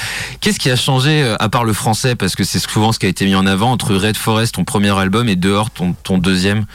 Qu'est-ce 0.41 0.59
qui 0.59 0.69
a 0.69 0.75
changé 0.75 1.23
euh, 1.23 1.35
à 1.39 1.49
part 1.49 1.63
le 1.63 1.73
français? 1.73 2.15
Parce 2.15 2.35
que 2.35 2.43
c'est 2.43 2.59
souvent 2.59 2.91
ce 2.91 2.99
qui 2.99 3.05
a 3.05 3.09
été 3.09 3.25
mis 3.25 3.35
en 3.35 3.45
avant 3.45 3.71
entre 3.71 3.95
Red 3.95 4.17
Forest 4.17 4.55
ton 4.55 4.63
premier 4.63 4.97
album 4.97 5.29
et 5.29 5.35
Dehors 5.35 5.71
ton, 5.71 5.93
ton 5.93 6.17
deuxième. 6.17 6.65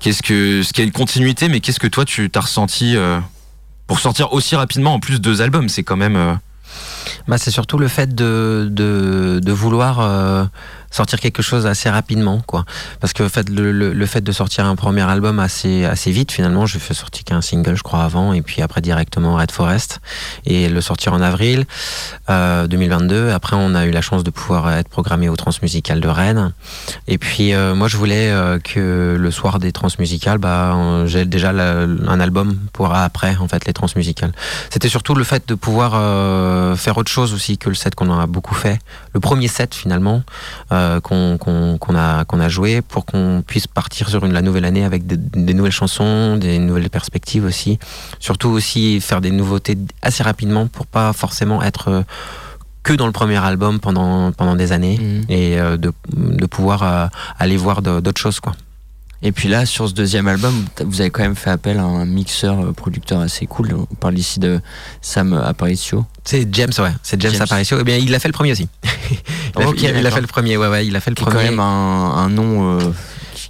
Qu'est-ce 0.00 0.22
que 0.22 0.62
ce 0.62 0.72
qui 0.72 0.80
a 0.80 0.84
une 0.84 0.92
continuité 0.92 1.48
mais 1.48 1.60
qu'est-ce 1.60 1.78
que 1.80 1.86
toi 1.86 2.04
tu 2.06 2.30
t'as 2.30 2.40
ressenti 2.40 2.96
euh, 2.96 3.20
pour 3.86 3.98
sortir 3.98 4.32
aussi 4.32 4.56
rapidement 4.56 4.94
en 4.94 5.00
plus 5.00 5.20
deux 5.20 5.42
albums, 5.42 5.68
c'est 5.68 5.82
quand 5.82 5.96
même 5.96 6.16
euh, 6.16 6.32
Bah, 7.28 7.38
c'est 7.38 7.50
surtout 7.50 7.76
le 7.76 7.88
fait 7.88 8.14
de, 8.14 8.68
de, 8.70 9.40
de 9.42 9.52
vouloir 9.52 10.00
euh, 10.00 10.44
sortir 10.90 11.20
quelque 11.20 11.42
chose 11.42 11.66
assez 11.66 11.88
rapidement, 11.88 12.42
quoi. 12.46 12.64
Parce 13.00 13.12
que 13.12 13.28
fait, 13.28 13.48
le, 13.48 13.72
le, 13.72 13.92
le 13.92 14.06
fait 14.06 14.20
de 14.20 14.32
sortir 14.32 14.66
un 14.66 14.76
premier 14.76 15.02
album 15.02 15.38
assez, 15.38 15.84
assez 15.84 16.10
vite, 16.10 16.32
finalement, 16.32 16.66
je 16.66 16.78
fais 16.78 16.94
sortir 16.94 17.24
qu'un 17.24 17.40
single, 17.40 17.76
je 17.76 17.82
crois, 17.82 18.02
avant, 18.02 18.32
et 18.32 18.42
puis 18.42 18.62
après 18.62 18.80
directement 18.80 19.36
Red 19.36 19.50
Forest, 19.50 20.00
et 20.46 20.68
le 20.68 20.80
sortir 20.80 21.12
en 21.12 21.20
avril 21.20 21.66
euh, 22.28 22.66
2022. 22.66 23.30
Après, 23.30 23.56
on 23.58 23.74
a 23.74 23.86
eu 23.86 23.90
la 23.90 24.02
chance 24.02 24.24
de 24.24 24.30
pouvoir 24.30 24.72
être 24.72 24.88
programmé 24.88 25.28
au 25.28 25.36
Transmusical 25.36 26.00
de 26.00 26.08
Rennes. 26.08 26.52
Et 27.06 27.18
puis, 27.18 27.54
euh, 27.54 27.74
moi, 27.74 27.88
je 27.88 27.96
voulais 27.96 28.30
euh, 28.30 28.58
que 28.58 29.16
le 29.18 29.30
soir 29.30 29.58
des 29.58 29.72
Transmusicales, 29.72 30.38
bah, 30.38 30.76
j'ai 31.06 31.24
déjà 31.24 31.50
un 31.50 32.20
album 32.20 32.58
pour 32.72 32.94
après, 32.94 33.36
en 33.36 33.48
fait, 33.48 33.64
les 33.66 33.72
Transmusicales. 33.72 34.32
C'était 34.70 34.88
surtout 34.88 35.14
le 35.14 35.24
fait 35.24 35.46
de 35.48 35.54
pouvoir 35.54 35.92
euh, 35.94 36.76
faire 36.76 36.96
autre 36.98 37.10
chose 37.10 37.32
aussi 37.34 37.58
que 37.58 37.68
le 37.68 37.74
set 37.74 37.94
qu'on 37.94 38.10
a 38.18 38.26
beaucoup 38.26 38.54
fait. 38.54 38.78
Le 39.14 39.20
premier 39.20 39.48
set 39.48 39.74
finalement 39.74 40.22
euh, 40.72 40.79
qu'on 41.00 41.38
qu'on- 41.38 41.94
a, 41.96 42.24
qu'on 42.24 42.40
a 42.40 42.48
joué 42.48 42.80
pour 42.82 43.04
qu'on 43.06 43.42
puisse 43.46 43.66
partir 43.66 44.08
sur 44.08 44.24
une, 44.24 44.32
la 44.32 44.42
nouvelle 44.42 44.64
année 44.64 44.84
avec 44.84 45.06
des, 45.06 45.16
des 45.16 45.54
nouvelles 45.54 45.72
chansons, 45.72 46.36
des 46.36 46.58
nouvelles 46.58 46.90
perspectives 46.90 47.44
aussi. 47.44 47.78
Surtout 48.18 48.48
aussi 48.48 49.00
faire 49.00 49.20
des 49.20 49.30
nouveautés 49.30 49.76
assez 50.02 50.22
rapidement 50.22 50.66
pour 50.66 50.86
pas 50.86 51.12
forcément 51.12 51.62
être 51.62 51.88
euh, 51.88 52.02
que 52.82 52.94
dans 52.94 53.06
le 53.06 53.12
premier 53.12 53.36
album 53.36 53.78
pendant, 53.80 54.32
pendant 54.32 54.56
des 54.56 54.72
années 54.72 54.98
Mhm. 55.00 55.24
et 55.28 55.60
euh, 55.60 55.76
de, 55.76 55.92
de 56.16 56.46
pouvoir 56.46 56.82
euh, 56.82 57.06
aller 57.38 57.56
voir 57.58 57.82
d'autres 57.82 58.20
choses 58.20 58.40
quoi. 58.40 58.54
Et 59.22 59.32
puis 59.32 59.48
là, 59.48 59.66
sur 59.66 59.86
ce 59.88 59.92
deuxième 59.92 60.28
album, 60.28 60.64
vous 60.84 61.00
avez 61.02 61.10
quand 61.10 61.22
même 61.22 61.36
fait 61.36 61.50
appel 61.50 61.78
à 61.78 61.82
un 61.84 62.06
mixeur 62.06 62.58
euh, 62.64 62.72
producteur 62.72 63.20
assez 63.20 63.44
cool. 63.46 63.74
On 63.74 63.94
parle 63.94 64.16
ici 64.18 64.40
de 64.40 64.60
Sam 65.02 65.34
Aparicio. 65.34 66.06
C'est 66.24 66.48
James, 66.54 66.70
ouais, 66.78 66.92
c'est 67.02 67.20
James, 67.20 67.32
James. 67.32 67.42
Aparicio. 67.42 67.76
Eh 67.80 67.84
bien, 67.84 67.96
il 67.98 68.14
a 68.14 68.18
fait 68.18 68.28
le 68.28 68.32
premier 68.32 68.52
aussi. 68.52 68.68
il, 68.84 69.62
a, 69.62 69.66
il 69.76 69.86
a- 69.86 69.90
il 69.90 69.96
a 69.98 70.02
d'accord. 70.02 70.14
fait 70.16 70.20
le 70.22 70.26
premier, 70.26 70.56
ouais, 70.56 70.68
ouais, 70.68 70.86
il 70.86 70.96
a 70.96 71.00
fait 71.00 71.10
le 71.10 71.16
Qui 71.16 71.22
est 71.22 71.26
quand 71.26 71.32
premier. 71.32 71.50
même 71.50 71.60
un, 71.60 72.12
un 72.16 72.28
nom 72.30 72.78
euh, 72.78 72.92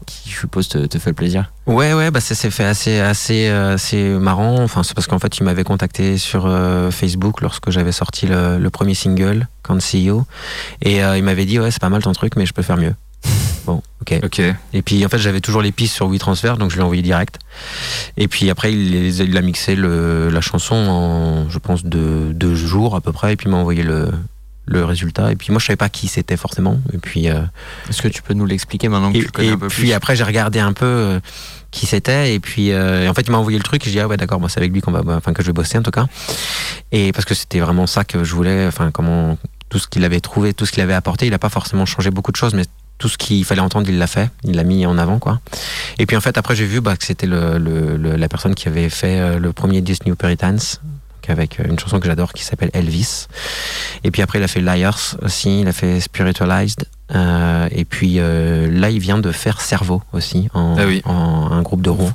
qui, 0.07 0.31
je 0.31 0.41
suppose, 0.41 0.67
te, 0.69 0.79
te 0.87 0.99
fait 0.99 1.13
plaisir. 1.13 1.53
Ouais, 1.67 1.93
ouais, 1.93 2.11
bah 2.11 2.21
ça 2.21 2.35
s'est 2.35 2.51
fait 2.51 2.65
assez, 2.65 2.99
assez, 2.99 3.49
euh, 3.49 3.75
assez 3.75 4.03
marrant. 4.03 4.63
Enfin, 4.65 4.83
c'est 4.83 4.95
parce 4.95 5.07
qu'en 5.07 5.21
fait, 5.21 5.39
il 5.39 5.45
m'avait 5.45 5.63
contacté 5.63 6.19
sur 6.19 6.47
euh, 6.47 6.91
Facebook 6.91 7.43
lorsque 7.43 7.71
j'avais 7.71 7.93
sorti 7.93 8.27
le, 8.27 8.59
le 8.59 8.71
premier 8.71 8.95
single, 8.95 9.47
Can't 9.63 9.79
See 9.81 10.03
You, 10.03 10.25
et 10.83 11.05
euh, 11.05 11.17
il 11.17 11.23
m'avait 11.23 11.45
dit 11.45 11.61
ouais, 11.61 11.71
c'est 11.71 11.81
pas 11.81 11.91
mal 11.91 12.03
ton 12.03 12.13
truc, 12.13 12.35
mais 12.37 12.45
je 12.47 12.53
peux 12.55 12.63
faire 12.63 12.77
mieux. 12.77 12.95
Bon, 13.67 13.83
ok. 14.01 14.21
OK. 14.25 14.41
Et 14.73 14.83
puis 14.83 15.05
en 15.05 15.09
fait, 15.09 15.19
j'avais 15.19 15.41
toujours 15.41 15.63
les 15.63 15.71
pistes 15.73 15.95
sur 15.95 16.09
WeTransfer, 16.09 16.55
donc 16.59 16.71
je 16.71 16.77
l'ai 16.77 16.83
envoyé 16.83 17.03
direct. 17.03 17.39
Et 18.17 18.27
puis 18.27 18.49
après, 18.51 18.73
il, 18.73 18.91
les- 18.91 19.21
il 19.23 19.37
a 19.37 19.43
mixé 19.43 19.77
le, 19.77 20.31
la 20.31 20.41
chanson 20.41 20.75
en, 20.75 21.51
je 21.51 21.59
pense, 21.59 21.85
deux, 21.85 22.33
deux 22.33 22.55
jours 22.55 22.97
à 22.97 23.01
peu 23.01 23.13
près, 23.13 23.35
et 23.35 23.37
puis 23.37 23.47
il 23.47 23.51
m'a 23.51 23.59
envoyé 23.59 23.83
le, 23.83 24.11
le 24.67 24.85
résultat. 24.85 25.31
Et 25.31 25.37
puis 25.37 25.51
moi, 25.53 25.59
je 25.61 25.67
savais 25.67 25.77
pas 25.77 25.89
qui 25.91 26.09
c'était 26.09 26.39
forcément. 26.39 26.81
Et 26.95 26.99
puis 26.99 27.29
euh, 27.29 27.43
Est-ce 27.91 28.01
que 28.03 28.09
tu 28.09 28.23
peux 28.23 28.35
nous 28.35 28.47
l'expliquer 28.47 28.89
maintenant 28.89 29.13
que 29.13 29.19
et, 29.19 29.21
tu 29.21 29.27
le 29.27 29.33
connais 29.33 29.49
et 29.49 29.53
un 29.53 29.59
peu 29.59 29.69
puis 29.69 29.83
plus 29.83 29.93
après, 29.93 30.17
j'ai 30.17 30.25
regardé 30.25 30.59
un 30.59 30.73
peu 30.73 30.87
euh, 30.87 31.21
qui 31.71 31.87
c'était. 31.87 32.35
Et 32.35 32.41
puis, 32.41 32.73
euh, 32.73 33.05
et 33.05 33.09
en 33.09 33.15
fait, 33.15 33.23
il 33.23 33.31
m'a 33.31 33.39
envoyé 33.39 33.59
le 33.59 33.65
truc. 33.65 33.83
Et 33.87 33.91
j'ai 33.91 33.97
dit, 33.97 34.01
ah 34.01 34.09
ouais, 34.09 34.17
d'accord, 34.17 34.41
moi, 34.41 34.49
c'est 34.49 34.59
avec 34.59 34.73
lui 34.73 34.81
qu'on 34.81 34.91
va, 34.93 35.03
enfin, 35.17 35.35
que 35.35 35.43
je 35.43 35.49
vais 35.49 35.53
bosser 35.53 35.77
en 35.77 35.83
tout 35.83 35.91
cas. 35.91 36.07
Et 36.93 37.13
parce 37.13 37.27
que 37.27 37.35
c'était 37.35 37.61
vraiment 37.61 37.87
ça 37.87 38.05
que 38.05 38.25
je 38.25 38.35
voulais. 38.35 38.67
Enfin, 38.67 38.91
comment 38.91 39.37
tout 39.69 39.79
ce 39.79 39.87
qu'il 39.87 40.05
avait 40.05 40.19
trouvé, 40.21 40.53
tout 40.55 40.67
ce 40.67 40.73
qu'il 40.73 40.83
avait 40.83 40.95
apporté, 40.95 41.27
il 41.29 41.35
a 41.35 41.39
pas 41.39 41.49
forcément 41.51 41.87
changé 41.87 42.11
beaucoup 42.11 42.33
de 42.33 42.37
choses, 42.37 42.55
mais 42.55 42.65
tout 43.01 43.09
ce 43.09 43.19
qu'il 43.19 43.45
fallait 43.45 43.61
entendre, 43.61 43.89
il 43.89 43.99
l'a 43.99 44.07
fait. 44.07 44.31
Il 44.45 44.55
l'a 44.55 44.63
mis 44.63 44.87
en 44.87 44.97
avant, 44.99 45.19
quoi. 45.19 45.41
Et 45.99 46.07
puis 46.07 46.17
en 46.17 46.21
fait, 46.21 46.39
après, 46.39 46.55
j'ai 46.55 46.67
vu 46.67 46.81
bah, 46.81 46.97
que 46.97 47.05
c'était 47.05 47.27
le, 47.27 47.59
le- 47.59 47.97
le- 47.97 48.15
la 48.17 48.29
personne 48.29 48.55
qui 48.55 48.69
avait 48.69 48.89
fait 48.91 49.19
euh, 49.19 49.39
le 49.41 49.53
premier 49.53 49.81
Disney 49.81 50.15
Puritans. 50.15 50.59
Avec 51.29 51.61
euh, 51.61 51.65
une 51.69 51.79
chanson 51.79 52.01
que 52.01 52.07
j'adore 52.07 52.33
qui 52.33 52.43
s'appelle 52.43 52.71
Elvis. 52.73 53.29
Et 54.03 54.11
puis 54.11 54.21
après, 54.21 54.41
il 54.41 54.43
a 54.43 54.49
fait 54.49 54.61
Liars 54.61 55.15
aussi, 55.23 55.61
il 55.61 55.69
a 55.69 55.73
fait 55.73 56.01
Spiritualized. 56.01 56.87
Euh, 57.15 57.69
et 57.71 57.85
puis 57.85 58.17
euh, 58.19 58.69
là, 58.69 58.91
il 58.91 58.99
vient 58.99 59.19
de 59.19 59.31
faire 59.31 59.61
Cerveau 59.61 60.03
aussi, 60.13 60.49
en, 60.55 60.75
Ah 60.77 60.87
oui. 60.89 61.03
en 61.05 61.53
un 61.53 61.63
groupe 61.63 61.83
de 61.83 61.91
Rouen. 61.91 62.13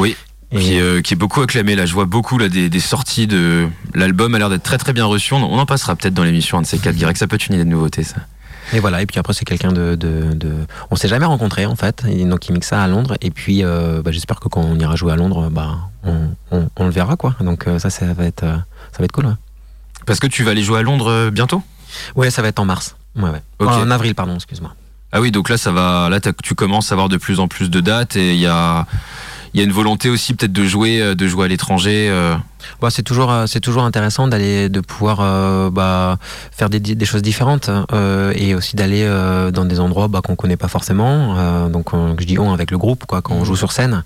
Oui. 0.00 0.16
Et, 0.50 0.58
Qui, 0.58 0.74
est, 0.78 0.80
euh, 0.80 1.00
qui 1.00 1.14
est 1.14 1.16
beaucoup 1.16 1.42
acclamé 1.42 1.76
là, 1.76 1.86
je 1.86 1.92
vois 1.92 2.06
beaucoup 2.06 2.38
là 2.38 2.48
des, 2.48 2.68
des 2.68 2.80
sorties 2.80 3.28
de 3.28 3.68
l'album 3.94 4.34
a 4.34 4.38
l'air 4.38 4.50
d'être 4.50 4.64
très 4.64 4.78
très 4.78 4.92
bien 4.92 5.04
reçu. 5.04 5.32
On, 5.34 5.42
en 5.60 5.66
passera 5.66 5.94
peut-être 5.94 6.14
dans 6.14 6.24
l'émission 6.24 6.58
un 6.58 6.62
de 6.62 6.66
ces 6.66 6.78
quatre. 6.78 6.96
Guirec, 6.96 7.16
ça 7.16 7.28
peut 7.28 7.36
être 7.36 7.46
une 7.46 7.54
idée 7.54 7.64
de 7.64 7.70
nouveauté 7.70 8.02
ça. 8.02 8.16
Et 8.72 8.80
voilà, 8.80 9.02
et 9.02 9.06
puis 9.06 9.18
après, 9.18 9.32
c'est 9.32 9.44
quelqu'un 9.44 9.72
de, 9.72 9.94
de, 9.94 10.32
de- 10.34 10.66
On 10.90 10.96
s'est 10.96 11.08
jamais 11.08 11.26
rencontrés 11.26 11.66
en 11.66 11.76
fait, 11.76 12.04
et 12.08 12.24
donc 12.24 12.48
il 12.48 12.52
mixe 12.52 12.68
ça 12.68 12.82
à 12.82 12.86
Londres. 12.88 13.16
Et 13.20 13.30
puis 13.30 13.62
euh, 13.64 14.02
bah, 14.02 14.10
j'espère 14.12 14.40
que 14.40 14.48
quand 14.48 14.62
on 14.62 14.78
ira 14.78 14.96
jouer 14.96 15.12
à 15.12 15.16
Londres, 15.16 15.48
bah, 15.50 15.76
on, 16.04 16.28
on- 16.50 16.68
on 16.76 16.84
le 16.84 16.90
verra 16.90 17.16
quoi. 17.16 17.34
Donc 17.40 17.66
euh, 17.68 17.78
ça, 17.78 17.90
ça 17.90 18.12
va 18.12 18.24
être, 18.24 18.42
euh, 18.44 18.56
ça 18.92 18.98
va 18.98 19.04
être 19.04 19.12
cool. 19.12 19.26
Ouais. 19.26 19.32
Parce 20.06 20.20
que 20.20 20.26
tu 20.26 20.42
vas 20.44 20.52
aller 20.52 20.62
jouer 20.62 20.78
à 20.78 20.82
Londres 20.82 21.30
bientôt? 21.30 21.62
Ouais, 22.14 22.30
ça 22.30 22.42
va 22.42 22.48
être 22.48 22.58
en 22.58 22.64
mars. 22.64 22.96
Ouais, 23.16 23.30
ouais. 23.30 23.42
Ok. 23.58 23.68
En 23.68 23.90
avril, 23.90 24.14
pardon, 24.14 24.34
excuse-moi. 24.34 24.74
Ah 25.12 25.20
oui, 25.20 25.30
donc 25.30 25.48
là, 25.48 25.56
ça 25.56 25.72
va. 25.72 26.08
Là, 26.10 26.20
tu 26.42 26.54
commences 26.54 26.92
à 26.92 26.94
avoir 26.94 27.08
de 27.08 27.16
plus 27.16 27.40
en 27.40 27.48
plus 27.48 27.70
de 27.70 27.80
dates 27.80 28.16
et 28.16 28.34
il 28.34 28.40
y 28.40 28.46
a, 28.46 28.86
il 29.54 29.58
y 29.58 29.62
a 29.62 29.64
une 29.64 29.72
volonté 29.72 30.10
aussi 30.10 30.34
peut-être 30.34 30.52
de 30.52 30.64
jouer, 30.64 31.14
de 31.14 31.26
jouer 31.28 31.46
à 31.46 31.48
l'étranger. 31.48 32.08
euh. 32.10 32.36
Bah, 32.80 32.88
c'est 32.90 33.02
toujours 33.02 33.30
euh, 33.30 33.46
c'est 33.46 33.60
toujours 33.60 33.84
intéressant 33.84 34.28
d'aller 34.28 34.68
de 34.68 34.80
pouvoir 34.80 35.18
euh, 35.20 35.70
bah, 35.70 36.18
faire 36.50 36.68
des, 36.70 36.80
des 36.80 37.04
choses 37.04 37.22
différentes 37.22 37.70
euh, 37.92 38.32
et 38.34 38.54
aussi 38.54 38.76
d'aller 38.76 39.02
euh, 39.04 39.50
dans 39.50 39.64
des 39.64 39.78
endroits 39.78 40.08
bah, 40.08 40.20
qu'on 40.22 40.36
connaît 40.36 40.56
pas 40.56 40.68
forcément 40.68 41.68
donc 41.68 41.92
on- 41.94 42.16
je 42.18 42.24
dis 42.26 42.38
on 42.38 42.52
avec 42.52 42.70
le 42.70 42.78
groupe 42.78 43.04
quoi 43.06 43.22
quand 43.22 43.34
on 43.34 43.44
joue 43.44 43.56
sur 43.56 43.72
scène. 43.72 44.02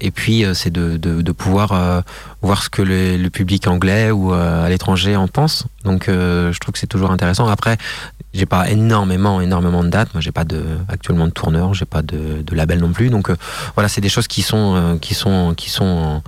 Et 0.00 0.10
puis 0.10 0.44
c'est 0.54 0.70
de, 0.70 0.96
de, 0.96 1.22
de 1.22 1.32
pouvoir 1.32 2.02
voir 2.42 2.62
ce 2.62 2.68
que 2.70 2.82
le, 2.82 3.16
le 3.16 3.30
public 3.30 3.66
anglais 3.66 4.10
ou 4.10 4.32
à 4.32 4.68
l'étranger 4.68 5.14
en 5.16 5.28
pense. 5.28 5.64
Donc 5.84 6.04
je 6.08 6.58
trouve 6.58 6.72
que 6.72 6.78
c'est 6.78 6.86
toujours 6.86 7.10
intéressant. 7.10 7.46
Après 7.48 7.76
j'ai 8.34 8.46
pas 8.46 8.70
énormément 8.70 9.40
énormément 9.40 9.84
de 9.84 9.88
dates. 9.90 10.14
Moi 10.14 10.20
j'ai 10.20 10.32
pas 10.32 10.44
de 10.44 10.62
actuellement 10.88 11.26
de 11.26 11.32
tourneur 11.32 11.74
j'ai 11.74 11.84
pas 11.84 12.02
de, 12.02 12.42
de 12.42 12.54
label 12.54 12.80
non 12.80 12.92
plus. 12.92 13.10
Donc 13.10 13.30
voilà 13.74 13.88
c'est 13.88 14.00
des 14.00 14.08
choses 14.08 14.26
qui 14.26 14.42
sont 14.42 14.98
qui 15.00 15.14
sont 15.14 15.54
qui 15.56 15.70
sont 15.70 16.22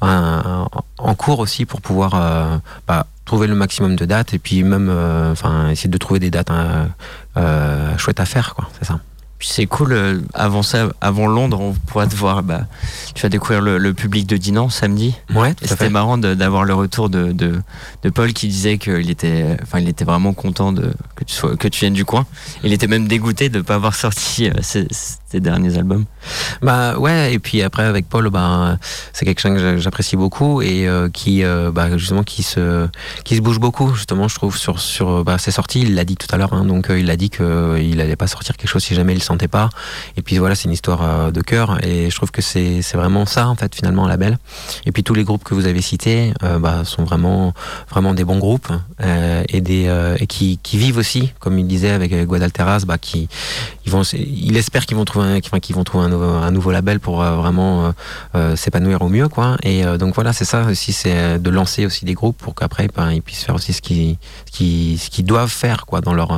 en- 0.00 0.06
un- 0.08 0.68
en 0.72 0.77
cours 1.16 1.38
aussi 1.38 1.64
pour 1.64 1.80
pouvoir 1.80 2.14
euh, 2.14 2.56
bah, 2.86 3.06
trouver 3.28 3.46
le 3.46 3.54
maximum 3.54 3.94
de 3.94 4.04
dates 4.06 4.32
et 4.32 4.38
puis 4.38 4.62
même 4.62 4.88
euh, 4.90 5.32
enfin 5.32 5.68
essayer 5.68 5.90
de 5.90 5.98
trouver 5.98 6.18
des 6.18 6.30
dates 6.30 6.50
euh, 6.50 6.86
euh, 7.36 7.98
chouettes 7.98 8.20
à 8.20 8.24
faire 8.24 8.54
quoi. 8.54 8.68
C'est 8.78 8.86
ça 8.86 9.00
Puis 9.38 9.48
c'est 9.52 9.66
cool, 9.66 9.92
euh, 9.92 10.20
avant 10.34 10.62
ça, 10.62 10.88
avant 11.00 11.28
Londres, 11.28 11.60
on 11.60 11.72
pourra 11.72 12.06
te 12.08 12.16
voir. 12.16 12.42
Bah, 12.42 12.62
tu 13.14 13.22
vas 13.22 13.28
découvrir 13.28 13.60
le, 13.60 13.78
le 13.78 13.94
public 13.94 14.26
de 14.26 14.36
Dinan 14.36 14.68
samedi. 14.68 15.14
ouais 15.34 15.54
c'était 15.62 15.90
marrant 15.90 16.18
d'avoir 16.18 16.64
le 16.64 16.74
retour 16.74 17.08
de, 17.08 17.30
de, 17.32 17.60
de 18.02 18.10
Paul 18.10 18.32
qui 18.32 18.48
disait 18.48 18.78
qu'il 18.78 19.10
était, 19.10 19.56
enfin, 19.62 19.78
il 19.78 19.88
était 19.88 20.04
vraiment 20.04 20.32
content 20.32 20.72
de, 20.72 20.92
que, 21.14 21.24
tu 21.24 21.34
sois, 21.34 21.56
que 21.56 21.68
tu 21.68 21.80
viennes 21.80 21.94
du 21.94 22.04
coin. 22.04 22.26
Il 22.64 22.72
était 22.72 22.88
même 22.88 23.06
dégoûté 23.06 23.48
de 23.48 23.58
ne 23.58 23.62
pas 23.62 23.76
avoir 23.76 23.94
sorti 23.94 24.48
euh, 24.48 24.52
ses, 24.60 24.88
ses 24.90 25.38
derniers 25.40 25.76
albums. 25.78 26.04
Bah 26.62 26.98
ouais, 26.98 27.32
et 27.34 27.38
puis 27.38 27.62
après 27.62 27.84
avec 27.84 28.08
Paul, 28.08 28.28
bah, 28.30 28.76
c'est 29.12 29.24
quelqu'un 29.24 29.54
que 29.54 29.60
j'a- 29.60 29.76
j'apprécie 29.78 30.16
beaucoup 30.16 30.62
et 30.62 30.88
euh, 30.88 31.08
qui 31.08 31.44
euh, 31.44 31.70
bah, 31.70 31.96
justement 31.96 32.24
qui 32.24 32.42
se 32.42 32.88
qui 33.24 33.36
se 33.36 33.40
bouge 33.40 33.60
beaucoup 33.60 33.94
justement, 33.94 34.26
je 34.26 34.34
trouve 34.34 34.56
sur 34.56 34.80
sur 34.80 35.22
bah, 35.24 35.38
ses 35.38 35.50
sorties. 35.52 35.82
Il 35.82 35.94
l'a 35.94 36.04
dit 36.04 36.16
tout 36.16 36.26
à 36.32 36.38
l'heure, 36.38 36.52
hein, 36.54 36.64
donc 36.64 36.90
euh, 36.90 36.98
il 36.98 37.08
a 37.10 37.16
dit 37.16 37.30
que 37.30 37.42
euh, 37.44 37.80
il 37.80 38.00
allait 38.00 38.16
pas 38.16 38.26
sortir 38.26 38.56
quelque 38.56 38.68
chose 38.70 38.82
si 38.82 38.94
jamais 38.94 39.14
il 39.14 39.22
sentait 39.28 39.48
pas. 39.48 39.68
Et 40.16 40.22
puis 40.22 40.38
voilà, 40.38 40.54
c'est 40.54 40.64
une 40.64 40.72
histoire 40.72 41.02
euh, 41.02 41.30
de 41.30 41.40
cœur. 41.40 41.66
Et 41.84 42.10
je 42.10 42.16
trouve 42.16 42.30
que 42.30 42.42
c'est 42.42 42.82
vraiment 42.94 43.26
ça 43.26 43.48
en 43.48 43.54
fait 43.54 43.74
finalement 43.74 44.04
un 44.06 44.08
label. 44.08 44.38
Et 44.86 44.92
puis 44.92 45.02
tous 45.02 45.14
les 45.14 45.24
groupes 45.24 45.44
que 45.44 45.54
vous 45.54 45.66
avez 45.66 45.82
cités 45.82 46.32
euh, 46.42 46.58
bah, 46.58 46.84
sont 46.84 47.04
vraiment 47.04 47.52
vraiment 47.90 48.14
des 48.14 48.24
bons 48.24 48.38
groupes 48.38 48.72
euh, 49.00 49.42
et 49.48 49.60
des 49.60 49.86
euh, 49.86 50.16
et 50.18 50.26
qui, 50.26 50.58
qui 50.62 50.78
vivent 50.78 50.98
aussi, 50.98 51.32
comme 51.40 51.58
il 51.58 51.66
disait 51.66 51.90
avec 51.90 52.12
euh, 52.12 52.24
Guadalteras, 52.24 52.84
bah, 52.86 52.98
qui 52.98 53.28
ils 53.84 53.92
vont 53.92 54.02
il 54.02 54.56
espère 54.56 54.86
qu'ils 54.86 54.96
vont 54.96 55.04
trouver 55.04 55.26
un, 55.26 55.38
enfin, 55.38 55.60
qu'ils 55.60 55.76
vont 55.76 55.84
trouver 55.84 56.04
un 56.04 56.08
nouveau, 56.08 56.24
un 56.24 56.50
nouveau 56.50 56.70
label 56.70 57.00
pour 57.00 57.22
vraiment 57.22 57.92
s'épanouir 58.54 59.02
au 59.02 59.08
mieux 59.08 59.28
quoi. 59.28 59.56
Et 59.62 59.84
donc 59.98 60.14
voilà, 60.14 60.32
c'est 60.32 60.44
ça 60.44 60.64
aussi, 60.64 60.92
c'est 60.92 61.38
de 61.38 61.50
lancer 61.50 61.86
aussi 61.86 62.04
des 62.04 62.14
groupes 62.14 62.36
pour 62.36 62.54
qu'après 62.54 62.88
ben, 62.94 63.10
ils 63.12 63.22
puissent 63.22 63.44
faire 63.44 63.54
aussi 63.54 63.72
ce 63.72 63.80
qu'ils 63.80 64.16
ce 64.46 64.52
qu'ils 64.52 64.98
qu'ils 64.98 65.24
doivent 65.24 65.50
faire 65.50 65.86
quoi 65.86 66.00
dans 66.00 66.14
leur 66.14 66.30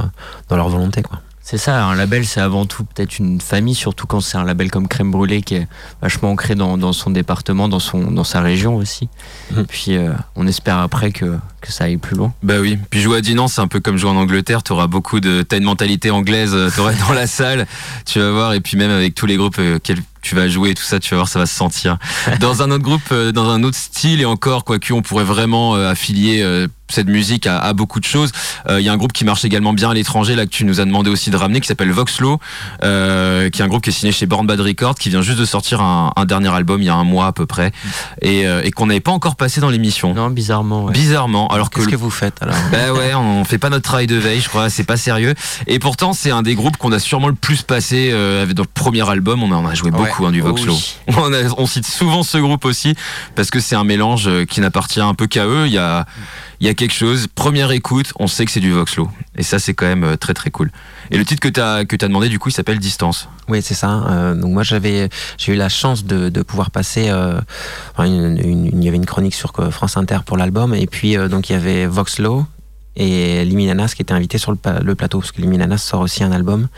dans 0.48 0.56
leur 0.56 0.68
volonté 0.68 1.02
quoi. 1.02 1.18
C'est 1.42 1.58
ça, 1.58 1.84
un 1.84 1.94
label, 1.94 2.26
c'est 2.26 2.40
avant 2.40 2.66
tout 2.66 2.84
peut-être 2.84 3.18
une 3.18 3.40
famille, 3.40 3.74
surtout 3.74 4.06
quand 4.06 4.20
c'est 4.20 4.36
un 4.36 4.44
label 4.44 4.70
comme 4.70 4.86
Crème 4.86 5.10
Brûlée 5.10 5.42
qui 5.42 5.56
est 5.56 5.68
vachement 6.02 6.30
ancré 6.30 6.54
dans, 6.54 6.76
dans 6.76 6.92
son 6.92 7.10
département, 7.10 7.68
dans, 7.68 7.80
son, 7.80 8.10
dans 8.10 8.24
sa 8.24 8.40
région 8.40 8.76
aussi. 8.76 9.08
Mhm. 9.50 9.66
Puis 9.66 9.96
euh, 9.96 10.12
on 10.36 10.46
espère 10.46 10.78
après 10.78 11.12
que, 11.12 11.38
que 11.60 11.72
ça 11.72 11.84
aille 11.84 11.96
plus 11.96 12.16
loin. 12.16 12.32
Bah 12.42 12.54
oui. 12.60 12.78
Puis 12.90 13.00
jouer 13.00 13.18
à 13.18 13.20
Dinan, 13.20 13.48
c'est 13.48 13.60
un 13.60 13.68
peu 13.68 13.80
comme 13.80 13.96
jouer 13.96 14.10
en 14.10 14.16
Angleterre. 14.16 14.62
T'auras 14.62 14.86
beaucoup 14.86 15.20
de, 15.20 15.42
t'as 15.42 15.58
une 15.58 15.64
mentalité 15.64 16.10
anglaise. 16.10 16.52
euh, 16.54 16.70
T'auras 16.74 16.92
dans 17.08 17.12
la 17.14 17.26
salle, 17.26 17.66
tu 18.06 18.18
vas 18.20 18.30
voir. 18.30 18.54
Et 18.54 18.60
puis 18.60 18.76
même 18.76 18.90
avec 18.90 19.14
tous 19.14 19.26
les 19.26 19.36
groupes 19.36 19.56
euh, 19.58 19.78
quels 19.82 19.98
tu 20.22 20.34
vas 20.34 20.48
jouer, 20.50 20.70
et 20.70 20.74
tout 20.74 20.82
ça, 20.82 21.00
tu 21.00 21.10
vas 21.14 21.16
voir, 21.16 21.28
ça 21.28 21.38
va 21.38 21.46
se 21.46 21.54
sentir. 21.56 21.96
Dans 22.40 22.62
un 22.62 22.70
autre 22.70 22.82
groupe, 22.84 23.00
euh, 23.10 23.32
dans 23.32 23.48
un 23.48 23.62
autre 23.62 23.78
style 23.78 24.20
et 24.20 24.26
encore, 24.26 24.64
quoique 24.64 24.92
on 24.92 25.00
pourrait 25.00 25.24
vraiment 25.24 25.72
affilier 25.74 26.44
cette 26.90 27.06
musique 27.06 27.46
à, 27.46 27.58
à 27.58 27.72
beaucoup 27.72 28.00
de 28.00 28.04
choses. 28.04 28.30
Euh, 28.68 28.80
Il 28.80 28.84
y 28.84 28.90
a 28.90 28.92
un 28.92 28.98
groupe 28.98 29.12
qui 29.14 29.24
marche 29.24 29.46
également 29.46 29.72
bien 29.72 29.88
à 29.90 29.94
l'étranger, 29.94 30.34
là 30.34 30.44
que 30.44 30.50
tu 30.50 30.66
nous 30.66 30.78
as 30.80 30.84
demandé 30.84 31.08
aussi 31.08 31.30
de 31.30 31.36
ramener, 31.38 31.60
qui 31.62 31.68
s'appelle 31.68 31.90
Voxlo, 31.90 32.38
euh, 32.84 33.48
qui 33.48 33.62
est 33.62 33.64
un 33.64 33.68
groupe 33.68 33.82
qui 33.82 33.88
est 33.90 33.92
signé 33.94 34.12
chez 34.12 34.26
Born 34.26 34.46
Bad 34.46 34.60
Records, 34.60 34.96
qui 34.96 35.08
vient 35.08 35.22
juste 35.22 35.38
de 35.38 35.44
sortir 35.46 35.80
un, 35.80 36.12
un 36.16 36.24
dernier 36.26 36.48
album 36.52 36.82
il 36.82 36.86
y 36.86 36.88
a 36.90 36.94
un 36.94 37.04
mois 37.04 37.26
à 37.28 37.32
peu 37.32 37.46
près, 37.46 37.72
et, 38.20 38.46
euh, 38.46 38.60
et 38.62 38.72
qu'on 38.72 38.86
n'avait 38.86 39.00
pas 39.00 39.12
encore 39.12 39.36
passé 39.36 39.60
dans 39.62 39.70
l'émission. 39.70 40.12
Non, 40.12 40.28
bizarrement. 40.28 40.84
ouais. 40.84 40.92
Bizarrement, 40.92 41.49
alors 41.52 41.70
que 41.70 41.76
Qu'est-ce 41.80 41.88
que 41.88 41.96
vous 41.96 42.10
faites 42.10 42.42
alors 42.42 42.54
bah 42.72 42.92
ouais, 42.92 43.14
on 43.14 43.44
fait 43.44 43.58
pas 43.58 43.70
notre 43.70 43.84
travail 43.84 44.06
de 44.06 44.16
veille, 44.16 44.40
je 44.40 44.48
crois, 44.48 44.70
c'est 44.70 44.84
pas 44.84 44.96
sérieux. 44.96 45.34
Et 45.66 45.78
pourtant, 45.78 46.12
c'est 46.12 46.30
un 46.30 46.42
des 46.42 46.54
groupes 46.54 46.76
qu'on 46.76 46.92
a 46.92 46.98
sûrement 46.98 47.28
le 47.28 47.34
plus 47.34 47.62
passé 47.62 48.10
euh, 48.12 48.42
avec- 48.42 48.54
dans 48.54 48.62
le 48.62 48.68
premier 48.72 49.08
album. 49.08 49.42
On 49.42 49.50
en 49.52 49.66
a 49.66 49.74
joué 49.74 49.90
beaucoup 49.90 50.26
hein, 50.26 50.30
du 50.32 50.42
Oh 50.42 50.46
Voxlo. 50.46 50.74
oui. 50.74 51.14
On, 51.16 51.32
a- 51.32 51.52
on 51.58 51.66
cite 51.66 51.86
souvent 51.86 52.22
ce 52.22 52.38
groupe 52.38 52.64
aussi 52.64 52.94
parce 53.34 53.50
que 53.50 53.60
c'est 53.60 53.76
un 53.76 53.84
mélange 53.84 54.28
euh, 54.28 54.44
qui 54.44 54.60
n'appartient 54.60 55.00
un 55.00 55.14
peu 55.14 55.26
qu'à 55.26 55.46
eux. 55.46 55.66
Il 55.66 55.72
y 55.72 55.78
a, 55.78 56.06
il 56.60 56.66
y 56.66 56.70
a 56.70 56.74
quelque 56.74 56.94
chose. 56.94 57.26
Première 57.34 57.70
écoute, 57.72 58.12
on 58.18 58.26
sait 58.26 58.44
que 58.44 58.50
c'est 58.50 58.60
du 58.60 58.70
Voxlo. 58.72 59.08
Et 59.40 59.42
ça, 59.42 59.58
c'est 59.58 59.72
quand 59.72 59.86
même 59.86 60.04
euh, 60.04 60.16
très 60.18 60.34
très 60.34 60.50
cool. 60.50 60.70
Et 61.10 61.16
le 61.16 61.24
titre 61.24 61.40
que 61.40 61.48
t'as 61.48 61.86
que 61.86 61.96
t'as 61.96 62.08
demandé, 62.08 62.28
du 62.28 62.38
coup, 62.38 62.50
il 62.50 62.52
s'appelle 62.52 62.78
Distance. 62.78 63.26
Oui, 63.48 63.62
c'est 63.62 63.72
ça. 63.72 64.04
Euh, 64.10 64.34
donc 64.34 64.52
moi, 64.52 64.62
j'ai 64.64 65.08
eu 65.48 65.54
la 65.54 65.70
chance 65.70 66.04
de, 66.04 66.42
pouvoir 66.42 66.70
passer. 66.70 67.06
Euh, 67.08 67.40
il 68.00 68.84
y 68.84 68.88
avait 68.88 68.98
une 68.98 69.06
chronique 69.06 69.34
sur 69.34 69.52
France 69.70 69.96
Inter 69.96 70.18
pour 70.26 70.36
l'album, 70.36 70.74
et 70.74 70.86
puis 70.86 71.16
donc 71.16 71.48
il 71.48 71.54
y 71.54 71.56
avait 71.56 71.86
Voxlo 71.86 72.44
et 72.96 73.44
Liminanas 73.44 73.92
qui 73.94 74.02
étaient 74.02 74.12
invités 74.12 74.38
sur 74.38 74.52
le, 74.52 74.94
plateau 74.94 75.20
parce 75.20 75.32
que 75.32 75.40
Liminanas 75.40 75.78
sort 75.78 76.00
aussi 76.00 76.24
un 76.24 76.32
album 76.32 76.68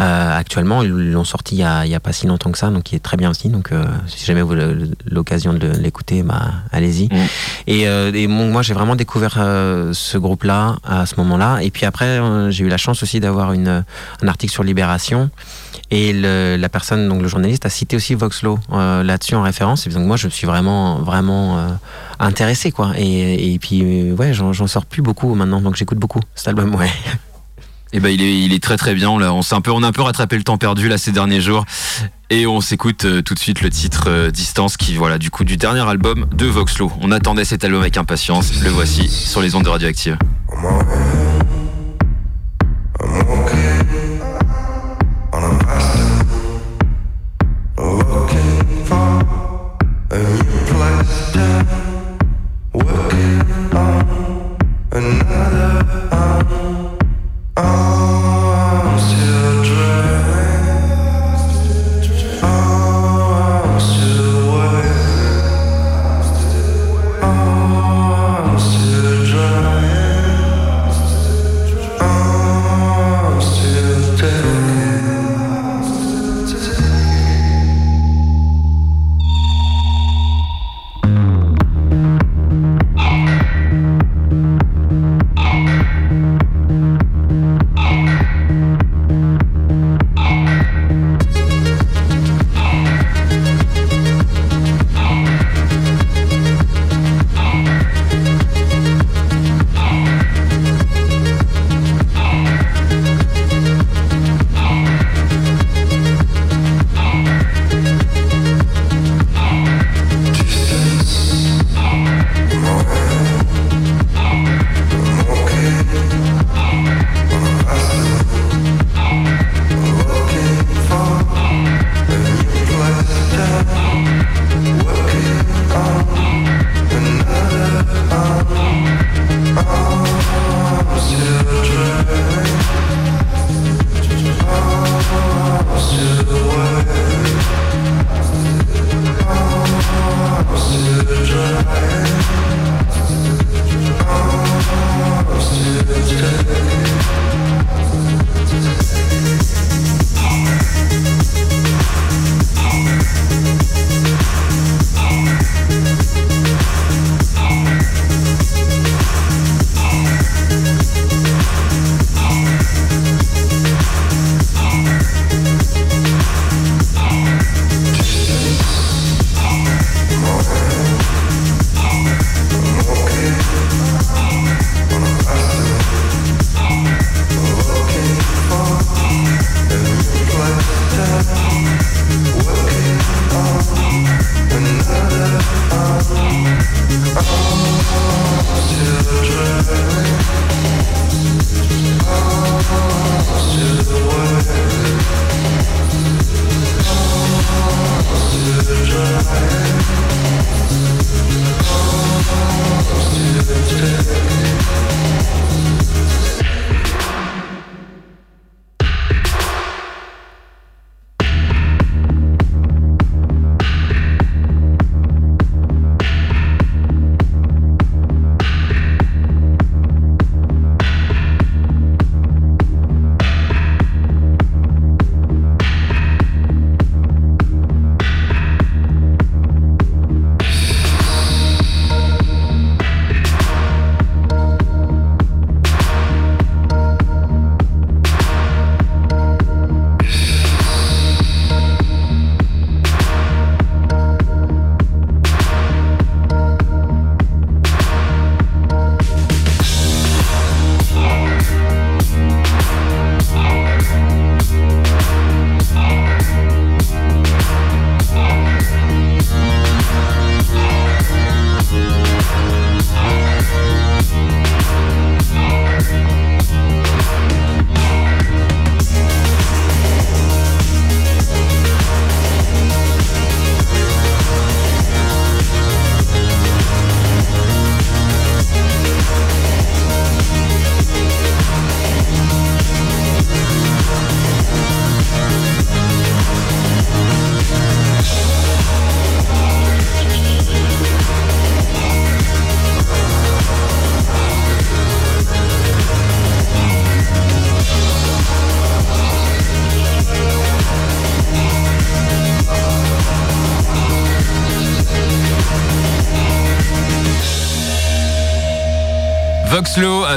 euh, 0.00 0.38
actuellement. 0.38 0.82
Ils 0.82 1.12
l'ont 1.12 1.24
sorti 1.24 1.56
il 1.56 1.58
y, 1.58 1.62
a, 1.62 1.84
il 1.84 1.90
y 1.90 1.94
a 1.94 2.00
pas 2.00 2.12
si 2.12 2.26
longtemps 2.26 2.50
que 2.50 2.58
ça, 2.58 2.70
donc 2.70 2.84
qui 2.84 2.96
est 2.96 3.00
très 3.00 3.16
bien 3.16 3.30
aussi. 3.30 3.48
Donc 3.48 3.70
euh, 3.72 3.84
si 4.06 4.24
jamais 4.24 4.42
vous 4.42 4.52
avez 4.52 4.90
l'occasion 5.06 5.52
de 5.52 5.68
l'écouter, 5.68 6.22
bah 6.22 6.50
allez-y. 6.72 7.06
Mm. 7.06 7.28
Et, 7.66 7.88
euh, 7.88 8.12
et 8.12 8.26
bon, 8.26 8.50
moi, 8.50 8.62
j'ai 8.62 8.74
vraiment 8.74 8.96
découvert 8.96 9.36
euh, 9.38 9.92
ce 9.92 10.18
groupe-là 10.18 10.76
à 10.84 11.06
ce 11.06 11.16
moment-là. 11.16 11.60
Et 11.62 11.70
puis 11.70 11.86
après, 11.86 12.18
euh, 12.18 12.50
j'ai 12.50 12.64
eu 12.64 12.68
la 12.68 12.76
chance 12.76 13.02
aussi 13.02 13.20
d'avoir 13.20 13.52
une 13.52 13.84
un 14.22 14.28
article 14.28 14.52
sur 14.52 14.62
Libération. 14.62 15.30
Et 15.90 16.12
le- 16.12 16.56
la 16.56 16.68
personne, 16.68 17.08
donc 17.08 17.20
le 17.22 17.28
journaliste, 17.28 17.66
a 17.66 17.68
cité 17.70 17.96
aussi 17.96 18.14
Voxlo 18.14 18.58
euh, 18.72 19.02
là-dessus 19.02 19.34
en 19.34 19.42
référence. 19.42 19.86
Et 19.86 19.90
donc 19.90 20.06
moi, 20.06 20.16
je 20.16 20.26
me 20.26 20.30
suis 20.30 20.46
vraiment, 20.46 21.00
vraiment 21.00 21.58
euh, 21.58 21.68
intéressé, 22.18 22.72
quoi. 22.72 22.92
Et, 22.96 23.52
et 23.54 23.58
puis, 23.58 23.82
euh, 23.82 24.14
ouais, 24.14 24.32
j'en 24.32 24.66
sors 24.66 24.86
plus 24.86 25.02
beaucoup 25.02 25.34
maintenant, 25.34 25.60
donc 25.60 25.76
j'écoute 25.76 25.98
beaucoup 25.98 26.20
cet 26.34 26.48
album, 26.48 26.74
ouais. 26.74 26.90
Et 27.92 28.00
ben 28.00 28.08
il 28.08 28.20
est, 28.22 28.40
il 28.40 28.52
est 28.52 28.60
très 28.62 28.76
très 28.76 28.92
bien. 28.94 29.08
On, 29.10 29.18
l'a- 29.18 29.32
on 29.32 29.42
s'est 29.42 29.54
un 29.54 29.60
peu, 29.60 29.70
on 29.70 29.84
a 29.84 29.86
un 29.86 29.92
peu 29.92 30.02
rattrapé 30.02 30.36
le 30.36 30.42
temps 30.42 30.56
perdu 30.58 30.88
là 30.88 30.98
ces 30.98 31.12
derniers 31.12 31.40
jours. 31.40 31.64
Et 32.28 32.44
on 32.44 32.60
s'écoute 32.60 33.04
euh, 33.04 33.22
tout 33.22 33.34
de 33.34 33.38
suite 33.38 33.60
le 33.60 33.70
titre 33.70 34.06
euh, 34.08 34.30
Distance 34.32 34.76
qui 34.76 34.96
voilà 34.96 35.16
du 35.16 35.30
coup 35.30 35.44
du 35.44 35.56
dernier 35.56 35.88
album 35.88 36.26
de 36.34 36.46
Voxlo. 36.46 36.90
On 37.02 37.12
attendait 37.12 37.44
cet 37.44 37.62
album 37.62 37.82
avec 37.82 37.96
impatience. 37.96 38.60
Le 38.64 38.70
voici 38.70 39.08
sur 39.08 39.40
les 39.42 39.54
ondes 39.54 39.62
de 39.64 39.68
Radioactive. 39.68 40.18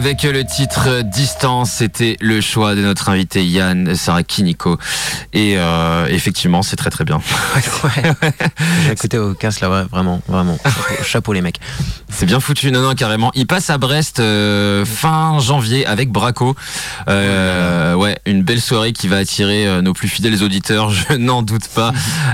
Avec 0.08 0.24
le 0.24 0.46
titre 0.46 1.02
Distance, 1.02 1.70
c'était 1.70 2.16
le 2.22 2.40
choix 2.40 2.76
de 2.76 2.82
notre 2.82 3.10
invité 3.10 3.46
Yann 3.46 3.94
Sarakiniko. 3.94 4.78
Et 5.34 5.56
euh, 5.58 6.08
effectivement, 6.10 6.62
c'est 6.62 6.78
très 6.78 6.90
très 6.90 7.04
bien. 7.04 7.20
J'ai 8.86 8.94
écouté 8.94 9.18
au 9.18 9.34
casque 9.34 9.60
là, 9.60 9.70
ouais, 9.70 9.84
vraiment, 9.92 10.22
vraiment. 10.30 10.58
Chapeau, 10.64 11.04
chapeau 11.04 11.34
les 11.34 11.42
mecs. 11.42 11.60
C'est 12.08 12.26
bien 12.26 12.40
foutu, 12.40 12.72
non, 12.72 12.82
non, 12.82 12.96
carrément. 12.96 13.34
Il 13.36 13.48
passe 13.48 13.70
à 13.70 13.78
Brest 13.78 14.22
euh, 14.22 14.86
fin 14.86 15.40
janvier 15.40 15.86
avec 15.86 16.10
Braco. 16.10 16.56
Euh, 17.10 17.94
ouais, 17.94 18.18
une 18.26 18.44
belle 18.44 18.62
soirée 18.62 18.94
qui 18.94 19.10
va 19.10 19.18
attirer 19.18 19.82
nos 19.82 19.92
plus 19.92 20.08
fidèles 20.08 20.42
auditeurs, 20.42 20.90
je 21.10 21.16
n'en 21.16 21.42
doute 21.42 21.68
pas. 21.68 21.92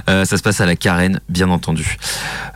Ça 0.07 0.37
se 0.37 0.43
passe 0.43 0.61
à 0.61 0.67
la 0.67 0.75
Carène, 0.75 1.21
bien 1.27 1.49
entendu. 1.49 1.97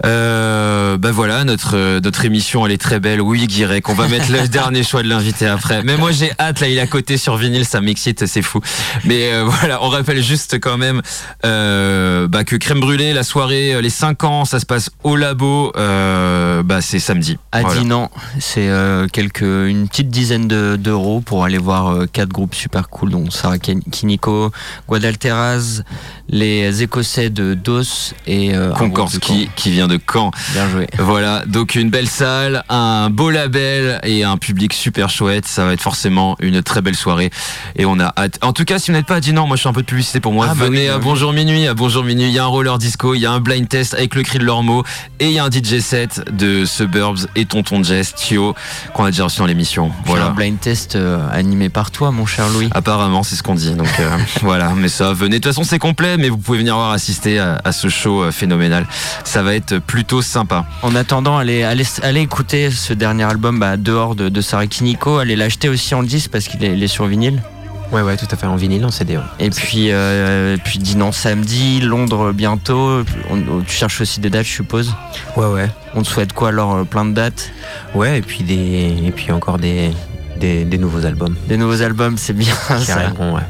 Euh, 0.05 0.97
bah 0.97 1.11
voilà, 1.11 1.43
notre 1.43 1.99
notre 1.99 2.25
émission, 2.25 2.65
elle 2.65 2.71
est 2.71 2.77
très 2.77 2.99
belle. 2.99 3.19
Oui, 3.19 3.47
Guirec, 3.47 3.89
on 3.89 3.93
va 3.93 4.07
mettre 4.07 4.31
le 4.31 4.47
dernier 4.47 4.83
choix 4.83 5.01
de 5.01 5.06
l'invité 5.07 5.47
après. 5.47 5.83
Mais 5.83 5.97
moi, 5.97 6.11
j'ai 6.11 6.31
hâte. 6.39 6.59
Là, 6.59 6.67
il 6.67 6.77
est 6.77 6.81
à 6.81 6.87
côté 6.87 7.17
sur 7.17 7.35
vinyle, 7.37 7.65
ça 7.65 7.81
m'excite, 7.81 8.25
c'est 8.25 8.41
fou. 8.41 8.59
Mais 9.05 9.31
euh, 9.33 9.43
voilà, 9.47 9.83
on 9.83 9.89
rappelle 9.89 10.21
juste 10.23 10.59
quand 10.59 10.77
même 10.77 11.01
euh, 11.45 12.27
bah, 12.27 12.43
que 12.43 12.55
Crème 12.55 12.79
Brûlée, 12.79 13.13
la 13.13 13.23
soirée, 13.23 13.73
euh, 13.73 13.81
les 13.81 13.89
5 13.89 14.23
ans, 14.23 14.45
ça 14.45 14.59
se 14.59 14.65
passe 14.65 14.89
au 15.03 15.15
labo. 15.15 15.71
Euh, 15.77 16.63
bah, 16.63 16.81
c'est 16.81 16.99
samedi. 16.99 17.37
À 17.51 17.61
Voilà. 17.61 17.81
Dinan, 17.81 18.11
c'est 18.39 18.69
quelques, 19.11 19.41
une 19.41 19.87
petite 19.87 20.09
dizaine 20.09 20.47
de- 20.47 20.75
d'euros 20.77 21.21
pour 21.21 21.43
aller 21.43 21.57
voir 21.57 22.05
quatre 22.11 22.29
groupes 22.29 22.55
super 22.55 22.89
cool, 22.89 23.11
dont 23.11 23.29
Sarah 23.29 23.57
Kiniko, 23.59 24.51
Guadalteraz, 24.87 25.83
les 26.29 26.83
Écossais 26.83 27.29
de 27.29 27.53
Dos 27.53 28.13
et 28.25 28.53
euh, 28.55 28.67
un 28.67 28.69
groupe 28.69 28.79
de 28.79 28.93
Konkorski 28.95 29.49
qui 29.55 29.71
vient 29.71 29.87
de. 29.87 29.99
Caen. 30.11 30.31
Bien 30.53 30.69
joué. 30.69 30.87
Voilà, 30.99 31.43
donc 31.45 31.75
une 31.75 31.89
belle 31.89 32.07
salle, 32.09 32.63
un 32.69 33.09
beau 33.09 33.29
label 33.29 33.99
et 34.03 34.23
un 34.23 34.37
public 34.37 34.73
super 34.73 34.86
chouette. 35.07 35.45
Ça 35.45 35.65
va 35.65 35.73
être 35.73 35.81
forcément 35.81 36.35
une 36.39 36.61
très 36.61 36.81
belle 36.81 36.95
soirée 36.95 37.29
et 37.75 37.85
on 37.85 37.99
a 37.99 38.13
hâte. 38.17 38.39
En 38.41 38.53
tout 38.53 38.65
cas, 38.65 38.79
si 38.79 38.91
vous 38.91 38.97
n'êtes 38.97 39.05
pas 39.05 39.15
à 39.15 39.19
Dinan, 39.19 39.47
moi 39.47 39.55
je 39.55 39.61
fais 39.63 39.69
un 39.69 39.73
peu 39.73 39.81
de 39.81 39.87
publicité 39.87 40.19
pour 40.19 40.33
moi. 40.33 40.47
Ah 40.49 40.55
bah 40.55 40.65
Venez 40.65 40.81
oui, 40.81 40.87
bah 40.87 40.93
à 40.93 40.97
oui. 40.97 41.03
Bonjour 41.03 41.33
Minuit, 41.33 41.67
à 41.67 41.73
Bonjour 41.73 42.03
Minuit, 42.03 42.27
il 42.27 42.33
y 42.33 42.39
a 42.39 42.43
un 42.43 42.47
roller 42.47 42.77
disco, 42.77 43.13
il 43.13 43.19
y 43.19 43.25
a 43.25 43.31
un 43.31 43.39
blind 43.39 43.67
test 43.67 43.93
avec 43.93 44.15
le 44.15 44.23
cri 44.23 44.39
de 44.39 44.43
l'ormeau 44.43 44.83
et 45.19 45.27
il 45.27 45.33
y 45.33 45.39
a 45.39 45.45
un 45.45 45.51
DJ 45.51 45.79
set 45.79 46.21
de 46.31 46.65
Suburbs 46.65 47.27
et 47.35 47.45
Tonton 47.45 47.83
Jess, 47.83 48.13
Tio, 48.15 48.55
qu'on 48.93 49.05
a 49.05 49.11
déjà 49.11 49.25
reçu 49.25 49.39
dans 49.39 49.45
l'émission. 49.45 49.91
Voilà. 50.05 50.27
Un 50.27 50.31
blind 50.31 50.59
test 50.59 50.95
euh, 50.95 51.19
animé 51.31 51.69
par 51.69 51.91
toi, 51.91 52.11
mon 52.11 52.25
cher 52.25 52.47
Louis. 52.49 52.69
Apparemment, 52.71 53.23
c'est 53.23 53.35
ce 53.35 53.43
qu'on 53.43 53.55
dit. 53.55 53.73
Donc 53.73 53.87
euh, 53.99 54.17
voilà, 54.41 54.73
mais 54.75 54.89
ça, 54.89 55.13
venez. 55.13 55.39
De 55.39 55.43
toute 55.43 55.53
façon, 55.53 55.63
c'est 55.63 55.79
complet, 55.79 56.17
mais 56.17 56.29
vous 56.29 56.37
pouvez 56.37 56.59
venir 56.59 56.75
voir 56.75 56.91
assister 56.91 57.39
à, 57.39 57.59
à 57.63 57.71
ce 57.71 57.89
show 57.89 58.23
euh, 58.23 58.31
phénoménal. 58.31 58.87
Ça 59.23 59.43
va 59.43 59.55
être 59.55 59.79
plutôt 59.79 60.21
sympa. 60.21 60.65
En 60.81 60.95
attendant, 60.95 61.37
allez, 61.37 61.63
allez, 61.63 61.85
allez 62.03 62.21
écouter 62.21 62.71
ce 62.71 62.93
dernier 62.93 63.23
album 63.23 63.59
bah, 63.59 63.77
dehors 63.77 64.15
de, 64.15 64.29
de 64.29 64.41
Kiniko. 64.77 65.17
Allez 65.17 65.35
l'acheter 65.35 65.69
aussi 65.69 65.95
en 65.95 66.03
disque 66.03 66.29
parce 66.31 66.47
qu'il 66.47 66.63
est, 66.63 66.73
il 66.73 66.83
est 66.83 66.87
sur 66.87 67.05
vinyle. 67.05 67.41
Ouais, 67.91 68.01
ouais, 68.01 68.17
tout 68.17 68.27
à 68.29 68.35
fait 68.35 68.47
en 68.47 68.57
vinyle, 68.57 68.83
en 68.85 68.91
CD. 68.91 69.15
ouais. 69.15 69.23
Et 69.39 69.49
puis, 69.49 69.91
euh, 69.91 70.57
puis 70.63 70.77
Dinan 70.77 71.11
samedi, 71.13 71.79
Londres 71.79 72.33
bientôt. 72.33 73.01
On- 73.29 73.37
on- 73.49 73.61
tu 73.65 73.71
cherches 73.75 74.01
aussi 74.01 74.19
des 74.19 74.29
dates, 74.29 74.45
je 74.45 74.51
suppose. 74.51 74.93
Ouais, 75.37 75.45
ouais. 75.47 75.69
On 75.95 76.01
te 76.01 76.07
souhaite 76.07 76.33
quoi 76.33 76.49
alors 76.49 76.75
euh, 76.75 76.83
Plein 76.83 77.05
de 77.05 77.13
dates? 77.13 77.49
Ouais, 77.95 78.19
et 78.19 78.21
puis, 78.21 78.43
des, 78.43 78.93
et 79.05 79.11
puis 79.15 79.31
encore 79.31 79.57
des, 79.57 79.91
des, 80.37 80.65
des 80.65 80.77
nouveaux 80.77 81.05
albums 81.05 81.35
Des 81.47 81.55
nouveaux 81.57 81.81
albums, 81.81 82.17
c'est 82.17 82.33
bien 82.33 82.53
ça. 82.79 82.97
ouais. 83.19 83.41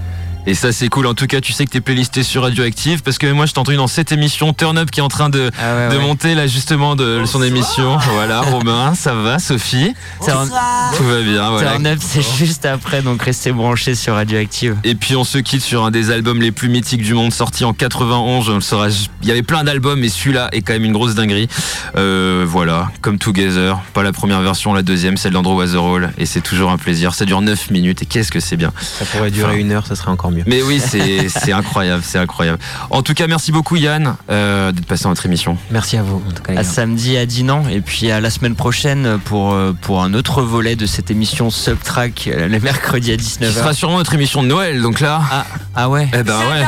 Et 0.49 0.53
ça, 0.53 0.71
c'est 0.71 0.87
cool. 0.87 1.07
En 1.07 1.13
tout 1.13 1.27
cas, 1.27 1.41
tu 1.41 1.51
sais 1.51 1.65
que 1.65 1.71
t'es 1.71 1.81
playlisté 1.81 2.23
sur 2.23 2.43
Radioactive 2.43 3.03
parce 3.03 3.17
que 3.17 3.29
moi, 3.31 3.45
je 3.45 3.51
t'ai 3.51 3.59
entendu 3.59 3.75
dans 3.77 3.87
cette 3.87 4.13
émission 4.13 4.53
Turn 4.53 4.77
Up 4.77 4.89
qui 4.89 5.01
est 5.01 5.03
en 5.03 5.09
train 5.09 5.27
de, 5.29 5.51
Ah 5.61 5.75
ouais, 5.75 5.89
de 5.89 5.97
ouais. 5.97 6.01
monter 6.01 6.35
là 6.35 6.47
justement 6.47 6.95
de 6.95 7.25
son 7.25 7.43
émission. 7.43 7.97
Voilà, 8.13 8.39
Romain, 8.49 8.95
ça 8.95 9.13
va, 9.13 9.39
Sophie, 9.39 9.93
Turn, 10.23 10.49
tout 10.95 11.03
va 11.03 11.21
bien. 11.21 11.49
Voilà. 11.49 11.71
Turn 11.73 11.87
Up, 11.87 11.99
c'est 12.01 12.21
juste 12.37 12.65
après, 12.65 13.01
donc 13.01 13.21
restez 13.21 13.51
branchés 13.51 13.93
sur 13.93 14.13
Radioactive. 14.15 14.77
Et 14.85 14.95
puis 14.95 15.17
on 15.17 15.25
se 15.25 15.37
quitte 15.37 15.61
sur 15.63 15.83
un 15.83 15.91
des 15.91 16.11
albums 16.11 16.41
les 16.41 16.53
plus 16.53 16.69
mythiques 16.69 17.03
du 17.03 17.13
monde, 17.13 17.33
sorti 17.33 17.65
en 17.65 17.73
91. 17.73 18.49
On 18.49 18.55
le 18.55 18.61
saura- 18.61 18.87
Il 19.23 19.27
y 19.27 19.31
avait 19.31 19.43
plein 19.43 19.65
d'albums, 19.65 19.99
mais 19.99 20.07
celui-là 20.07 20.47
est 20.53 20.61
quand 20.61 20.71
même 20.73 20.85
une 20.85 20.93
grosse 20.93 21.13
dinguerie. 21.15 21.49
Euh, 21.97 22.45
voilà, 22.47 22.89
comme 23.01 23.17
Together, 23.17 23.79
pas 23.93 24.01
la 24.03 24.13
première 24.13 24.39
version, 24.41 24.73
la 24.73 24.81
deuxième, 24.81 25.17
celle 25.17 25.33
d'Andrew 25.33 25.57
Waterall, 25.57 26.13
et 26.17 26.25
c'est 26.25 26.39
toujours 26.41 26.71
un 26.71 26.77
plaisir. 26.77 27.13
Ça 27.13 27.25
dure 27.25 27.41
9 27.41 27.69
minutes, 27.69 28.01
et 28.01 28.05
qu'est-ce 28.05 28.31
que 28.31 28.39
c'est 28.39 28.55
bien. 28.55 28.71
Ça 28.81 29.03
pourrait 29.03 29.29
durer 29.29 29.47
Enfin. 29.51 29.57
une 29.59 29.71
heure, 29.73 29.85
ça 29.85 29.95
serait 29.95 30.11
encore 30.11 30.31
mieux. 30.31 30.36
Mais 30.45 30.61
oui, 30.61 30.81
c'est 30.81 31.51
incroyable, 31.51 32.03
c'est 32.05 32.17
incroyable. 32.19 32.59
En 32.89 33.01
tout 33.01 33.13
cas, 33.13 33.27
merci 33.27 33.51
beaucoup 33.51 33.75
Yann 33.75 34.15
euh, 34.29 34.71
d'être 34.71 34.85
passé 34.85 35.03
dans 35.03 35.09
notre 35.09 35.25
émission. 35.25 35.57
Merci 35.71 35.97
à 35.97 36.03
vous, 36.03 36.21
en 36.27 36.31
tout 36.31 36.43
cas. 36.43 36.53
À 36.59 36.63
samedi 36.63 37.17
à 37.17 37.25
Dinan 37.25 37.63
et 37.69 37.81
puis 37.81 38.11
à 38.11 38.19
la 38.19 38.29
semaine 38.29 38.55
prochaine 38.55 39.17
pour, 39.25 39.53
euh, 39.53 39.73
pour 39.81 40.03
un 40.03 40.13
autre 40.13 40.41
volet 40.41 40.75
de 40.75 40.85
cette 40.85 41.09
émission 41.11 41.49
Subtrack 41.49 42.29
euh, 42.33 42.47
le 42.47 42.59
mercredi 42.59 43.11
à 43.11 43.15
Ce 43.17 43.51
sera 43.51 43.71
19h. 43.71 43.73
sûrement 43.73 43.97
notre 43.97 44.13
émission 44.13 44.43
de 44.43 44.47
Noël, 44.47 44.81
donc 44.81 44.99
là. 44.99 45.21
Ah, 45.31 45.45
ah 45.75 45.89
ouais 45.89 46.07
Eh 46.13 46.23
ben 46.23 46.35
ouais. 46.37 46.65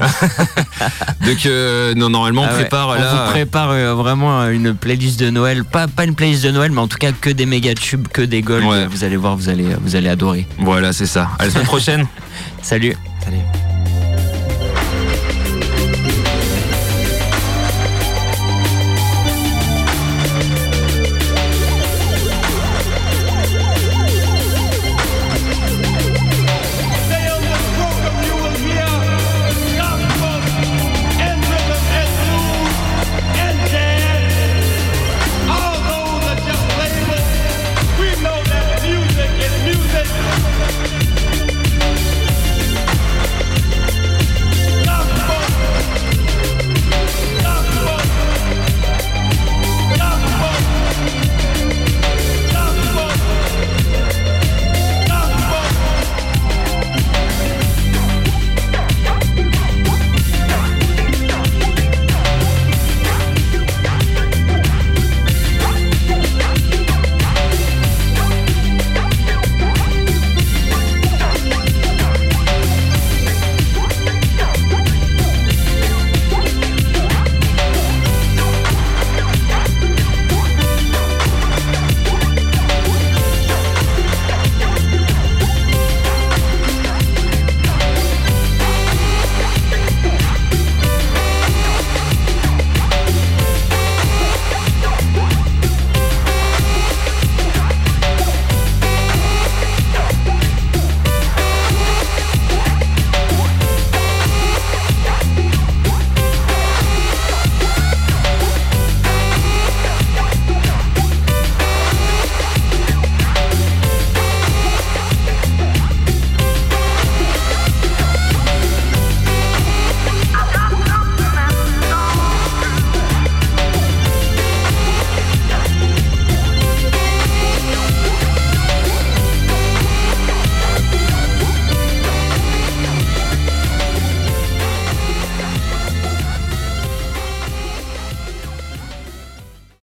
Donc 1.26 1.46
euh, 1.46 1.94
non, 1.94 2.08
normalement 2.08 2.42
on 2.42 2.46
Ah 2.46 2.52
ouais. 2.54 2.60
prépare 2.60 2.88
On 2.88 2.94
là. 2.94 3.24
vous 3.26 3.30
prépare 3.32 3.70
euh, 3.70 3.94
vraiment 3.94 4.48
une 4.48 4.74
playlist 4.74 5.18
de 5.20 5.30
Noël, 5.30 5.64
pas, 5.64 5.88
pas 5.88 6.04
une 6.04 6.14
playlist 6.14 6.44
de 6.44 6.50
Noël, 6.50 6.70
mais 6.70 6.80
en 6.80 6.88
tout 6.88 6.98
cas 6.98 7.12
que 7.12 7.30
des 7.30 7.46
méga 7.46 7.74
tubes, 7.74 8.06
que 8.08 8.22
des 8.22 8.40
golds. 8.42 8.64
Ouais. 8.64 8.86
Vous 8.86 9.04
allez 9.04 9.16
voir, 9.16 9.36
vous 9.36 9.48
allez, 9.48 9.66
vous 9.82 9.96
allez 9.96 10.08
adorer. 10.08 10.46
Voilà, 10.58 10.92
c'est 10.92 11.06
ça. 11.06 11.28
À 11.38 11.44
la 11.46 11.50
semaine 11.50 11.64
prochaine. 11.66 12.06
Salut. 12.62 12.96
Salut. 13.24 13.67